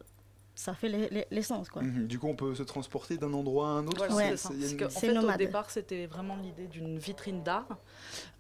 ça 0.55 0.73
fait 0.73 0.87
l'e- 0.87 1.09
l'e- 1.11 1.25
l'essence. 1.31 1.67
quoi. 1.69 1.81
Mhm. 1.81 2.07
Du 2.07 2.17
coup, 2.17 2.27
on 2.27 2.35
peut 2.35 2.55
se 2.55 2.63
transporter 2.63 3.17
d'un 3.17 3.33
endroit 3.33 3.67
à 3.67 3.71
un 3.71 3.87
autre 3.87 3.97
Voilà, 3.97 4.13
c'est- 4.37 4.53
une- 4.71 4.85
en 4.85 4.89
au 5.25 5.27
départ, 5.37 5.69
c'était 5.69 6.05
vraiment 6.05 6.37
l'idée 6.37 6.67
d'une 6.67 6.97
vitrine 6.97 7.43
d'art. 7.43 7.67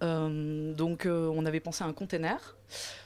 Euh, 0.01 0.73
donc, 0.73 1.05
euh, 1.05 1.29
on 1.33 1.45
avait 1.45 1.59
pensé 1.59 1.83
à 1.83 1.87
un 1.87 1.93
container. 1.93 2.55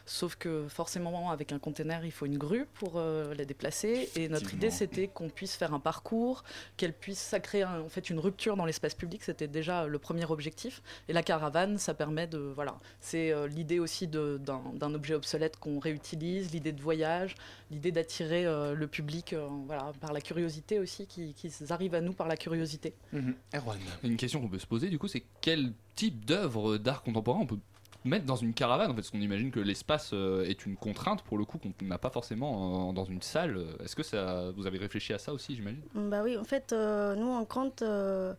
Sauf 0.05 0.35
que 0.35 0.67
forcément, 0.67 1.31
avec 1.31 1.51
un 1.51 1.59
container, 1.59 2.03
il 2.05 2.11
faut 2.11 2.25
une 2.25 2.37
grue 2.37 2.65
pour 2.73 2.93
euh, 2.97 3.33
la 3.35 3.45
déplacer. 3.45 4.09
Et 4.15 4.27
notre 4.29 4.53
idée, 4.53 4.69
c'était 4.71 5.07
qu'on 5.07 5.29
puisse 5.29 5.55
faire 5.55 5.73
un 5.73 5.79
parcours, 5.79 6.43
qu'elle 6.77 6.93
puisse, 6.93 7.19
ça 7.19 7.39
crée 7.39 7.61
un- 7.63 7.81
en 7.81 7.89
fait 7.89 8.09
une 8.09 8.19
rupture 8.19 8.55
dans 8.57 8.65
l'espace 8.65 8.93
public. 8.95 9.23
C'était 9.23 9.47
déjà 9.47 9.87
le 9.87 9.99
premier 9.99 10.25
objectif. 10.25 10.81
Et 11.07 11.13
la 11.13 11.23
caravane, 11.23 11.77
ça 11.77 11.93
permet 11.93 12.27
de, 12.27 12.37
voilà, 12.37 12.75
c'est 12.99 13.31
euh, 13.31 13.47
l'idée 13.47 13.79
aussi 13.79 14.07
de- 14.07 14.39
d'un 14.43 14.61
d'un 14.73 14.93
objet 14.93 15.13
obsolète 15.13 15.57
qu'on 15.57 15.79
réutilise, 15.79 16.51
l'idée 16.51 16.71
de 16.71 16.81
voyage, 16.81 17.35
l'idée 17.71 17.91
d'attirer 17.91 18.45
euh, 18.45 18.73
le 18.73 18.87
public, 18.87 19.33
euh, 19.33 19.47
voilà, 19.67 19.91
par 20.01 20.11
la 20.13 20.19
curiosité 20.21 20.79
aussi, 20.79 21.07
qui, 21.07 21.33
qui 21.33 21.49
arrive 21.69 21.95
à 21.95 22.01
nous 22.01 22.13
par 22.13 22.27
la 22.27 22.35
curiosité. 22.37 22.93
Mhm. 23.13 23.35
Erwan. 23.55 23.77
Une 24.03 24.17
question 24.17 24.41
qu'on 24.41 24.49
peut 24.49 24.59
se 24.59 24.67
poser, 24.67 24.89
du 24.89 24.99
coup, 24.99 25.07
c'est 25.07 25.23
quel 25.41 25.73
type 25.95 26.25
d'œuvre 26.25 26.77
d'art 26.77 27.03
contemporain 27.03 27.39
on 27.41 27.45
peut 27.45 27.59
mettre 28.05 28.25
dans 28.25 28.35
une 28.35 28.53
caravane 28.53 28.91
en 28.91 28.93
fait, 28.93 29.01
parce 29.01 29.11
qu'on 29.11 29.21
imagine 29.21 29.51
que 29.51 29.59
l'espace 29.59 30.11
euh, 30.13 30.45
est 30.45 30.65
une 30.65 30.75
contrainte 30.75 31.21
pour 31.23 31.37
le 31.37 31.45
coup 31.45 31.57
qu'on 31.57 31.73
n'a 31.85 31.97
pas 31.97 32.09
forcément 32.09 32.93
dans 32.93 33.05
une 33.05 33.21
salle. 33.21 33.57
Est-ce 33.83 33.95
que 33.95 34.03
ça, 34.03 34.51
vous 34.55 34.67
avez 34.67 34.77
réfléchi 34.77 35.13
à 35.13 35.17
ça 35.17 35.33
aussi, 35.33 35.55
j'imagine? 35.55 35.81
Bah 35.93 36.21
oui, 36.23 36.37
en 36.37 36.43
fait, 36.43 36.73
euh, 36.73 37.15
nous, 37.15 37.27
on 37.27 37.45
compte 37.45 37.81
euh, 37.81 38.33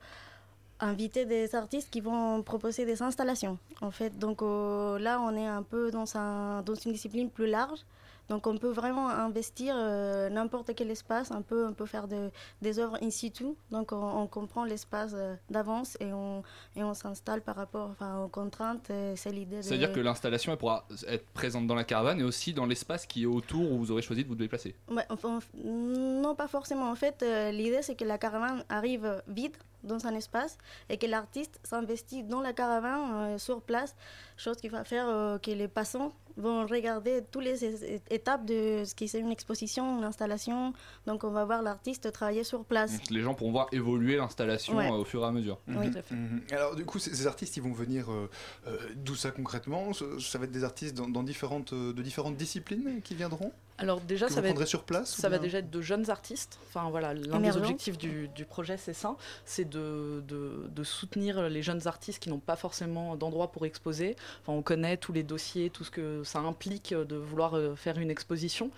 inviter 0.80 1.24
des 1.24 1.54
artistes 1.54 1.90
qui 1.90 2.00
vont 2.00 2.42
proposer 2.42 2.84
des 2.84 3.02
installations. 3.02 3.58
En 3.80 3.90
fait, 3.90 4.18
donc 4.18 4.42
là, 4.42 5.20
on 5.20 5.34
est 5.36 5.46
un 5.46 5.62
peu 5.62 5.90
dans, 5.90 6.16
un, 6.16 6.62
dans 6.62 6.74
une 6.74 6.92
discipline 6.92 7.30
plus 7.30 7.46
large. 7.46 7.80
Donc, 8.28 8.46
on 8.46 8.56
peut 8.56 8.70
vraiment 8.70 9.08
investir 9.08 9.74
euh, 9.76 10.28
n'importe 10.30 10.74
quel 10.74 10.90
espace. 10.90 11.30
On 11.30 11.42
peut, 11.42 11.66
on 11.66 11.74
peut 11.74 11.86
faire 11.86 12.08
de- 12.08 12.30
des 12.62 12.78
œuvres 12.78 12.96
in 13.02 13.10
situ. 13.10 13.44
Donc, 13.70 13.92
on, 13.92 13.96
on 14.22 14.26
comprend 14.26 14.64
l'espace 14.64 15.12
euh, 15.14 15.34
d'avance 15.50 15.96
et 16.00 16.12
on, 16.12 16.42
et 16.76 16.82
on 16.82 16.94
s'installe 16.94 17.42
par 17.42 17.56
rapport 17.56 17.90
enfin, 17.90 18.22
aux 18.22 18.28
contraintes. 18.28 18.90
C'est 19.16 19.30
l'idée 19.32 19.56
de... 19.58 19.62
C'est-à-dire 19.62 19.92
que 19.92 20.00
l'installation 20.00 20.52
elle 20.52 20.58
pourra 20.58 20.86
être 21.06 21.26
présente 21.32 21.66
dans 21.66 21.74
la 21.74 21.84
caravane 21.84 22.20
et 22.20 22.24
aussi 22.24 22.52
dans 22.54 22.66
l'espace 22.66 23.06
qui 23.06 23.24
est 23.24 23.26
autour 23.26 23.70
où 23.72 23.78
vous 23.78 23.90
aurez 23.90 24.02
choisi 24.02 24.22
de 24.24 24.28
vous 24.28 24.34
déplacer. 24.34 24.74
Ouais, 24.90 25.04
enfin, 25.10 25.40
non, 25.62 26.34
pas 26.34 26.48
forcément. 26.48 26.90
En 26.90 26.94
fait, 26.94 27.22
euh, 27.22 27.50
l'idée, 27.50 27.82
c'est 27.82 27.94
que 27.94 28.04
la 28.04 28.18
caravane 28.18 28.64
arrive 28.68 29.22
vide 29.28 29.56
dans 29.84 30.06
un 30.06 30.14
espace 30.14 30.58
et 30.88 30.96
que 30.98 31.06
l'artiste 31.06 31.60
s'investit 31.62 32.22
dans 32.24 32.40
la 32.40 32.52
caravane 32.52 33.10
euh, 33.14 33.38
sur 33.38 33.60
place, 33.62 33.94
chose 34.36 34.56
qui 34.56 34.68
va 34.68 34.84
faire 34.84 35.08
euh, 35.08 35.38
que 35.38 35.50
les 35.50 35.68
passants 35.68 36.12
vont 36.36 36.66
regarder 36.66 37.22
toutes 37.30 37.44
les 37.44 37.64
étapes 38.10 38.44
de 38.44 38.82
ce 38.84 38.92
qui 38.96 39.04
est 39.04 39.14
une 39.14 39.30
exposition, 39.30 39.98
une 39.98 40.04
installation. 40.04 40.72
Donc, 41.06 41.22
on 41.22 41.30
va 41.30 41.44
voir 41.44 41.62
l'artiste 41.62 42.10
travailler 42.10 42.42
sur 42.42 42.64
place. 42.64 42.98
Les 43.08 43.20
gens 43.20 43.34
pourront 43.34 43.52
voir 43.52 43.68
évoluer 43.70 44.16
l'installation 44.16 44.74
Ouais. 44.76 44.88
euh, 44.90 44.94
au 44.94 45.04
fur 45.04 45.22
et 45.22 45.26
à 45.26 45.30
mesure. 45.30 45.58
Oui. 45.68 45.90
Mhm. 45.90 46.02
Mhm. 46.10 46.42
Alors 46.50 46.74
du 46.74 46.84
coup, 46.84 46.98
ces, 46.98 47.14
ces 47.14 47.28
artistes, 47.28 47.56
ils 47.56 47.62
vont 47.62 47.72
venir 47.72 48.10
euh, 48.10 48.28
euh, 48.66 48.76
d'où 48.96 49.14
ça 49.14 49.30
concrètement? 49.30 49.92
Ça, 49.92 50.06
ça 50.18 50.38
va 50.38 50.46
être 50.46 50.50
des 50.50 50.64
artistes 50.64 50.96
dans, 50.96 51.08
dans 51.08 51.22
différentes, 51.22 51.72
euh, 51.72 51.92
de 51.92 52.02
différentes 52.02 52.36
disciplines 52.36 53.00
qui 53.02 53.14
viendront? 53.14 53.52
Alors 53.78 54.00
déjà, 54.00 54.28
ça 54.28 54.40
va 54.40 54.48
être, 54.48 54.64
sur 54.66 54.84
place 54.84 55.16
ou 55.18 55.20
Ça 55.20 55.28
va 55.28 55.38
bien? 55.38 55.46
déjà 55.46 55.58
être 55.58 55.70
de 55.70 55.80
jeunes 55.80 56.08
artistes. 56.10 56.58
Enfin 56.68 56.90
voilà, 56.90 57.12
l'un 57.14 57.38
des 57.40 57.56
objectifs 57.56 57.98
du, 57.98 58.28
du 58.28 58.44
projet, 58.44 58.76
c'est 58.76 58.92
ça, 58.92 59.16
c'est 59.44 59.68
de, 59.74 60.82
soutenir 60.84 61.48
les 61.48 61.62
jeunes 61.62 61.86
artistes 61.86 62.22
qui 62.22 62.28
n'ont 62.28 62.38
pas 62.38 62.56
forcément 62.56 63.16
d'endroit 63.16 63.50
pour 63.50 63.64
exposer. 63.64 64.16
Enfin, 64.42 64.52
on 64.52 64.62
connaît 64.62 64.96
tous 64.96 65.12
les 65.12 65.22
dossiers, 65.22 65.70
tout 65.70 65.84
ce 65.84 65.90
que 65.90 66.22
ça 66.24 66.40
implique 66.40 66.92
de 66.92 67.16
vouloir 67.16 67.54
euh, 67.54 67.74
faire 67.74 67.98
une 67.98 68.10
exposition, 68.10 68.70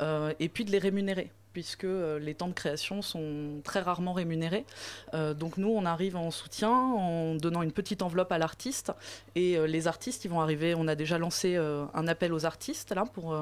Euh, 0.00 0.32
et 0.40 0.48
puis 0.48 0.64
de 0.64 0.70
les 0.70 0.78
rémunérer 0.78 1.30
puisque 1.56 1.84
euh, 1.84 2.18
les 2.18 2.34
temps 2.34 2.48
de 2.48 2.52
création 2.52 3.00
sont 3.00 3.62
très 3.64 3.80
rarement 3.80 4.12
rémunérés. 4.12 4.66
Euh, 5.14 5.32
donc 5.32 5.56
nous, 5.56 5.70
on 5.70 5.86
arrive 5.86 6.14
en 6.14 6.30
soutien 6.30 6.68
en 6.68 7.34
donnant 7.34 7.62
une 7.62 7.72
petite 7.72 8.02
enveloppe 8.02 8.30
à 8.30 8.36
l'artiste. 8.36 8.92
Et 9.36 9.56
euh, 9.56 9.66
les 9.66 9.88
artistes, 9.88 10.26
ils 10.26 10.28
vont 10.28 10.42
arriver, 10.42 10.74
on 10.74 10.86
a 10.86 10.94
déjà 10.94 11.16
lancé 11.16 11.56
un 11.56 12.08
appel 12.08 12.34
aux 12.34 12.44
artistes, 12.44 12.92
là, 12.92 13.04
pour 13.06 13.34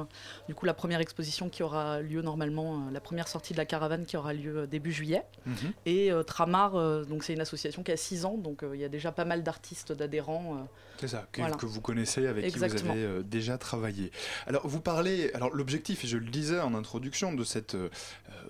du 0.47 0.55
coup 0.55 0.65
la 0.65 0.75
première 0.75 1.01
exposition 1.01 1.49
qui 1.49 1.65
aura 1.65 2.01
lieu 2.03 2.23
normalement, 2.23 2.89
la 2.93 3.01
première 3.01 3.27
sortie 3.27 3.53
de 3.53 3.59
la 3.59 3.67
caravane 3.67 4.07
qui 4.07 4.17
aura 4.17 4.33
lieu 4.33 4.69
début 4.69 4.93
juillet. 4.93 5.25
Mhm. 5.47 5.73
Et 5.87 6.11
Tramar, 6.25 6.73
donc 7.07 7.25
c'est 7.25 7.33
une 7.33 7.41
association 7.41 7.83
qui 7.83 7.91
a 7.91 7.97
6 7.97 8.27
ans, 8.27 8.39
donc 8.39 8.65
il 8.73 8.79
y 8.79 8.85
a 8.85 8.89
déjà 8.89 9.11
pas 9.11 9.25
mal 9.25 9.43
d'artistes, 9.43 9.91
d'adhérents. 9.91 10.69
C'est 11.01 11.09
ça, 11.09 11.27
que, 11.33 11.41
voilà. 11.41 11.57
que 11.57 11.67
vous 11.67 11.81
connaissez, 11.81 12.27
avec 12.29 12.45
Exactement. 12.45 12.93
qui 12.93 13.01
vous 13.01 13.07
avez 13.07 13.25
déjà 13.25 13.59
travaillé. 13.59 14.12
Alors, 14.47 14.67
vous 14.67 14.81
parlez, 14.81 15.33
alors 15.35 15.51
l'objectif, 15.53 16.05
et 16.05 16.07
je 16.07 16.17
le 16.17 16.27
disais 16.27 16.61
en 16.61 16.75
introduction, 16.75 17.33
de 17.33 17.45
cette, 17.45 17.77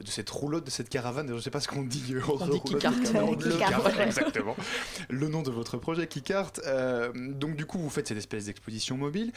de 0.00 0.08
cette 0.08 0.28
roulotte, 0.30 0.64
de 0.64 0.70
cette 0.70 0.88
caravane, 0.88 1.28
je 1.28 1.34
ne 1.34 1.40
sais 1.40 1.50
pas 1.50 1.60
ce 1.60 1.68
qu'on 1.68 1.82
dit. 1.82 2.14
euh, 2.14 2.20
entre 2.26 2.58
dit 3.36 3.48
ouais. 3.48 4.02
exactement. 4.06 4.56
Le 5.08 5.28
nom 5.28 5.42
de 5.42 5.50
votre 5.50 5.76
projet, 5.76 6.06
Keycart. 6.06 6.52
Euh, 6.66 7.12
donc, 7.14 7.54
du 7.56 7.64
coup, 7.66 7.78
vous 7.78 7.90
faites 7.90 8.08
cette 8.08 8.18
espèce 8.18 8.46
d'exposition 8.46 8.96
mobile. 8.96 9.32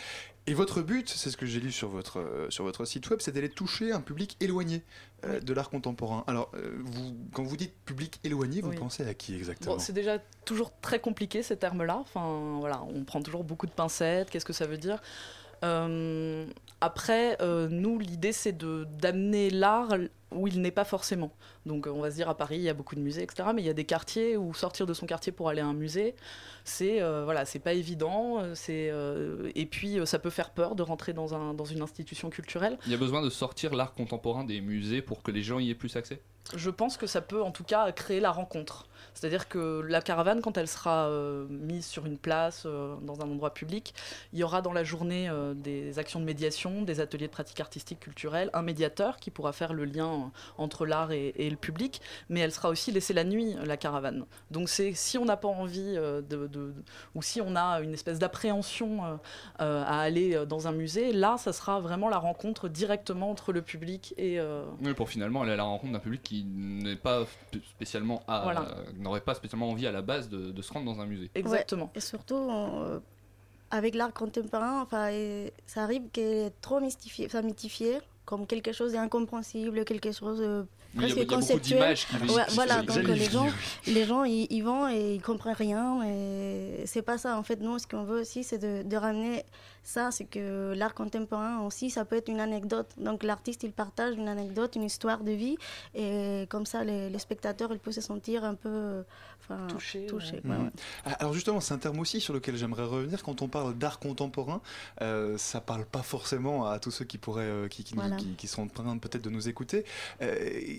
Et 0.47 0.53
votre 0.53 0.81
but, 0.81 1.09
c'est 1.09 1.29
ce 1.29 1.37
que 1.37 1.45
j'ai 1.45 1.59
lu 1.59 1.71
sur 1.71 1.89
votre, 1.89 2.19
euh, 2.19 2.49
sur 2.49 2.63
votre 2.63 2.85
site 2.85 3.09
web, 3.09 3.19
c'est 3.21 3.33
d'aller 3.33 3.49
toucher 3.49 3.91
un 3.91 4.01
public 4.01 4.37
éloigné 4.39 4.81
euh, 5.25 5.39
de 5.39 5.53
l'art 5.53 5.69
contemporain. 5.69 6.23
Alors, 6.25 6.49
euh, 6.55 6.71
vous, 6.83 7.15
quand 7.33 7.43
vous 7.43 7.57
dites 7.57 7.73
public 7.85 8.19
éloigné, 8.23 8.61
vous 8.61 8.69
Oui. 8.69 8.77
pensez 8.77 9.05
à 9.05 9.13
qui 9.13 9.35
exactement? 9.35 9.73
Bon, 9.75 9.79
c'est 9.79 9.93
déjà 9.93 10.19
toujours 10.45 10.71
très 10.81 10.99
compliqué 10.99 11.43
ces 11.43 11.57
termes-là. 11.57 11.97
Enfin, 11.99 12.57
voilà, 12.59 12.81
on 12.83 13.03
prend 13.03 13.21
toujours 13.21 13.43
beaucoup 13.43 13.67
de 13.67 13.71
pincettes. 13.71 14.29
Qu'est-ce 14.29 14.45
que 14.45 14.53
ça 14.53 14.65
veut 14.65 14.77
dire? 14.77 14.95
Euh, 14.95 15.46
Après, 16.79 17.37
euh, 17.41 17.67
nous, 17.69 17.97
l'idée, 17.97 18.31
c'est 18.31 18.55
d'amener 18.57 19.49
l'art 19.49 19.95
où 20.31 20.47
il 20.47 20.61
n'est 20.61 20.71
pas 20.71 20.83
forcément. 20.83 21.31
Donc 21.65 21.87
on 21.87 22.01
va 22.01 22.11
se 22.11 22.15
dire 22.15 22.29
à 22.29 22.35
Paris, 22.35 22.57
il 22.57 22.61
y 22.61 22.69
a 22.69 22.73
beaucoup 22.73 22.95
de 22.95 22.99
musées, 22.99 23.23
etc. 23.23 23.49
Mais 23.55 23.61
il 23.61 23.65
y 23.65 23.69
a 23.69 23.73
des 23.73 23.85
quartiers 23.85 24.37
où 24.37 24.53
sortir 24.53 24.85
de 24.85 24.93
son 24.93 25.05
quartier 25.05 25.31
pour 25.31 25.49
aller 25.49 25.61
à 25.61 25.65
un 25.65 25.73
musée, 25.73 26.15
c'est 26.65 27.01
euh, 27.01 27.23
voilà, 27.23 27.45
c'est 27.45 27.59
pas 27.59 27.73
évident. 27.73 28.39
euh, 28.39 28.51
C'est 28.53 28.89
euh, 28.91 29.49
et 29.55 29.65
puis 29.65 29.99
euh, 29.99 30.05
ça 30.05 30.19
peut 30.19 30.29
faire 30.29 30.51
peur 30.51 30.75
de 30.75 30.83
rentrer 30.83 31.13
dans 31.13 31.33
un 31.33 31.53
dans 31.53 31.65
une 31.65 31.81
institution 31.81 32.29
culturelle. 32.29 32.77
Il 32.85 32.91
y 32.91 32.95
a 32.95 32.97
besoin 32.97 33.21
de 33.21 33.29
sortir 33.29 33.73
l'art 33.73 33.93
contemporain 33.93 34.43
des 34.43 34.59
musées 34.61 35.01
pour 35.01 35.23
que 35.23 35.31
les 35.31 35.43
gens 35.43 35.59
y 35.59 35.69
aient 35.69 35.75
plus 35.75 35.95
accès? 35.95 36.21
Je 36.55 36.69
pense 36.69 36.97
que 36.97 37.07
ça 37.07 37.21
peut 37.21 37.41
en 37.41 37.51
tout 37.51 37.63
cas 37.63 37.91
créer 37.91 38.19
la 38.19 38.31
rencontre. 38.31 38.87
C'est-à-dire 39.17 39.47
que 39.49 39.81
la 39.81 40.01
caravane, 40.01 40.41
quand 40.41 40.57
elle 40.57 40.67
sera 40.67 41.07
euh, 41.07 41.47
mise 41.49 41.85
sur 41.87 42.05
une 42.05 42.19
place, 42.19 42.63
euh, 42.67 42.95
dans 43.01 43.21
un 43.21 43.29
endroit 43.31 43.51
public, 43.51 43.95
il 44.31 44.37
y 44.39 44.43
aura 44.43 44.61
dans 44.61 44.73
la 44.73 44.83
journée 44.83 45.27
euh, 45.27 45.55
des 45.55 45.97
actions 45.97 46.19
de 46.19 46.25
médiation, 46.25 46.83
des 46.83 46.99
ateliers 46.99 47.25
de 47.25 47.31
pratique 47.31 47.59
artistique 47.59 47.99
culturelle, 47.99 48.51
un 48.53 48.61
médiateur 48.61 49.17
qui 49.17 49.31
pourra 49.31 49.53
faire 49.53 49.73
le 49.73 49.85
lien 49.85 50.31
entre 50.59 50.85
l'art 50.85 51.11
et, 51.11 51.33
et 51.35 51.49
le 51.49 51.55
public, 51.55 51.99
mais 52.29 52.41
elle 52.41 52.51
sera 52.51 52.69
aussi 52.69 52.91
laissée 52.91 53.13
la 53.13 53.23
nuit, 53.23 53.55
la 53.65 53.75
caravane. 53.75 54.25
Donc 54.51 54.69
c'est 54.69 54.93
si 54.93 55.17
on 55.17 55.25
n'a 55.25 55.37
pas 55.37 55.47
envie 55.47 55.95
de, 55.95 56.21
de- 56.47 56.73
ou 57.15 57.21
si 57.23 57.41
on 57.41 57.55
a 57.55 57.81
une 57.81 57.93
espèce 57.93 58.19
d'appréhension 58.19 59.19
à 59.57 59.99
aller 59.99 60.45
dans 60.45 60.67
un 60.67 60.71
musée, 60.71 61.11
là, 61.11 61.37
ça 61.37 61.53
sera 61.53 61.79
vraiment 61.79 62.09
la 62.09 62.17
rencontre 62.19 62.69
directement 62.69 63.31
entre 63.31 63.51
le 63.51 63.61
public 63.63 64.13
et, 64.17 64.39
Oui, 64.83 64.93
pour 64.93 65.09
finalement 65.09 65.41
aller 65.41 65.53
à 65.53 65.55
la 65.55 65.63
rencontre 65.63 65.93
d'un 65.93 65.99
public 65.99 66.21
qui 66.21 66.43
n'est 66.45 66.95
pas 66.95 67.23
sp- 67.23 67.61
spécialement 67.75 68.21
à- 68.27 68.41
Voilà. 68.43 68.61
Euh, 69.07 69.09
n'aurait 69.09 69.21
pas 69.21 69.33
spécialement 69.35 69.69
envie 69.69 69.87
à 69.87 69.91
la 69.91 70.01
base 70.01 70.29
de, 70.29 70.51
de 70.51 70.61
se 70.61 70.71
rendre 70.73 70.85
dans 70.93 71.01
un 71.01 71.05
musée. 71.05 71.29
Exactement. 71.35 71.89
Et 71.95 71.99
surtout, 71.99 72.35
on- 72.35 73.01
avec 73.71 73.95
l'art 73.95 74.13
contemporain, 74.13 74.81
enfin, 74.81 75.09
ça 75.65 75.83
arrive 75.83 76.03
qu'il 76.13 76.23
est 76.23 76.53
trop 76.61 76.79
mystifié, 76.79 77.25
enfin, 77.25 77.41
mythifié, 77.41 77.97
comme 78.25 78.45
quelque 78.47 78.71
chose 78.71 78.93
d'incompréhensible, 78.93 79.83
quelque 79.83 80.11
chose 80.13 80.39
de 80.39 80.65
Oui, 80.95 81.03
il 81.03 81.09
y 81.09 81.11
a- 81.11 81.15
presque 81.15 81.15
il 81.15 81.19
y 81.19 81.21
a 81.21 81.25
beaucoup 81.25 81.35
conceptuel. 81.35 81.79
d'images 81.79 82.07
qui- 82.07 82.15
Ouais, 82.33 82.45
qui- 82.47 82.55
voilà, 82.55 82.79
qui- 82.79 82.85
donc 82.87 82.97
les 83.07 83.25
le 83.25 83.29
gens, 83.29 83.47
les 83.87 84.05
gens, 84.05 84.23
ils, 84.23 84.47
ils 84.49 84.61
vont 84.61 84.87
et 84.87 85.15
ils 85.15 85.21
comprennent 85.21 85.53
rien. 85.55 86.01
Et 86.05 86.83
c'est 86.85 87.01
pas 87.01 87.17
ça. 87.17 87.37
En 87.37 87.43
fait, 87.43 87.59
nous, 87.59 87.77
ce 87.77 87.87
qu'on 87.87 88.03
veut 88.03 88.21
aussi, 88.21 88.43
c'est 88.45 88.57
de, 88.57 88.83
de 88.87 88.95
ramener 88.97 89.43
ça, 89.87 90.11
c'est 90.11 90.25
que 90.25 90.73
l'art 90.75 90.93
contemporain 90.93 91.61
aussi, 91.61 91.89
ça 91.89 92.03
peut 92.03 92.17
être 92.17 92.27
une 92.27 92.41
anecdote. 92.41 92.89
Donc 92.97 93.23
l'artiste, 93.23 93.63
il 93.63 93.71
partage 93.71 94.15
une 94.17 94.27
anecdote, 94.27 94.75
une 94.75 94.83
histoire 94.83 95.23
de 95.23 95.31
vie, 95.31 95.55
et 95.95 96.45
comme 96.49 96.65
ça, 96.65 96.83
les, 96.83 97.09
les 97.09 97.19
spectateurs, 97.19 97.71
ils 97.71 97.79
peuvent 97.79 97.93
se 97.93 98.01
sentir 98.01 98.43
un 98.43 98.55
peu, 98.55 99.05
enfin, 99.41 99.65
touchés. 99.69 100.05
touchés. 100.07 100.41
Ouais, 100.43 100.57
ouais. 100.57 100.69
Ah, 101.05 101.13
Alors 101.19 101.31
justement, 101.33 101.61
c'est 101.61 101.73
un 101.73 101.77
terme 101.77 101.99
aussi 101.99 102.19
sur 102.19 102.33
lequel 102.33 102.57
j'aimerais 102.57 102.83
revenir. 102.83 103.23
Quand 103.23 103.41
on 103.41 103.47
parle 103.47 103.75
d'art 103.75 103.99
contemporain, 103.99 104.59
euh, 105.01 105.37
ça 105.37 105.61
parle 105.61 105.85
pas 105.85 106.01
forcément 106.03 106.65
à 106.67 106.79
tous 106.79 106.91
ceux 106.91 107.05
qui 107.05 107.17
pourraient, 107.17 107.43
euh, 107.45 107.67
qui, 107.69 107.85
qui, 107.85 107.95
Voilà. 107.95 108.17
qui- 108.17 108.35
qui 108.35 108.47
seront 108.49 108.63
en 108.63 108.67
train 108.67 108.97
peut-être 108.97 109.23
de 109.23 109.29
nous 109.29 109.47
écouter. 109.47 109.85
Euh, 110.21 110.35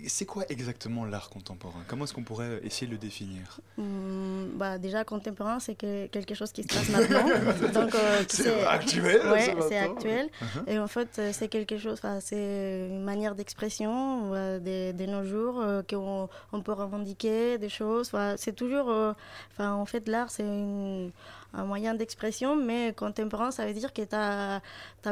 c'est 0.06 0.26
quoi 0.26 0.44
exactement 0.50 1.06
l'art 1.06 1.30
contemporain? 1.30 1.80
Comment 1.88 2.04
est-ce 2.04 2.12
qu'on 2.12 2.24
pourrait 2.24 2.60
essayer 2.62 2.86
de 2.86 2.92
le 2.92 2.98
définir? 2.98 3.58
Hum, 3.78 4.50
bah, 4.56 4.76
déjà, 4.76 5.02
contemporain, 5.04 5.60
c'est 5.60 5.76
que 5.76 6.06
quelque 6.08 6.34
chose 6.34 6.52
qui 6.52 6.62
se 6.62 6.68
passe 6.68 6.90
maintenant. 6.90 7.24
Donc, 7.72 7.94
euh, 7.94 8.22
C'est 8.28 8.64
actuel, 9.06 9.32
Ouais, 9.32 9.54
c'est 9.68 9.78
actuel. 9.78 10.28
Mhm. 10.40 10.62
Et 10.66 10.78
en 10.78 10.88
fait, 10.88 11.08
euh, 11.18 11.30
c'est 11.32 11.48
quelque 11.48 11.78
chose, 11.78 12.00
c'est 12.20 12.86
une 12.90 13.02
manière 13.04 13.34
d'expression 13.34 14.30
de, 14.32 14.92
de 14.92 15.06
nos 15.06 15.24
jours 15.24 15.60
euh, 15.60 15.82
qu'on 15.88 16.28
on 16.52 16.60
peut 16.62 16.72
revendiquer 16.72 17.58
des 17.58 17.68
choses. 17.68 18.10
C'est 18.36 18.54
toujours, 18.54 18.90
euh, 18.90 19.12
enfin, 19.52 19.72
en 19.72 19.84
fait, 19.86 20.08
l'art, 20.08 20.30
c'est 20.30 20.42
une- 20.42 21.10
un 21.54 21.64
moyen 21.64 21.94
d'expression, 21.94 22.56
mais 22.56 22.92
contemporain, 22.94 23.50
ça 23.50 23.66
veut 23.66 23.72
dire 23.72 23.92
que 23.94 24.02
tu 24.02 24.14
as, 24.14 24.60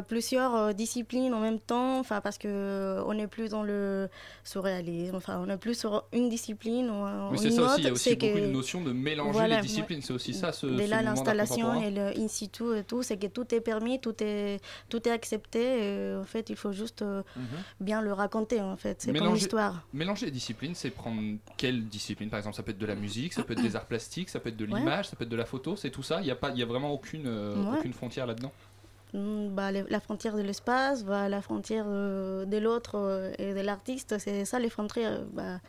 plusieurs 0.07 0.55
euh, 0.55 0.73
disciplines 0.75 1.33
en 1.33 1.41
même 1.41 1.59
temps, 1.59 2.03
parce 2.05 2.37
qu'on 2.39 3.15
n'est 3.15 3.27
plus 3.27 3.49
dans 3.49 3.63
le 3.63 4.09
surréalisme, 4.45 5.19
on 5.29 5.47
n'est 5.47 5.57
plus 5.57 5.79
sur 5.79 6.05
une 6.13 6.29
discipline 6.29 6.91
ou 6.91 7.05
Oui, 7.31 7.33
ou 7.33 7.37
c'est 7.37 7.51
ça 7.51 7.63
aussi. 7.63 7.81
Il 7.81 7.85
y 7.85 7.89
a 7.89 7.93
aussi 7.93 8.15
beaucoup 8.17 8.33
que- 8.35 8.39
une 8.39 8.53
notion 8.53 8.83
de 8.83 8.93
mélanger 8.93 9.33
Voilà, 9.33 9.57
les 9.57 9.63
disciplines. 9.67 10.03
C'est 10.03 10.13
aussi 10.13 10.35
ça, 10.35 10.53
ce, 10.53 10.67
Dès 10.67 10.87
là, 10.87 11.03
l'installation 11.03 11.81
et 11.83 11.91
le 11.91 12.19
in 12.19 12.29
situ 12.29 12.77
et 12.77 12.85
tout, 12.85 13.03
c'est 13.03 13.17
que 13.17 13.27
tout 13.27 13.55
est 13.55 13.61
permis, 13.61 13.99
tout 14.01 14.15
est, 14.23 14.61
tout 14.89 15.07
est 15.09 15.13
accepté. 15.13 15.57
et 16.13 16.15
en 16.17 16.25
fait, 16.25 16.51
il 16.51 16.57
faut 16.57 16.73
juste 16.73 17.03
euh, 17.03 17.23
bien 17.81 18.01
le 18.03 18.13
raconter, 18.13 18.61
en 18.61 18.77
fait. 18.77 19.01
C'est 19.01 19.09
comme 19.13 19.23
Mélanger- 19.23 19.35
l'histoire. 19.41 19.83
Mélanger 19.93 20.27
les 20.27 20.33
disciplines, 20.33 20.75
c'est 20.75 20.91
prendre 20.91 21.21
quelle 21.57 21.87
discipline? 21.87 22.29
Par 22.31 22.39
exemple, 22.39 22.57
ça 22.57 22.63
peut 22.63 22.73
être 22.73 22.79
de 22.79 22.87
la 22.87 22.95
musique, 22.95 23.33
ça 23.33 23.43
peut 23.43 23.55
être 23.55 23.63
des 23.63 23.75
arts 23.77 23.87
plastiques, 23.87 24.29
ça 24.29 24.39
peut 24.41 24.51
être 24.51 24.57
de 24.57 24.67
Ouais. 24.67 24.81
l'image, 24.81 25.09
ça 25.09 25.17
peut 25.17 25.25
être 25.25 25.31
de 25.31 25.37
la 25.37 25.45
photo, 25.47 25.77
c'est 25.77 25.91
tout 25.91 26.03
ça? 26.03 26.21
Il 26.27 26.31
n'y 26.31 26.33
a, 26.33 26.37
pas- 26.37 26.51
il 26.51 26.59
y 26.59 26.63
a 26.63 26.67
vraiment 26.67 26.91
aucune, 26.93 27.27
euh, 27.29 27.55
Ouais. 27.55 27.79
aucune 27.79 27.93
frontière 27.93 28.27
là-dedans. 28.27 28.51
Mm, 29.15 29.49
bah, 29.55 29.71
les- 29.71 29.85
la 29.89 30.01
frontière 30.01 30.35
de 30.35 30.43
l'espace, 30.43 31.05
bah, 31.05 31.29
la 31.29 31.41
frontière 31.41 31.85
euh, 31.87 32.45
de 32.45 32.57
l'autre 32.59 32.97
euh, 32.97 33.33
et 33.39 33.55
de 33.55 33.61
l'artiste, 33.61 34.19
c'est 34.19 34.45
ça 34.45 34.59
les 34.59 34.69
frontières. 34.71 35.23
bah. 35.33 35.61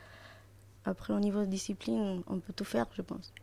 après, 0.86 1.14
au 1.14 1.20
niveau 1.20 1.42
de 1.42 1.46
discipline, 1.46 2.24
on 2.28 2.40
peut 2.40 2.54
tout 2.56 2.64
faire, 2.64 2.88
je 2.96 3.02
pense. 3.04 3.34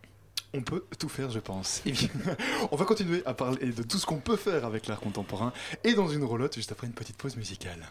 On 0.54 0.62
peut 0.62 0.82
tout 0.98 1.08
faire, 1.10 1.30
je 1.30 1.38
pense. 1.40 1.82
Eh 1.86 1.92
bien, 1.92 2.08
on 2.72 2.76
va 2.76 2.84
continuer 2.86 3.22
à 3.26 3.34
parler 3.34 3.70
de 3.70 3.82
tout 3.84 3.98
ce 3.98 4.06
qu'on 4.06 4.18
peut 4.18 4.36
faire 4.36 4.64
avec 4.64 4.86
l'art 4.88 4.98
contemporain 4.98 5.52
et 5.84 5.94
dans 5.94 6.08
une 6.08 6.24
roulotte 6.24 6.54
juste 6.54 6.72
après 6.72 6.86
une 6.88 6.94
petite 6.94 7.16
pause 7.16 7.36
musicale. 7.36 7.84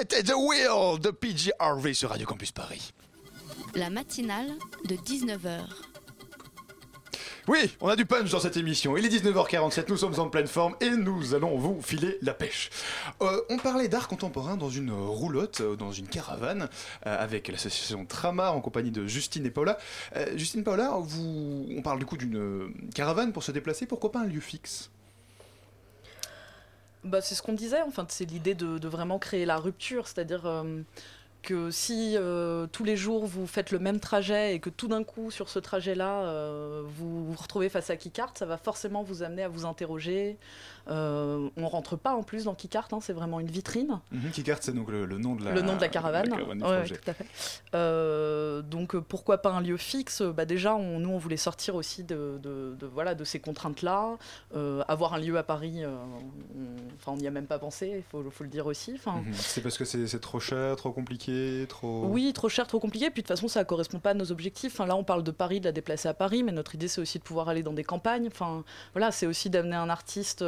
C'était 0.00 0.22
The 0.22 0.32
Wheel 0.34 0.98
de 0.98 1.10
PG 1.10 1.52
Harvey 1.58 1.92
sur 1.92 2.08
Radio 2.08 2.26
Campus 2.26 2.52
Paris. 2.52 2.94
La 3.74 3.90
matinale 3.90 4.46
de 4.88 4.94
19h. 4.94 5.60
Oui, 7.48 7.76
on 7.82 7.88
a 7.88 7.96
du 7.96 8.06
punch 8.06 8.30
dans 8.30 8.40
cette 8.40 8.56
émission. 8.56 8.96
Il 8.96 9.04
est 9.04 9.10
19h47, 9.10 9.90
nous 9.90 9.98
sommes 9.98 10.18
en 10.18 10.30
pleine 10.30 10.46
forme 10.46 10.74
et 10.80 10.88
nous 10.88 11.34
allons 11.34 11.58
vous 11.58 11.82
filer 11.82 12.16
la 12.22 12.32
pêche. 12.32 12.70
Euh, 13.20 13.42
on 13.50 13.58
parlait 13.58 13.88
d'art 13.88 14.08
contemporain 14.08 14.56
dans 14.56 14.70
une 14.70 14.90
roulotte, 14.90 15.60
euh, 15.60 15.76
dans 15.76 15.92
une 15.92 16.08
caravane, 16.08 16.70
euh, 17.06 17.22
avec 17.22 17.48
l'association 17.48 18.06
Tramar 18.06 18.56
en 18.56 18.62
compagnie 18.62 18.90
de 18.90 19.06
Justine 19.06 19.44
et 19.44 19.50
Paula. 19.50 19.76
Euh, 20.16 20.34
Justine, 20.34 20.64
Paula, 20.64 20.96
vous... 20.98 21.66
on 21.76 21.82
parle 21.82 21.98
du 21.98 22.06
coup 22.06 22.16
d'une 22.16 22.72
caravane 22.94 23.34
pour 23.34 23.42
se 23.42 23.52
déplacer. 23.52 23.84
Pourquoi 23.84 24.12
pas 24.12 24.20
un 24.20 24.26
lieu 24.26 24.40
fixe? 24.40 24.90
Bah, 27.04 27.20
c'est 27.22 27.34
ce 27.34 27.42
qu'on 27.42 27.54
disait, 27.54 27.80
enfin, 27.82 28.04
c'est 28.08 28.26
l'idée 28.26 28.54
de, 28.54 28.86
vraiment 28.86 29.18
créer 29.18 29.46
la 29.46 29.56
rupture, 29.56 30.06
c'est-à-dire 30.06 30.44
euh, 30.46 30.82
que 31.42 31.70
si 31.70 32.14
euh, 32.16 32.66
tous 32.70 32.84
les 32.84 32.96
jours 32.96 33.26
vous 33.26 33.46
faites 33.46 33.70
le 33.70 33.78
même 33.78 34.00
trajet 34.00 34.54
et 34.54 34.60
que 34.60 34.68
tout 34.68 34.88
d'un 34.88 35.02
coup 35.02 35.30
sur 35.30 35.48
ce 35.48 35.58
trajet-là 35.58 36.24
euh, 36.24 36.82
vous 36.84 37.24
vous 37.32 37.40
retrouvez 37.40 37.70
face 37.70 37.88
à 37.88 37.96
Keycart, 37.96 38.32
ça 38.36 38.44
va 38.44 38.58
forcément 38.58 39.02
vous 39.02 39.22
amener 39.22 39.42
à 39.42 39.48
vous 39.48 39.64
interroger. 39.64 40.36
Euh, 40.90 41.48
on 41.56 41.68
rentre 41.68 41.96
pas 41.96 42.14
en 42.14 42.22
plus 42.22 42.44
dans 42.44 42.54
Keycart, 42.54 42.88
hein, 42.92 42.98
c'est 43.00 43.12
vraiment 43.12 43.38
une 43.40 43.46
vitrine. 43.50 44.00
Mhm, 44.12 44.30
Keycart, 44.32 44.58
c'est 44.60 44.74
donc 44.74 44.90
le, 44.90 45.04
le 45.06 45.18
nom 45.18 45.36
de 45.36 45.44
la, 45.44 45.52
le 45.52 45.62
nom 45.62 45.76
de 45.76 45.80
la 45.80 45.88
caravane. 45.88 46.32
Ouais, 46.32 46.84
tout 46.86 46.94
à 47.10 47.14
fait. 47.14 47.26
Euh, 47.74 48.62
donc 48.62 48.94
euh, 48.94 49.00
pourquoi 49.00 49.38
pas 49.38 49.50
un 49.50 49.60
lieu 49.60 49.76
fixe? 49.76 50.22
Bah 50.22 50.44
déjà, 50.44 50.74
on- 50.74 50.98
nous 50.98 51.10
on 51.10 51.18
voulait 51.18 51.36
sortir 51.36 51.74
aussi 51.76 52.02
de, 52.04 52.38
de- 52.42 52.74
de- 52.78 52.86
voilà 52.86 53.14
de 53.14 53.24
ces 53.24 53.38
contraintes-là. 53.40 54.16
Euh, 54.56 54.82
avoir 54.88 55.14
un 55.14 55.18
lieu 55.18 55.38
à 55.38 55.42
Paris, 55.42 55.82
on- 55.86 57.16
n'y 57.16 57.26
a 57.26 57.30
même 57.30 57.46
pas 57.46 57.58
pensé, 57.58 57.92
il 57.98 58.02
faut, 58.10 58.28
faut 58.30 58.44
le 58.44 58.50
dire 58.50 58.66
aussi. 58.66 58.92
Mhm. 59.06 59.32
C'est 59.34 59.60
parce 59.60 59.76
que 59.76 59.84
c'est 59.84 60.20
trop 60.20 60.40
cher, 60.40 60.76
trop 60.76 60.90
compliqué, 60.92 61.66
trop. 61.68 62.06
oui, 62.06 62.32
trop 62.32 62.48
cher, 62.48 62.66
trop 62.66 62.80
compliqué. 62.80 63.10
Puis 63.10 63.22
de 63.22 63.26
toute 63.28 63.36
façon, 63.36 63.48
ça 63.48 63.64
correspond 63.64 63.98
pas 63.98 64.10
à 64.10 64.14
nos 64.14 64.30
objectifs. 64.32 64.72
Enfin, 64.74 64.86
là, 64.86 64.96
on 64.96 65.04
parle 65.04 65.22
de 65.22 65.30
Paris, 65.30 65.60
de 65.60 65.66
la 65.66 65.72
déplacer 65.72 66.08
à 66.08 66.14
Paris, 66.14 66.42
mais 66.42 66.52
notre 66.52 66.74
idée, 66.74 66.88
c'est 66.88 67.00
aussi 67.00 67.18
de 67.18 67.24
pouvoir 67.24 67.48
aller 67.48 67.62
dans 67.62 67.72
des 67.72 67.84
campagnes. 67.84 68.26
Enfin, 68.28 68.64
voilà, 68.94 69.10
c'est 69.12 69.26
aussi 69.26 69.50
d'amener 69.50 69.76
un 69.76 69.88
artiste 69.90 70.42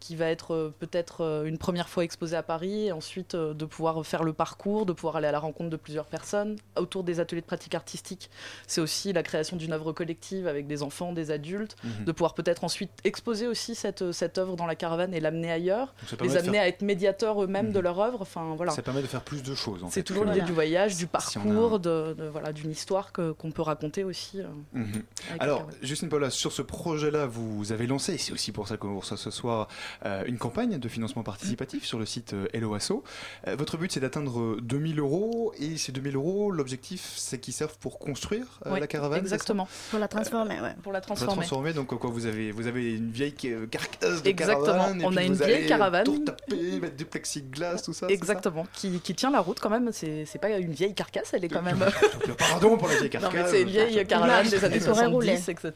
qui 0.00 0.16
va 0.16 0.26
être 0.26 0.54
euh, 0.54 0.74
peut-être 0.78 1.22
euh, 1.22 1.44
une 1.44 1.58
première 1.58 1.88
fois 1.88 2.04
exposé 2.04 2.36
à 2.36 2.42
Paris, 2.42 2.86
et 2.86 2.92
ensuite 2.92 3.34
euh, 3.34 3.52
de 3.54 3.64
pouvoir 3.64 4.04
faire 4.06 4.22
le 4.24 4.32
parcours, 4.32 4.86
de 4.86 4.92
pouvoir 4.92 5.16
aller 5.16 5.26
à 5.26 5.32
la 5.32 5.38
rencontre 5.38 5.70
de 5.70 5.76
plusieurs 5.76 6.06
personnes 6.06 6.56
autour 6.76 7.04
des 7.04 7.20
ateliers 7.20 7.42
de 7.42 7.46
pratique 7.46 7.74
artistique. 7.74 8.30
C'est 8.66 8.80
aussi 8.80 9.12
la 9.12 9.22
création 9.22 9.56
d'une 9.56 9.72
œuvre 9.72 9.92
collective 9.92 10.46
avec 10.46 10.66
des 10.66 10.82
enfants, 10.82 11.12
des 11.12 11.30
adultes, 11.30 11.76
Mhm. 11.84 12.04
de 12.04 12.12
pouvoir 12.12 12.34
peut-être 12.34 12.64
ensuite 12.64 12.90
exposer 13.04 13.46
aussi 13.46 13.74
cette, 13.74 14.12
cette 14.12 14.38
œuvre 14.38 14.56
dans 14.56 14.66
la 14.66 14.74
caravane 14.74 15.12
et 15.14 15.20
l'amener 15.20 15.52
ailleurs, 15.52 15.94
les 16.22 16.36
amener 16.36 16.52
faire- 16.52 16.62
à 16.62 16.68
être 16.68 16.82
médiateurs 16.82 17.42
eux-mêmes 17.42 17.72
de 17.72 17.80
leur 17.80 17.98
œuvre. 18.00 18.22
Enfin, 18.22 18.54
voilà. 18.56 18.72
Ça 18.72 18.82
permet 18.82 19.02
de 19.02 19.06
faire 19.06 19.22
plus 19.22 19.42
de 19.42 19.54
choses. 19.54 19.84
C'est 19.90 20.02
toujours 20.02 20.24
l'idée 20.24 20.40
du 20.42 20.52
voyage, 20.52 20.96
du 20.96 21.02
Si 21.02 21.38
on 21.38 21.40
a 21.42 21.44
parcours, 21.44 21.78
de, 21.80 22.14
de- 22.16 22.24
voilà, 22.28 22.52
d'une 22.52 22.70
histoire 22.70 23.12
qu'on 23.12 23.50
peut 23.50 23.62
raconter 23.62 24.04
aussi. 24.04 24.40
euh, 24.40 24.44
Mhm. 24.72 25.02
Alors. 25.38 25.68
Justine 25.82 26.08
Paula, 26.08 26.30
sur 26.30 26.52
ce 26.52 26.62
projet-là, 26.62 27.26
vous 27.26 27.72
avez 27.72 27.86
lancé, 27.86 28.14
et 28.14 28.18
c'est 28.18 28.32
aussi 28.32 28.52
pour 28.52 28.66
ça 28.68 28.76
qu'on 28.76 28.98
reçoit 28.98 29.16
ce 29.16 29.30
soir, 29.30 29.59
euh, 30.04 30.22
une 30.26 30.38
campagne 30.38 30.78
de 30.78 30.88
financement 30.88 31.22
participatif 31.22 31.84
sur 31.84 31.98
le 31.98 32.06
site 32.06 32.32
euh, 32.34 32.46
Hello 32.52 32.74
Asso. 32.74 33.02
Euh, 33.48 33.56
votre 33.56 33.76
but, 33.76 33.92
c'est 33.92 34.00
d'atteindre 34.00 34.60
2000 34.60 34.98
euros, 35.00 35.52
et 35.58 35.76
ces 35.76 35.92
2000 35.92 36.16
euros, 36.16 36.50
l'objectif, 36.50 37.12
c'est 37.16 37.38
qu'ils 37.38 37.54
servent 37.54 37.78
pour 37.78 37.98
construire 37.98 38.46
euh, 38.66 38.78
la 38.78 38.86
caravane 38.86 39.18
Exactement. 39.20 39.68
Pour 39.90 39.98
la 39.98 40.08
transformer, 40.08 40.60
ouais. 40.60 40.74
Pour 40.82 40.92
la 40.92 41.00
Pour 41.00 41.10
la 41.14 41.16
transformer. 41.16 41.34
transformer, 41.34 41.72
donc 41.72 41.88
quoi, 41.98 42.10
vous 42.10 42.26
avez, 42.26 42.52
vous 42.52 42.66
avez 42.66 42.94
une 42.94 43.10
vieille 43.10 43.34
ca- 43.38 43.66
carcasse 43.70 44.22
de 44.22 44.28
Exactement. 44.28 44.66
caravane, 44.66 45.00
et 45.00 45.04
On 45.04 45.10
puis 45.10 45.18
a 45.18 45.22
une 45.24 45.32
vous 45.34 45.44
vieille 45.44 45.54
allez 45.56 45.66
caravane. 45.66 46.04
Tout 46.04 46.18
taper, 46.24 46.80
mettre 46.80 46.96
du 46.96 47.04
plexiglas, 47.04 47.82
tout 47.82 47.92
ça. 47.92 48.06
Exactement, 48.08 48.66
qui, 48.72 49.00
qui 49.00 49.14
tient 49.14 49.30
la 49.30 49.40
route 49.40 49.60
quand 49.60 49.70
même. 49.70 49.90
C'est 49.92 50.24
c'est 50.26 50.38
pas 50.38 50.50
une 50.58 50.72
vieille 50.72 50.94
carcasse, 50.94 51.32
elle 51.34 51.44
est 51.44 51.48
quand 51.48 51.62
même. 51.62 51.78
Pardon 52.38 52.76
pour 52.76 52.88
la 52.88 52.94
vieille 52.96 53.10
Non, 53.14 53.28
mais 53.32 53.34
carcasse. 53.38 53.50
c'est 53.50 53.62
une 53.62 53.68
vieille 53.68 54.06
caravane 54.06 54.48
des 54.48 54.64
années 54.64 54.76
Elle 54.76 54.80
pourrait 54.82 54.94
70, 54.94 55.12
rouler. 55.14 55.32
etc. 55.48 55.72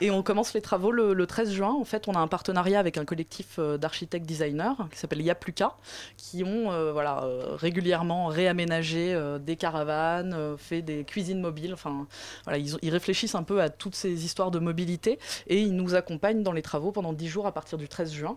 Et 0.00 0.10
on 0.10 0.22
commence 0.22 0.54
les 0.54 0.60
travaux 0.60 0.90
le, 0.90 1.14
le 1.14 1.26
13 1.26 1.52
juin. 1.52 1.72
En 1.72 1.84
fait, 1.84 2.08
on 2.08 2.12
a 2.14 2.18
un 2.18 2.28
partenariat 2.28 2.78
avec 2.80 2.96
un 2.98 3.04
collectif 3.14 3.58
euh, 3.60 3.78
d'architectes 3.78 4.26
designers 4.26 4.72
qui 4.90 4.98
s'appelle 4.98 5.22
Yapluka, 5.22 5.76
qui 6.16 6.42
ont 6.42 6.72
euh, 6.72 6.92
voilà, 6.92 7.22
euh, 7.22 7.54
régulièrement 7.54 8.26
réaménagé 8.26 9.14
euh, 9.14 9.38
des 9.38 9.54
caravanes, 9.56 10.56
fait 10.58 10.82
des 10.82 11.04
cuisines 11.04 11.40
mobiles. 11.40 11.72
Enfin, 11.72 12.06
voilà, 12.44 12.58
ils, 12.58 12.90
réfléchissent 12.90 13.36
un 13.36 13.44
peu 13.44 13.62
à 13.62 13.70
toutes 13.70 13.94
ces 13.94 14.24
histoires 14.24 14.50
de 14.50 14.58
mobilité 14.58 15.18
et 15.46 15.60
ils 15.60 15.74
nous 15.76 15.94
accompagnent 15.94 16.42
dans 16.42 16.52
les 16.52 16.62
travaux 16.62 16.90
pendant 16.90 17.12
10 17.12 17.28
jours 17.28 17.46
à 17.46 17.52
partir 17.52 17.78
du 17.78 17.88
13 17.88 18.12
juin. 18.12 18.36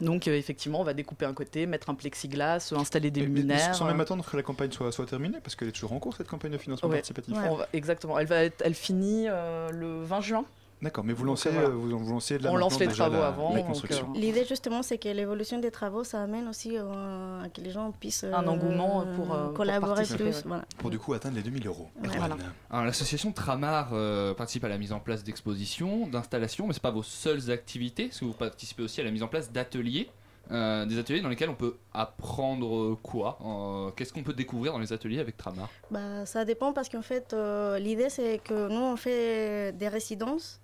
Donc 0.00 0.26
euh, 0.28 0.36
effectivement, 0.36 0.80
on 0.80 0.84
va 0.84 0.92
découper 0.92 1.24
un 1.24 1.32
côté, 1.34 1.66
mettre 1.66 1.88
un 1.88 1.94
plexiglas, 1.94 2.72
installer 2.76 3.10
des 3.10 3.20
Mais- 3.22 3.26
mais 3.28 3.34
luminaires. 3.34 3.74
Sans 3.74 3.86
même 3.86 4.00
attendre 4.00 4.24
que 4.28 4.36
la 4.36 4.42
campagne 4.42 4.72
soit, 4.72 4.90
soit 4.92 5.06
terminée, 5.06 5.38
parce 5.42 5.54
qu'elle 5.56 5.68
est 5.68 5.72
toujours 5.72 5.92
en 5.92 5.98
cours, 5.98 6.14
cette 6.16 6.28
campagne 6.28 6.52
de 6.52 6.58
financement 6.58 6.88
Ouais. 6.90 6.96
participatif. 6.96 7.34
Va- 7.34 7.68
exactement. 7.72 8.18
Elle, 8.18 8.26
va 8.26 8.44
être, 8.44 8.60
elle 8.64 8.74
finit 8.74 9.26
euh, 9.28 9.70
le 9.70 10.02
20 10.02 10.20
juin. 10.20 10.44
D'accord, 10.84 11.02
mais 11.02 11.14
vous 11.14 11.24
lancez, 11.24 11.48
euh, 11.48 11.52
voilà. 11.52 11.68
vous, 11.70 11.98
vous 11.98 12.12
lancez 12.12 12.36
de 12.36 12.44
la 12.44 12.52
On 12.52 12.56
lance 12.56 12.78
les 12.78 12.88
travaux 12.88 13.16
la, 13.16 13.28
avant, 13.28 13.56
euh, 13.56 14.12
L'idée 14.14 14.44
justement, 14.44 14.82
c'est 14.82 14.98
que 14.98 15.08
l'évolution 15.08 15.58
des 15.58 15.70
travaux, 15.70 16.04
ça 16.04 16.22
amène 16.22 16.46
aussi 16.46 16.76
euh, 16.76 17.42
à 17.42 17.48
que 17.48 17.62
les 17.62 17.70
gens 17.70 17.90
puissent 17.92 18.24
Un 18.24 18.46
engouement 18.46 19.06
pour, 19.16 19.32
euh, 19.34 19.46
pour 19.46 19.54
collaborer 19.54 19.94
participer, 19.94 20.24
plus. 20.24 20.42
Voilà. 20.44 20.66
Pour 20.76 20.90
du 20.90 20.98
coup 20.98 21.14
atteindre 21.14 21.36
les 21.36 21.42
2000 21.42 21.66
euros. 21.66 21.88
Voilà. 22.02 22.36
L'association 22.70 23.32
Tramar 23.32 23.90
euh, 23.94 24.34
participe 24.34 24.64
à 24.64 24.68
la 24.68 24.76
mise 24.76 24.92
en 24.92 25.00
place 25.00 25.24
d'expositions, 25.24 26.06
d'installations, 26.06 26.66
mais 26.66 26.74
c'est 26.74 26.82
pas 26.82 26.90
vos 26.90 27.02
seules 27.02 27.50
activités, 27.50 28.08
parce 28.08 28.20
que 28.20 28.26
vous 28.26 28.32
participez 28.34 28.82
aussi 28.82 29.00
à 29.00 29.04
la 29.04 29.10
mise 29.10 29.22
en 29.22 29.28
place 29.28 29.50
d'ateliers. 29.50 30.10
euh, 30.50 30.84
des 30.84 30.98
ateliers 30.98 31.22
dans 31.22 31.30
lesquels 31.30 31.48
on 31.48 31.54
peut 31.54 31.78
apprendre 31.94 32.96
quoi 33.02 33.38
Euh, 33.42 33.90
Qu'est-ce 33.96 34.12
qu'on 34.12 34.22
peut 34.22 34.34
découvrir 34.34 34.72
dans 34.74 34.78
les 34.78 34.92
ateliers 34.92 35.20
avec 35.20 35.38
Tramar? 35.38 35.70
Bah, 35.90 36.26
ça 36.26 36.44
dépend 36.44 36.74
parce 36.74 36.90
qu'en 36.90 37.00
fait, 37.00 37.32
euh, 37.32 37.78
l'idée 37.78 38.10
c'est 38.10 38.38
que 38.44 38.68
nous 38.68 38.82
on 38.82 38.96
fait 38.96 39.72
des 39.72 39.88
résidences 39.88 40.60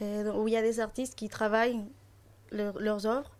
où 0.00 0.48
il 0.48 0.54
y 0.54 0.56
a 0.56 0.62
des 0.62 0.80
artistes 0.80 1.14
qui 1.14 1.28
travaillent 1.28 1.80
leur- 2.52 2.78
leurs 2.78 3.06
œuvres. 3.06 3.30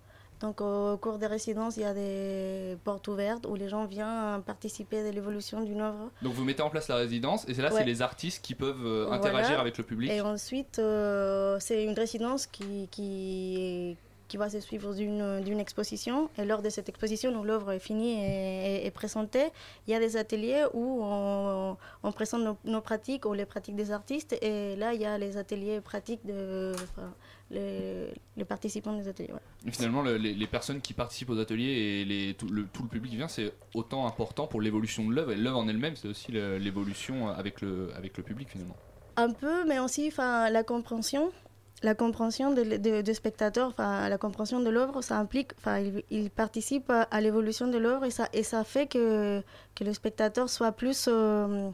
Donc 0.40 0.62
au 0.62 0.96
cours 0.96 1.18
des 1.18 1.26
résidences, 1.26 1.76
il 1.76 1.82
y 1.82 1.84
a 1.84 1.92
des 1.92 2.78
portes 2.82 3.06
ouvertes 3.08 3.44
où 3.46 3.56
les 3.56 3.68
gens 3.68 3.84
viennent 3.84 4.40
participer 4.46 5.00
à 5.06 5.10
l'évolution 5.10 5.60
d'une 5.62 5.82
œuvre. 5.82 6.10
Donc 6.22 6.32
vous 6.32 6.44
mettez 6.44 6.62
en 6.62 6.70
place 6.70 6.88
la 6.88 6.96
résidence, 6.96 7.46
et 7.46 7.52
c'est 7.52 7.60
là 7.60 7.70
Ouais. 7.70 7.80
c'est 7.80 7.84
les 7.84 8.00
artistes 8.00 8.42
qui 8.42 8.54
peuvent 8.54 8.86
euh, 8.86 9.04
Voilà. 9.06 9.16
interagir 9.20 9.60
avec 9.60 9.76
le 9.76 9.84
public. 9.84 10.10
Et 10.10 10.22
ensuite, 10.22 10.78
euh, 10.78 11.58
c'est 11.60 11.84
une 11.84 11.92
résidence 11.92 12.46
qui, 12.46 12.88
qui, 12.90 13.98
qui 14.30 14.36
va 14.36 14.48
se 14.48 14.60
suivre 14.60 14.94
d'une 14.94 15.60
exposition. 15.66 16.30
Et 16.38 16.44
lors 16.44 16.62
de 16.62 16.70
cette 16.70 16.88
exposition, 16.88 17.28
où 17.38 17.42
l'œuvre 17.44 17.72
est 17.72 17.80
finie 17.88 18.14
et, 18.22 18.82
et- 18.82 18.86
et 18.86 18.90
présentée, 18.92 19.46
il 19.86 19.90
y 19.92 19.94
a 19.94 20.00
des 20.06 20.16
ateliers 20.16 20.64
où 20.72 21.00
on, 21.02 21.76
on 22.06 22.12
présente 22.12 22.42
nos, 22.48 22.56
nos 22.64 22.80
pratiques 22.80 23.24
ou 23.26 23.32
les 23.34 23.44
pratiques 23.44 23.74
des 23.82 23.90
artistes. 23.90 24.32
Et 24.40 24.76
là, 24.76 24.94
il 24.94 25.00
y 25.00 25.04
a 25.04 25.18
les 25.18 25.36
ateliers 25.36 25.80
pratiques 25.80 26.24
de 26.24 26.72
enfin, 26.86 27.12
les, 27.50 28.14
les 28.36 28.44
participants 28.44 28.92
des 29.00 29.08
ateliers. 29.08 29.32
ouais. 29.32 29.72
Finalement, 29.72 30.02
le- 30.02 30.16
les, 30.16 30.32
les 30.42 30.46
personnes 30.46 30.80
qui 30.80 30.94
participent 30.94 31.30
aux 31.30 31.40
ateliers 31.40 31.72
et 32.00 32.04
les, 32.04 32.34
tout, 32.34 32.46
le, 32.48 32.62
tout 32.72 32.84
le 32.84 32.88
public 32.88 33.10
qui 33.10 33.16
vient, 33.16 33.28
c'est 33.28 33.52
autant 33.74 34.06
important 34.06 34.46
pour 34.46 34.60
l'évolution 34.60 35.02
de 35.08 35.12
l'œuvre. 35.14 35.32
Et 35.32 35.36
l'œuvre 35.36 35.58
en 35.58 35.66
elle-même, 35.68 35.96
c'est 35.96 36.08
aussi 36.08 36.30
l'évolution 36.32 37.28
avec 37.28 37.60
le, 37.62 37.90
avec 37.96 38.16
le 38.16 38.22
public 38.22 38.48
finalement. 38.48 38.76
Un 39.16 39.32
peu, 39.32 39.64
mais 39.66 39.80
aussi 39.80 40.12
la 40.16 40.62
compréhension. 40.62 41.32
La 41.82 41.94
compréhension 41.94 42.52
de- 42.52 42.76
de- 42.76 43.00
du 43.00 43.14
spectateur, 43.14 43.72
la 43.78 44.18
compréhension 44.18 44.60
de 44.60 44.68
l'œuvre, 44.68 45.00
ça 45.02 45.16
implique, 45.16 45.52
il, 45.66 46.02
il 46.10 46.30
participe 46.30 46.90
à, 46.90 47.02
à 47.10 47.20
l'évolution 47.22 47.68
de 47.68 47.78
l'œuvre 47.78 48.04
et 48.04 48.10
ça, 48.10 48.28
et 48.34 48.42
ça 48.42 48.64
fait 48.64 48.86
que, 48.86 49.42
que 49.74 49.84
le 49.84 49.94
spectateur 49.94 50.50
soit 50.50 50.72
plus 50.72 51.06
euh, 51.08 51.70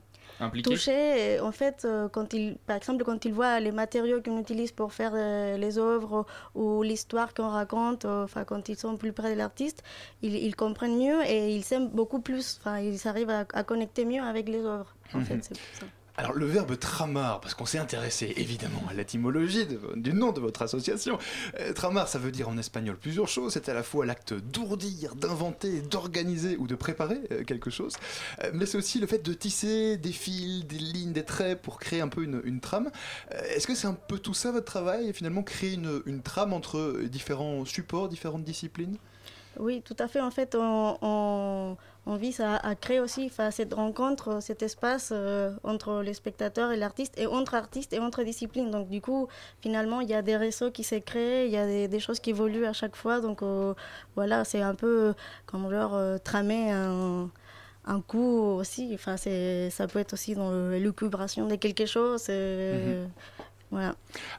touché. 0.63 1.35
Et 1.35 1.41
en 1.41 1.51
fait, 1.51 1.85
euh, 1.85 2.09
quand 2.09 2.33
il, 2.35 2.57
par 2.69 2.77
exemple, 2.77 3.03
quand 3.03 3.25
il 3.25 3.33
voit 3.33 3.59
les 3.59 3.73
matériaux 3.73 4.23
qu'on 4.23 4.39
utilise 4.39 4.71
pour 4.71 4.93
faire 4.93 5.11
euh, 5.15 5.57
les 5.57 5.77
œuvres 5.77 6.25
ou 6.55 6.85
l'histoire 6.85 7.35
qu'on 7.35 7.49
raconte, 7.49 8.05
enfin, 8.05 8.45
quand 8.45 8.69
ils 8.69 8.77
sont 8.77 8.97
plus 8.97 9.13
près 9.13 9.33
de 9.33 9.39
l'artiste, 9.39 9.83
ils, 10.23 10.37
ils 10.37 10.55
comprennent 10.55 10.99
mieux 10.99 11.21
et 11.27 11.53
ils 11.57 11.65
s'aiment 11.65 11.89
beaucoup 11.89 12.21
plus. 12.21 12.59
Enfin, 12.61 12.79
ils 12.79 13.09
arrivent 13.09 13.31
à, 13.31 13.45
à 13.55 13.65
connecter 13.65 14.05
mieux 14.05 14.23
avec 14.23 14.49
les 14.49 14.65
œuvres. 14.65 14.95
En 15.15 15.19
Mhm. 15.19 15.25
fait, 15.25 15.39
c'est 15.43 15.59
pour 15.59 15.75
ça. 15.81 15.87
Alors 16.19 16.33
le 16.33 16.47
verbe 16.47 16.79
tramar, 16.79 17.41
parce 17.43 17.53
qu'on 17.53 17.67
s'est 17.67 17.79
intéressé 17.79 18.33
évidemment 18.37 18.83
à 18.89 18.95
l'étymologie 18.95 19.67
du 19.97 20.14
nom 20.14 20.33
de 20.33 20.41
votre 20.41 20.62
association. 20.62 21.19
Euh, 21.61 21.75
tramar, 21.75 22.09
ça 22.09 22.19
veut 22.19 22.31
dire 22.31 22.49
en 22.49 22.57
espagnol 22.57 22.97
plusieurs 22.97 23.29
choses. 23.29 23.53
C'est 23.53 23.69
à 23.69 23.75
la 23.75 23.83
fois 23.83 24.07
l'acte 24.07 24.33
d'ourdir, 24.33 25.14
d'inventer, 25.14 25.83
d'organiser 25.83 26.57
ou 26.57 26.67
de 26.67 26.75
préparer 26.75 27.19
euh, 27.33 27.45
quelque 27.45 27.69
chose. 27.69 27.97
Euh, 28.43 28.51
mais 28.55 28.64
c'est 28.64 28.79
aussi 28.79 28.99
le 28.99 29.07
fait 29.07 29.23
de 29.23 29.35
tisser 29.35 29.99
des 29.99 30.12
fils, 30.12 30.64
des 30.67 30.79
lignes, 30.79 31.12
des 31.12 31.25
traits 31.25 31.61
pour 31.61 31.79
créer 31.79 32.01
un 32.01 32.09
peu 32.09 32.23
une, 32.23 32.41
une 32.45 32.61
trame. 32.61 32.91
Est-ce 33.55 33.67
que 33.67 33.75
c'est 33.75 33.87
un 33.87 33.93
peu 34.09 34.19
tout 34.19 34.35
ça 34.35 34.53
votre 34.53 34.64
travail 34.64 35.09
et 35.09 35.12
finalement 35.12 35.43
créer 35.43 35.75
une, 35.75 36.01
une 36.07 36.23
trame 36.23 36.55
entre 36.55 37.03
différents 37.05 37.67
supports, 37.67 38.09
différentes 38.09 38.45
disciplines? 38.45 38.97
Oui, 39.59 39.83
tout 39.83 39.97
à 39.99 40.09
fait. 40.09 40.21
En 40.21 40.31
fait, 40.31 40.55
on- 40.55 41.77
on 42.07 42.17
vise 42.17 42.41
à, 42.41 42.75
créer 42.77 43.01
aussi 43.01 43.31
cette 43.51 43.75
rencontre, 43.75 44.41
cet 44.41 44.63
espace 44.63 45.11
euh, 45.13 45.51
entre 45.65 46.03
les 46.03 46.15
spectateurs 46.15 46.71
et 46.71 46.77
l'artiste, 46.77 47.19
et 47.19 47.27
entre 47.27 47.55
artistes 47.55 47.93
et 47.93 47.99
entre 47.99 48.23
disciplines. 48.23 48.71
Donc 48.71 48.89
du 48.89 49.01
coup, 49.01 49.27
finalement, 49.61 50.01
il 50.01 50.09
y 50.09 50.15
a 50.15 50.23
des 50.23 50.37
réseaux 50.37 50.71
qui 50.71 50.85
créés, 51.01 51.47
il 51.47 51.53
y 51.53 51.57
a 51.57 51.89
des, 51.89 52.01
choses 52.01 52.21
qui 52.21 52.31
évoluent 52.31 52.67
à 52.67 52.73
chaque 52.73 52.95
fois. 52.95 53.21
Donc 53.21 53.43
euh, 53.43 53.75
voilà, 54.15 54.45
c'est 54.45 54.63
un 54.63 54.77
peu 54.77 55.15
comme 55.47 55.69
leur 55.71 55.95
euh, 55.95 56.19
tramer 56.19 56.71
un 57.87 58.01
coup 58.01 58.41
aussi, 58.41 58.91
enfin, 58.95 59.17
ça 59.17 59.87
peut 59.87 59.99
être 60.01 60.13
aussi 60.13 60.35
dans 60.35 60.51
l'élucubration 60.71 61.47
de 61.47 61.57
quelque 61.57 61.87
chose. 61.87 62.27
euh, 62.31 63.05
Mhm. 63.05 63.11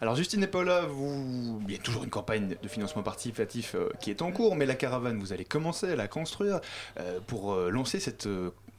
Alors 0.02 0.16
Justine 0.16 0.44
et 0.44 0.48
Paula, 0.48 0.82
vous... 0.82 1.62
il 1.68 1.74
y 1.74 1.78
a 1.78 1.82
toujours 1.82 2.04
une 2.04 2.10
campagne 2.10 2.56
de 2.62 2.68
financement 2.68 3.04
participatif 3.04 3.76
euh, 3.76 3.90
qui 4.00 4.10
est 4.10 4.22
en 4.22 4.32
cours, 4.32 4.56
mais 4.56 4.66
la 4.66 4.76
caravane, 4.76 5.20
vous 5.20 5.34
allez 5.34 5.46
commencer 5.46 5.92
à 5.92 5.96
la 5.96 6.08
construire 6.08 6.62
euh, 7.00 7.20
pour 7.28 7.54
euh, 7.54 7.70
lancer 7.70 8.00
cette... 8.00 8.28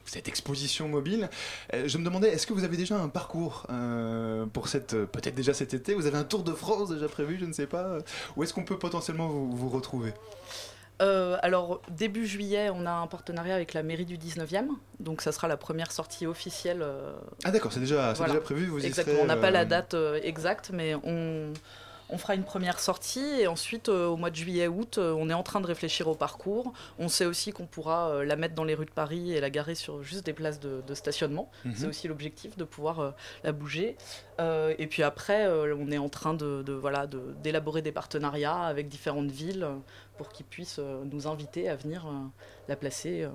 cette 0.05 0.27
exposition 0.27 0.87
mobile. 0.87 1.29
Je 1.71 1.97
me 1.99 2.03
demandais, 2.03 2.29
est-ce 2.29 2.47
que 2.47 2.53
vous 2.53 2.63
avez 2.63 2.77
déjà 2.77 2.97
un 2.97 3.09
parcours 3.09 3.67
pour 4.53 4.67
cette, 4.67 4.95
peut-être 5.05 5.35
déjà 5.35 5.53
cet 5.53 5.75
été 5.75 5.93
Vous 5.93 6.07
avez 6.07 6.17
un 6.17 6.23
tour 6.23 6.43
de 6.43 6.53
France 6.53 6.89
déjà 6.89 7.07
prévu, 7.07 7.37
je 7.39 7.45
ne 7.45 7.53
sais 7.53 7.67
pas. 7.67 7.99
Où 8.35 8.43
est-ce 8.43 8.53
qu'on 8.53 8.65
peut 8.65 8.79
potentiellement 8.79 9.27
vous, 9.27 9.55
vous 9.55 9.69
retrouver? 9.69 10.13
Euh, 11.01 11.37
alors, 11.41 11.81
début 11.89 12.25
juillet, 12.27 12.69
on 12.73 12.85
a 12.85 12.91
un 12.91 13.07
partenariat 13.07 13.55
avec 13.55 13.73
la 13.73 13.83
mairie 13.83 14.05
du 14.05 14.17
19e. 14.17 14.67
Donc, 14.99 15.21
ça 15.21 15.31
sera 15.31 15.47
la 15.47 15.57
première 15.57 15.91
sortie 15.91 16.25
officielle. 16.25 16.81
euh, 16.81 17.13
Ah 17.45 17.51
d'accord, 17.51 17.71
c'est 17.71 17.79
déjà, 17.79 18.13
déjà 18.13 18.41
prévu, 18.41 18.65
vous 18.67 18.85
Exactement, 18.85 19.15
serez, 19.17 19.23
on 19.23 19.27
n'a 19.27 19.37
pas 19.37 19.47
euh, 19.47 19.51
la 19.51 19.65
date 19.65 19.93
euh, 19.93 20.19
exacte, 20.23 20.71
mais 20.73 20.95
on, 20.95 21.53
on 22.09 22.17
fera 22.17 22.35
une 22.35 22.43
première 22.43 22.81
sortie. 22.81 23.23
Et 23.39 23.47
ensuite, 23.47 23.87
au 23.87 24.17
mois 24.17 24.29
de 24.29 24.35
juillet-août, 24.35 24.97
on 24.97 25.29
est 25.29 25.33
en 25.33 25.43
train 25.43 25.61
de 25.61 25.67
réfléchir 25.67 26.09
au 26.09 26.15
parcours. 26.15 26.73
On 26.97 27.07
sait 27.07 27.25
aussi 27.25 27.53
qu'on 27.53 27.65
pourra 27.65 28.25
la 28.25 28.35
mettre 28.35 28.55
dans 28.55 28.65
les 28.65 28.75
rues 28.75 28.85
de 28.87 28.91
Paris 28.91 29.31
et 29.33 29.39
la 29.39 29.49
garer 29.49 29.75
sur 29.75 30.03
juste 30.03 30.25
des 30.25 30.33
places 30.33 30.59
de, 30.59 30.81
de 30.85 30.93
stationnement. 30.95 31.49
Mhm. 31.63 31.73
C'est 31.77 31.87
aussi 31.87 32.07
l'objectif 32.09 32.57
de 32.57 32.63
pouvoir 32.65 33.13
la 33.45 33.51
bouger. 33.53 33.95
Et 34.39 34.87
puis 34.87 35.03
après, 35.03 35.47
on 35.47 35.91
est 35.91 35.97
en 35.99 36.09
train 36.09 36.33
de, 36.33 36.61
de, 36.63 36.73
voilà, 36.73 37.05
de- 37.07 37.35
d'élaborer 37.43 37.81
des 37.81 37.91
partenariats 37.91 38.63
avec 38.63 38.87
différentes 38.89 39.29
villes 39.31 39.67
pour 40.19 40.29
qu'ils 40.29 40.45
puissent 40.45 40.79
euh, 40.79 41.03
nous 41.11 41.25
inviter 41.27 41.69
à 41.69 41.75
venir 41.77 42.05
euh, 42.05 42.11
la 42.67 42.75
placer 42.75 43.23
euh, 43.23 43.29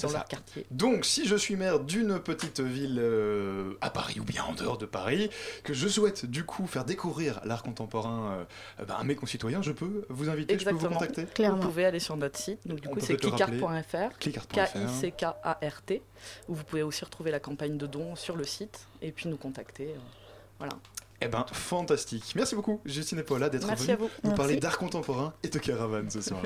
dans 0.00 0.08
ça. 0.08 0.18
leur 0.18 0.24
quartier. 0.26 0.64
Donc, 0.70 1.04
si 1.04 1.26
je 1.26 1.34
suis 1.36 1.56
maire 1.56 1.80
d'une 1.80 2.20
petite 2.20 2.60
ville 2.60 2.98
euh, 3.00 3.74
à 3.80 3.90
Paris 3.90 4.20
ou 4.20 4.24
bien 4.24 4.44
en 4.44 4.52
dehors 4.52 4.78
de 4.78 4.86
Paris, 4.86 5.28
que 5.64 5.74
je 5.74 5.88
souhaite 5.88 6.24
du 6.26 6.44
coup 6.44 6.66
faire 6.68 6.84
découvrir 6.84 7.40
l'art 7.44 7.62
contemporain 7.64 8.46
euh, 8.80 8.84
bah, 8.86 8.96
à 9.00 9.02
mes 9.04 9.16
concitoyens, 9.16 9.60
je 9.60 9.72
peux 9.72 10.06
vous 10.08 10.28
inviter, 10.28 10.56
je 10.56 10.64
peux 10.64 10.70
vous 10.70 10.86
Exactement. 10.86 11.00
contacter 11.00 11.48
Vous 11.48 11.56
pouvez 11.58 11.84
aller 11.84 12.00
sur 12.00 12.16
notre 12.16 12.38
site. 12.38 12.60
Donc, 12.66 12.80
du 12.80 12.88
On 12.88 12.92
coup, 12.92 13.00
c'est 13.00 13.16
clickart.fr. 13.16 14.18
Clickart.fr. 14.20 14.72
K-I-C-K-A-R-T. 14.72 16.02
Où 16.48 16.54
vous 16.54 16.64
pouvez 16.64 16.82
aussi 16.84 17.04
retrouver 17.04 17.30
la 17.32 17.40
campagne 17.40 17.76
de 17.76 17.86
dons 17.86 18.14
sur 18.16 18.36
le 18.36 18.44
site 18.44 18.86
et 19.02 19.10
puis 19.12 19.28
nous 19.28 19.36
contacter. 19.36 19.88
euh, 19.88 19.98
voilà. 20.58 20.74
Eh 21.20 21.28
ben, 21.28 21.44
fantastique. 21.52 22.32
Merci 22.36 22.54
beaucoup, 22.54 22.80
Justine 22.84 23.18
et 23.18 23.22
Paula, 23.22 23.48
d'être 23.48 23.66
venus 23.66 23.88
à 23.88 23.96
vous. 23.96 24.04
nous 24.04 24.10
Merci. 24.24 24.36
parler 24.36 24.56
d'art 24.56 24.78
contemporain 24.78 25.32
et 25.42 25.48
de 25.48 25.58
caravane 25.58 26.10
ce 26.10 26.20
soir. 26.20 26.42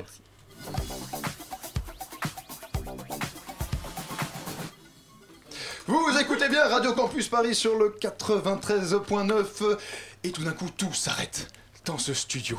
Vous 5.87 6.17
écoutez 6.19 6.49
bien 6.49 6.67
Radio 6.67 6.93
Campus 6.93 7.27
Paris 7.29 7.55
sur 7.55 7.77
le 7.77 7.89
93.9 7.99 9.77
et 10.23 10.31
tout 10.31 10.43
d'un 10.43 10.51
coup 10.51 10.69
tout 10.75 10.93
s'arrête 10.93 11.47
dans 11.85 11.97
ce 11.97 12.13
studio. 12.13 12.57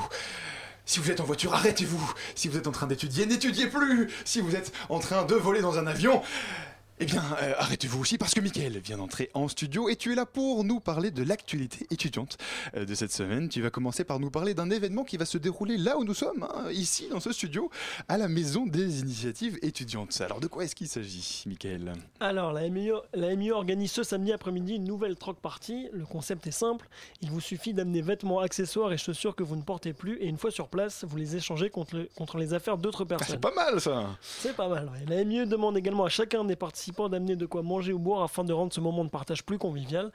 Si 0.84 0.98
vous 0.98 1.10
êtes 1.12 1.20
en 1.20 1.24
voiture, 1.24 1.54
arrêtez-vous. 1.54 2.12
Si 2.34 2.48
vous 2.48 2.56
êtes 2.58 2.66
en 2.66 2.72
train 2.72 2.88
d'étudier, 2.88 3.26
n'étudiez 3.26 3.68
plus. 3.68 4.10
Si 4.24 4.40
vous 4.40 4.56
êtes 4.56 4.72
en 4.88 4.98
train 4.98 5.24
de 5.24 5.36
voler 5.36 5.60
dans 5.60 5.78
un 5.78 5.86
avion, 5.86 6.22
eh 7.02 7.06
bien, 7.06 7.24
euh, 7.42 7.54
arrêtez-vous 7.56 7.98
aussi 8.00 8.18
parce 8.18 8.34
que 8.34 8.40
Mickaël 8.40 8.78
vient 8.78 8.98
d'entrer 8.98 9.30
en 9.32 9.48
studio 9.48 9.88
et 9.88 9.96
tu 9.96 10.12
es 10.12 10.14
là 10.14 10.26
pour 10.26 10.64
nous 10.64 10.80
parler 10.80 11.10
de 11.10 11.22
l'actualité 11.22 11.86
étudiante 11.90 12.36
euh, 12.76 12.84
de 12.84 12.94
cette 12.94 13.10
semaine. 13.12 13.48
Tu 13.48 13.62
vas 13.62 13.70
commencer 13.70 14.04
par 14.04 14.20
nous 14.20 14.30
parler 14.30 14.52
d'un 14.52 14.68
événement 14.70 15.04
qui 15.04 15.16
va 15.16 15.24
se 15.24 15.38
dérouler 15.38 15.78
là 15.78 15.96
où 15.96 16.04
nous 16.04 16.12
sommes, 16.12 16.42
hein, 16.42 16.70
ici 16.70 17.08
dans 17.10 17.18
ce 17.20 17.32
studio, 17.32 17.70
à 18.08 18.18
la 18.18 18.28
Maison 18.28 18.66
des 18.66 19.00
Initiatives 19.00 19.58
étudiantes. 19.62 20.20
Alors 20.20 20.40
de 20.40 20.46
quoi 20.46 20.64
est-ce 20.64 20.74
qu'il 20.76 20.88
s'agit, 20.88 21.44
Mickaël? 21.46 21.94
Alors, 22.20 22.52
la 22.52 22.68
MIE 22.68 23.50
organise 23.50 23.92
ce 23.92 24.02
samedi 24.02 24.32
après-midi 24.32 24.74
une 24.74 24.84
nouvelle 24.84 25.16
troc 25.16 25.38
party. 25.40 25.88
Le 25.94 26.04
concept 26.04 26.46
est 26.48 26.50
simple. 26.50 26.86
Il 27.22 27.30
vous 27.30 27.40
suffit 27.40 27.72
d'amener 27.72 28.02
vêtements, 28.02 28.40
accessoires 28.40 28.92
et 28.92 28.98
chaussures 28.98 29.34
que 29.34 29.42
vous 29.42 29.56
ne 29.56 29.62
portez 29.62 29.94
plus. 29.94 30.18
Et 30.18 30.26
une 30.26 30.36
fois 30.36 30.50
sur 30.50 30.68
place, 30.68 31.04
vous 31.08 31.16
les 31.16 31.34
échangez 31.36 31.70
contre, 31.70 31.96
le- 31.96 32.08
contre 32.14 32.36
les 32.36 32.52
affaires 32.52 32.76
d'autres 32.76 33.06
personnes. 33.06 33.26
C'est 33.30 33.40
pas 33.40 33.54
mal 33.54 33.80
ça 33.80 34.18
C'est 34.20 34.54
pas 34.54 34.68
mal. 34.68 34.90
ouais. 34.90 35.16
La 35.16 35.24
MIE 35.24 35.46
demande 35.46 35.78
également 35.78 36.04
à 36.04 36.10
chacun 36.10 36.44
des 36.44 36.56
participants 36.56 36.89
d'amener 37.08 37.36
de 37.36 37.46
quoi 37.46 37.62
manger 37.62 37.92
ou 37.92 37.98
boire 37.98 38.22
afin 38.22 38.44
de 38.44 38.52
rendre 38.52 38.72
ce 38.72 38.80
moment 38.80 39.04
de 39.04 39.10
partage 39.10 39.44
plus 39.44 39.58
convivial. 39.58 40.10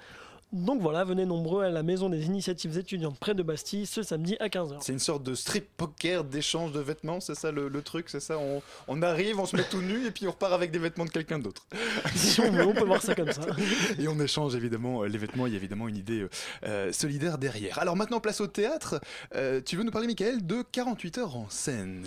Donc 0.54 0.80
voilà, 0.80 1.04
venez 1.04 1.26
nombreux 1.26 1.64
à 1.64 1.70
la 1.70 1.82
Maison 1.84 2.08
des 2.08 2.28
Initiatives 2.28 2.78
étudiantes 2.78 3.18
près 3.20 3.34
de 3.34 3.42
Bastille 3.44 3.86
ce 3.88 4.04
samedi 4.04 4.38
à 4.40 4.48
15h. 4.48 4.78
C'est 4.80 4.94
une 4.94 5.00
sorte 5.00 5.24
de 5.24 5.34
strip 5.34 5.68
poker 5.76 6.24
d'échange 6.24 6.72
de 6.72 6.80
vêtements, 6.80 7.20
c'est 7.20 7.36
ça 7.36 7.52
le, 7.52 7.68
le 7.68 7.82
truc, 7.82 8.10
c'est 8.10 8.20
ça? 8.20 8.38
On, 8.38 8.62
on 8.88 9.02
arrive, 9.02 9.40
on 9.40 9.48
se 9.48 9.56
met 9.58 9.64
tout 9.64 9.82
nu 9.82 10.06
et 10.06 10.12
puis 10.12 10.28
on 10.28 10.32
repart 10.32 10.54
avec 10.54 10.72
des 10.72 10.80
vêtements 10.80 11.04
de 11.04 11.10
quelqu'un 11.10 11.40
d'autre. 11.40 11.66
Si 12.16 12.40
on 12.40 12.52
veut, 12.52 12.66
on 12.66 12.74
peut 12.74 12.86
voir 12.86 13.02
ça 13.02 13.16
comme 13.16 13.32
ça. 13.32 13.42
Et 14.00 14.08
on 14.08 14.18
échange 14.20 14.56
évidemment 14.56 15.02
euh, 15.02 15.08
les 15.08 15.18
vêtements, 15.18 15.48
il 15.48 15.54
y 15.54 15.56
a 15.56 15.58
évidemment 15.58 15.88
une 15.88 15.98
idée 15.98 16.22
euh, 16.22 16.30
euh, 16.66 16.92
solidaire 16.94 17.38
derrière. 17.38 17.80
Alors 17.80 17.96
maintenant 17.98 18.20
place 18.20 18.40
au 18.40 18.48
théâtre, 18.48 19.02
Euh, 19.34 19.62
tu 19.66 19.76
veux 19.76 19.84
nous 19.84 19.92
parler 19.92 20.08
Michael 20.08 20.46
de 20.46 20.62
48 20.72 21.18
heures 21.18 21.36
en 21.36 21.48
scène? 21.50 22.06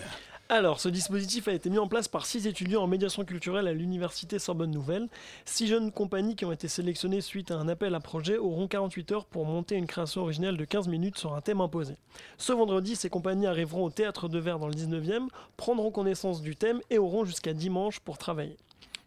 Alors, 0.50 0.80
ce 0.80 0.88
dispositif 0.88 1.46
a 1.46 1.52
été 1.52 1.68
mis 1.68 1.76
en 1.76 1.88
place 1.88 2.08
par 2.08 2.24
six 2.24 2.46
étudiants 2.46 2.82
en 2.82 2.86
médiation 2.86 3.22
culturelle 3.22 3.66
à 3.66 3.74
l'université 3.74 4.38
Sorbonne 4.38 4.70
Nouvelle. 4.70 5.08
Six 5.44 5.66
jeunes 5.66 5.92
compagnies 5.92 6.36
qui 6.36 6.46
ont 6.46 6.52
été 6.52 6.68
sélectionnées 6.68 7.20
suite 7.20 7.50
à 7.50 7.56
un 7.56 7.68
appel 7.68 7.94
à 7.94 8.00
projet 8.00 8.38
auront 8.38 8.66
48 8.66 9.12
heures 9.12 9.26
pour 9.26 9.44
monter 9.44 9.74
une 9.74 9.86
création 9.86 10.22
originale 10.22 10.56
de 10.56 10.64
15 10.64 10.88
minutes 10.88 11.18
sur 11.18 11.34
un 11.34 11.42
thème 11.42 11.60
imposé. 11.60 11.96
Ce 12.38 12.54
vendredi, 12.54 12.96
ces 12.96 13.10
compagnies 13.10 13.46
arriveront 13.46 13.84
au 13.84 13.90
Théâtre 13.90 14.26
de 14.30 14.38
Verre 14.38 14.58
dans 14.58 14.68
le 14.68 14.74
19e, 14.74 15.28
prendront 15.58 15.90
connaissance 15.90 16.40
du 16.40 16.56
thème 16.56 16.80
et 16.88 16.96
auront 16.96 17.26
jusqu'à 17.26 17.52
dimanche 17.52 18.00
pour 18.00 18.16
travailler. 18.16 18.56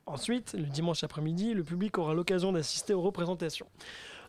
Ensuite, 0.06 0.54
le 0.54 0.66
dimanche 0.66 1.04
après-midi, 1.04 1.56
le 1.56 1.64
public 1.64 1.98
aura 1.98 2.14
l'occasion 2.14 2.52
d'assister 2.52 2.94
aux 2.94 3.02
représentations. 3.02 3.68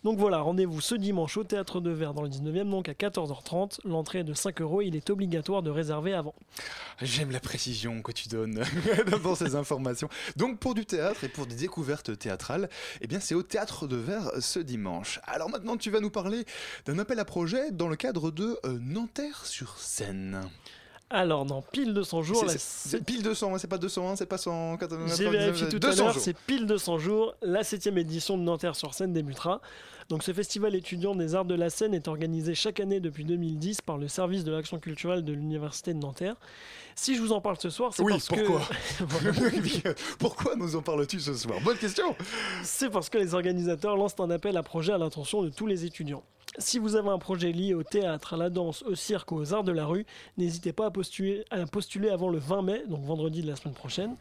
Donc 0.04 0.18
voilà, 0.18 0.40
rendez-vous 0.40 0.80
ce 0.80 0.96
dimanche 0.96 1.36
au 1.36 1.44
Théâtre 1.44 1.80
de 1.80 1.90
Verre 1.90 2.12
dans 2.12 2.22
le 2.22 2.28
19e, 2.28 2.68
donc 2.68 2.88
à 2.88 2.92
14h30. 2.92 3.78
L'entrée 3.84 4.20
est 4.20 4.24
de 4.24 4.34
5 4.34 4.60
euros, 4.60 4.82
il 4.82 4.96
est 4.96 5.10
obligatoire 5.10 5.62
de 5.62 5.70
réserver 5.70 6.12
avant. 6.12 6.34
J'aime 7.00 7.30
la 7.30 7.38
précision 7.38 8.02
que 8.02 8.10
tu 8.10 8.28
donnes 8.28 8.64
dans 9.22 9.36
ces 9.36 9.54
informations. 9.54 10.08
Donc 10.36 10.58
pour 10.58 10.74
du 10.74 10.84
théâtre 10.86 11.22
et 11.22 11.28
pour 11.28 11.46
des 11.46 11.54
découvertes 11.54 12.18
théâtrales, 12.18 12.68
eh 13.00 13.06
bien 13.06 13.20
c'est 13.20 13.36
au 13.36 13.44
théâtre 13.44 13.86
de 13.86 13.96
Verre 13.96 14.32
ce 14.40 14.58
dimanche. 14.58 15.20
Alors 15.24 15.48
maintenant 15.50 15.76
tu 15.76 15.90
vas 15.90 16.00
nous 16.00 16.10
parler 16.10 16.44
d'un 16.84 16.98
appel 16.98 17.20
à 17.20 17.24
projet 17.24 17.70
dans 17.70 17.88
le 17.88 17.96
cadre 17.96 18.32
de 18.32 18.58
euh, 18.64 18.78
Nanterre 18.80 19.46
sur 19.46 19.78
scène. 19.78 20.40
Alors, 21.12 21.44
dans 21.44 21.60
pile 21.60 21.92
200 21.92 22.22
jours, 22.22 22.44
C'est- 22.48 23.04
pile 23.04 23.22
200, 23.22 23.54
hein, 23.54 23.58
c'est 23.58 23.66
pas 23.68 23.76
201, 23.76 24.16
c'est 24.16 24.24
pas 24.26 24.38
199, 24.38 25.16
J'ai 25.16 25.28
vérifié 25.28 25.68
tout 25.68 25.76
à 25.76 25.90
200 25.90 26.04
l'heure, 26.04 26.18
c'est 26.18 26.36
pile 26.36 26.66
200 26.66 26.98
jours. 26.98 27.34
La 27.42 27.62
7 27.62 27.86
édition 27.98 28.38
de 28.38 28.42
Nanterre 28.42 28.74
sur 28.76 28.94
scène 28.94 29.12
débutera. 29.12 29.60
Donc 30.08 30.22
ce 30.22 30.32
festival 30.32 30.74
étudiant 30.74 31.14
des 31.14 31.34
arts 31.34 31.44
de 31.44 31.54
la 31.54 31.70
scène 31.70 31.94
est 31.94 32.08
organisé 32.08 32.54
chaque 32.54 32.80
année 32.80 32.98
depuis 32.98 33.24
2010 33.24 33.82
par 33.82 33.98
le 33.98 34.08
service 34.08 34.42
de 34.42 34.50
l'action 34.52 34.78
culturelle 34.78 35.22
de 35.24 35.32
l'université 35.32 35.94
de 35.94 35.98
Nanterre. 35.98 36.34
Si 36.96 37.14
je 37.14 37.20
vous 37.20 37.32
en 37.32 37.40
parle 37.40 37.56
ce 37.58 37.70
soir, 37.70 37.92
c'est 37.94 38.02
Oui, 38.02 38.12
parce 38.12 38.26
pourquoi 38.28 38.60
que 38.98 39.04
Voilà. 39.04 39.94
Pourquoi 40.18 40.56
nous 40.56 40.76
en 40.76 40.82
parles-tu 40.82 41.20
ce 41.20 41.34
soir? 41.34 41.60
Bonne 41.62 41.78
question 41.78 42.16
C'est 42.62 42.90
parce 42.90 43.08
que 43.10 43.18
les 43.18 43.34
organisateurs 43.34 43.96
lancent 43.96 44.18
un 44.18 44.30
appel 44.30 44.56
à 44.56 44.62
projet 44.62 44.92
à 44.92 44.98
l'intention 44.98 45.42
de 45.42 45.50
tous 45.50 45.66
les 45.66 45.84
étudiants. 45.84 46.22
Si 46.58 46.78
vous 46.78 46.96
avez 46.96 47.08
un 47.08 47.18
projet 47.18 47.50
lié 47.52 47.72
au 47.74 47.82
théâtre, 47.82 48.34
à 48.34 48.36
la 48.36 48.50
danse, 48.50 48.82
au 48.82 48.94
cirque 48.94 49.32
ou 49.32 49.36
aux 49.36 49.54
arts 49.54 49.64
de 49.64 49.72
la 49.72 49.86
rue, 49.86 50.04
n'hésitez 50.36 50.72
pas 50.72 50.86
à 50.86 50.90
postuler, 50.90 51.44
à 51.50 51.64
postuler 51.66 52.10
avant 52.10 52.28
le 52.28 52.38
20 52.38 52.62
mai, 52.62 52.82
donc 52.88 53.04
vendredi 53.04 53.40
de 53.42 53.46
la 53.48 53.56
semaine 53.56 53.74
prochaine. 53.74 54.16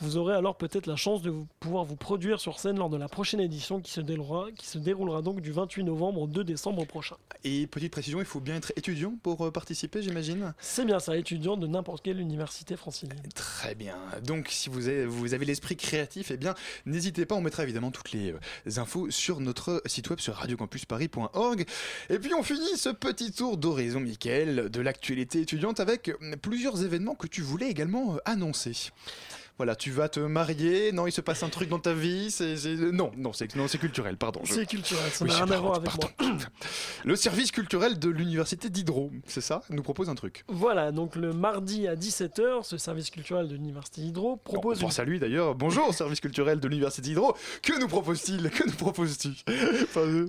Vous 0.00 0.18
aurez 0.18 0.34
alors 0.34 0.56
peut-être 0.56 0.86
la 0.86 0.96
chance 0.96 1.22
de 1.22 1.30
vous- 1.30 1.46
pouvoir 1.58 1.84
vous 1.84 1.96
produire 1.96 2.38
sur 2.38 2.58
scène 2.58 2.76
lors 2.76 2.90
de 2.90 2.98
la 2.98 3.08
prochaine 3.08 3.40
édition 3.40 3.80
qui 3.80 3.90
se 3.92 4.02
déroulera, 4.02 4.50
qui 4.54 4.66
se 4.66 4.76
déroulera 4.78 5.22
donc 5.22 5.40
du 5.40 5.52
28 5.52 5.84
novembre 5.84 6.20
au 6.22 6.26
2 6.26 6.44
décembre 6.44 6.84
prochain. 6.84 7.16
Et 7.44 7.66
petite 7.66 7.92
précision, 7.92 8.18
il 8.18 8.26
faut 8.26 8.40
bien 8.40 8.56
être 8.56 8.72
étudiant 8.76 9.14
pour 9.22 9.46
euh, 9.46 9.50
participer, 9.50 10.02
j'imagine? 10.02 10.52
C'est 10.58 10.84
bien 10.84 10.98
ça, 10.98 11.16
étudiant 11.16 11.56
de 11.56 11.66
n'importe 11.66 12.02
quelle 12.02 12.20
université 12.20 12.76
francilienne. 12.76 13.22
Très 13.34 13.74
bien. 13.74 13.96
Donc, 14.22 14.48
si 14.50 14.68
vous 14.68 14.88
avez, 14.88 15.06
vous 15.06 15.32
avez 15.32 15.46
l'esprit 15.46 15.76
créatif, 15.76 16.30
eh 16.30 16.36
bien, 16.36 16.54
n'hésitez 16.84 17.24
pas. 17.24 17.34
On 17.36 17.40
mettra 17.40 17.62
évidemment 17.62 17.90
toutes 17.90 18.12
les 18.12 18.32
euh, 18.32 18.38
infos 18.78 19.10
sur 19.10 19.40
notre 19.40 19.80
site 19.86 20.10
web 20.10 20.18
sur 20.20 20.34
radiocampusparis.org. 20.34 21.64
Et 22.10 22.18
puis, 22.18 22.34
on 22.34 22.42
finit 22.42 22.76
ce 22.76 22.88
petit 22.88 23.32
tour 23.32 23.56
d'horizon, 23.56 24.00
Mickaël, 24.00 24.68
de 24.70 24.80
l'actualité 24.80 25.40
étudiante 25.40 25.80
avec 25.80 26.12
plusieurs 26.42 26.84
événements 26.84 27.14
que 27.14 27.26
tu 27.26 27.42
voulais 27.42 27.68
également 27.68 28.14
euh, 28.14 28.18
annoncer. 28.24 28.90
Voilà, 29.58 29.74
tu 29.74 29.90
vas 29.90 30.10
te 30.10 30.20
marier, 30.20 30.92
non, 30.92 31.06
il 31.06 31.12
se 31.12 31.22
passe 31.22 31.42
un 31.42 31.48
truc 31.48 31.70
dans 31.70 31.78
ta 31.78 31.94
vie, 31.94 32.30
c'est 32.30 32.58
c'est- 32.58 32.74
non, 32.76 33.10
non, 33.16 33.32
c'est 33.32 33.54
non, 33.56 33.66
c'est 33.68 33.78
culturel, 33.78 34.18
pardon. 34.18 34.40
je- 34.44 34.52
C'est 34.52 34.66
culturel, 34.66 35.10
ça 35.10 35.24
Oui, 35.24 35.30
n'a 35.30 35.36
rien 35.44 35.50
à 35.50 35.58
voir 35.60 35.76
avec 35.76 35.88
pardon. 35.88 36.08
moi. 36.20 36.36
Le 37.04 37.16
service 37.16 37.52
culturel 37.52 37.98
de 37.98 38.10
l'université 38.10 38.68
d'Hydro, 38.68 39.10
c'est 39.26 39.40
ça, 39.40 39.62
nous 39.70 39.82
propose 39.82 40.10
un 40.10 40.14
truc. 40.14 40.44
Voilà, 40.48 40.92
donc 40.92 41.16
le 41.16 41.32
mardi 41.32 41.88
à 41.88 41.96
17h, 41.96 42.64
ce 42.64 42.76
service 42.76 43.08
culturel 43.10 43.48
de 43.48 43.54
l'Université 43.54 44.02
Hydro 44.02 44.36
propose 44.36 44.76
On 44.76 44.80
une 44.80 44.86
pense 44.88 44.98
à 44.98 45.04
lui 45.04 45.18
d'ailleurs. 45.18 45.54
Bonjour, 45.54 45.94
service 45.94 46.20
culturel 46.20 46.60
de 46.60 46.68
l'université 46.68 47.00
d'Hydro. 47.08 47.34
Que 47.62 47.80
nous 47.80 47.88
propose-t-il? 47.88 48.50
Que 48.50 48.66
nous 48.66 48.74
propose-t-il 48.76 49.34
Enfin, 49.84 50.00
euh, 50.00 50.28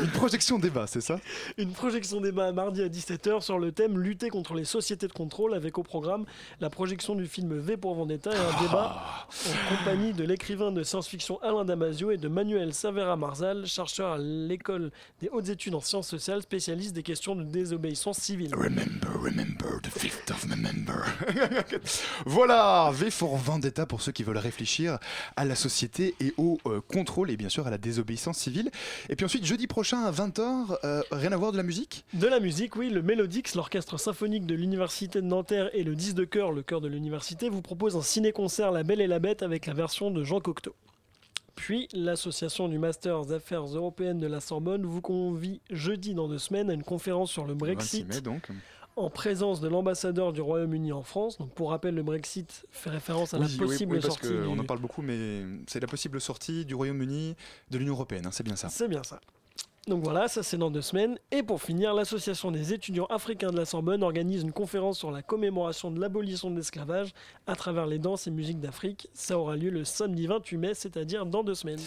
Une 0.00 0.10
projection 0.10 0.58
débat, 0.58 0.86
c'est 0.86 1.00
ça? 1.02 1.20
Une 1.58 1.72
projection 1.72 2.20
débat 2.22 2.50
mardi 2.52 2.80
à 2.82 2.88
17h 2.88 3.42
sur 3.42 3.58
le 3.58 3.72
thème 3.72 3.98
Lutter 3.98 4.30
contre 4.30 4.54
les 4.54 4.64
sociétés 4.64 5.06
de 5.06 5.12
contrôle 5.12 5.52
avec 5.54 5.76
au 5.76 5.82
programme 5.82 6.24
la 6.60 6.70
projection 6.70 7.14
du 7.14 7.26
film 7.26 7.58
V 7.58 7.76
pour 7.76 7.94
Vendetta 7.94 8.30
et 8.32 8.36
un 8.38 8.53
débat 8.60 9.14
en 9.28 9.76
compagnie 9.76 10.12
de 10.12 10.24
l'écrivain 10.24 10.70
de 10.70 10.82
science-fiction 10.82 11.40
Alain 11.42 11.64
Damasio 11.64 12.10
et 12.10 12.16
de 12.16 12.28
Manuel 12.28 12.72
Savera 12.72 13.16
Marzal, 13.16 13.66
chercheur 13.66 14.12
à 14.12 14.18
l'école 14.18 14.92
des 15.20 15.28
hautes 15.30 15.48
études 15.48 15.74
en 15.74 15.80
sciences 15.80 16.08
sociales, 16.08 16.42
spécialiste 16.42 16.94
des 16.94 17.02
questions 17.02 17.34
de 17.34 17.42
désobéissance 17.42 18.18
civile. 18.18 18.54
Remember, 18.54 19.08
remember 19.20 19.80
the 19.82 19.88
5th 19.88 20.30
of 20.30 20.44
voilà, 22.26 22.90
V 22.92 23.10
for 23.10 23.36
Vendetta 23.36 23.86
pour 23.86 24.02
ceux 24.02 24.12
qui 24.12 24.22
veulent 24.22 24.38
réfléchir 24.38 24.98
à 25.36 25.44
la 25.44 25.54
société 25.54 26.14
et 26.20 26.32
au 26.36 26.58
euh, 26.66 26.80
contrôle 26.80 27.30
et 27.30 27.36
bien 27.36 27.48
sûr 27.48 27.66
à 27.66 27.70
la 27.70 27.78
désobéissance 27.78 28.38
civile. 28.38 28.70
Et 29.08 29.16
puis 29.16 29.24
ensuite, 29.24 29.44
jeudi 29.44 29.66
prochain 29.66 30.04
à 30.04 30.12
20h, 30.12 30.78
euh, 30.84 31.02
rien 31.10 31.32
à 31.32 31.36
voir 31.36 31.52
de 31.52 31.56
la 31.56 31.62
musique? 31.62 32.04
De 32.14 32.26
la 32.26 32.40
musique, 32.40 32.76
oui, 32.76 32.90
le 32.90 33.02
Mélodix, 33.02 33.54
l'orchestre 33.54 33.98
symphonique 33.98 34.46
de 34.46 34.54
l'Université 34.54 35.20
de 35.20 35.26
Nanterre 35.26 35.70
et 35.72 35.82
le 35.82 35.94
10 35.94 36.14
de 36.14 36.24
chœur, 36.24 36.52
le 36.52 36.62
chœur 36.62 36.80
de 36.80 36.88
l'université, 36.88 37.48
vous 37.48 37.62
propose 37.62 37.96
un 37.96 38.02
ciné-concert 38.02 38.43
La 38.72 38.82
Belle 38.82 39.00
et 39.00 39.06
la 39.06 39.18
Bête 39.18 39.42
avec 39.42 39.66
la 39.66 39.74
version 39.74 40.10
de 40.10 40.22
Jean 40.24 40.40
Cocteau. 40.40 40.74
Puis, 41.54 41.88
l'association 41.92 42.68
du 42.68 42.78
Masters 42.78 43.30
Affaires 43.32 43.64
européennes 43.64 44.18
de 44.18 44.26
la 44.26 44.40
Sorbonne 44.40 44.84
vous 44.84 45.00
convie 45.00 45.60
jeudi 45.70 46.12
dans 46.14 46.28
deux 46.28 46.38
semaines 46.38 46.68
à 46.68 46.74
une 46.74 46.82
conférence 46.82 47.30
sur 47.30 47.44
le 47.46 47.54
Brexit 47.54 48.06
26 48.06 48.16
mai 48.16 48.20
donc. 48.22 48.48
en 48.96 49.08
présence 49.08 49.60
de 49.60 49.68
l'ambassadeur 49.68 50.32
du 50.32 50.40
Royaume-Uni 50.40 50.92
en 50.92 51.02
France. 51.02 51.38
Donc, 51.38 51.52
pour 51.54 51.70
rappel, 51.70 51.94
le 51.94 52.02
Brexit 52.02 52.66
fait 52.72 52.90
référence 52.90 53.34
à 53.34 53.38
la 53.38 53.46
Oui, 53.46 53.56
possible 53.56 53.94
oui, 53.94 54.00
parce 54.02 54.14
sortie. 54.20 54.28
du- 54.36 54.46
en 54.60 54.64
parle 54.64 54.80
beaucoup, 54.80 55.02
mais 55.02 55.42
c'est 55.68 55.80
la 55.80 55.86
possible 55.86 56.20
sortie 56.20 56.64
du 56.64 56.74
Royaume-Uni 56.74 57.36
de 57.70 57.78
l'Union 57.78 57.94
Européenne, 57.94 58.26
hein, 58.26 58.30
c'est 58.32 58.44
bien 58.44 58.56
ça. 58.56 58.68
C'est 58.68 58.88
bien 58.88 59.02
ça. 59.04 59.20
Donc 59.86 60.02
voilà, 60.02 60.28
ça 60.28 60.42
c'est 60.42 60.56
dans 60.56 60.70
deux 60.70 60.80
semaines. 60.80 61.18
Et 61.30 61.42
pour 61.42 61.62
finir, 61.62 61.92
l'association 61.92 62.50
des 62.50 62.72
étudiants 62.72 63.04
africains 63.06 63.50
de 63.50 63.56
la 63.56 63.66
Sorbonne 63.66 64.02
organise 64.02 64.42
une 64.42 64.52
conférence 64.52 64.98
sur 64.98 65.10
la 65.10 65.20
commémoration 65.22 65.90
de 65.90 66.00
l'abolition 66.00 66.50
de 66.50 66.56
l'esclavage 66.56 67.12
à 67.46 67.54
travers 67.54 67.86
les 67.86 67.98
danses 67.98 68.26
et 68.26 68.30
musiques 68.30 68.60
d'Afrique. 68.60 69.08
Ça 69.12 69.38
aura 69.38 69.56
lieu 69.56 69.68
le 69.68 69.84
samedi 69.84 70.26
28 70.26 70.56
mai, 70.56 70.74
c'est-à-dire 70.74 71.26
dans 71.26 71.44
deux 71.44 71.54
semaines. 71.54 71.80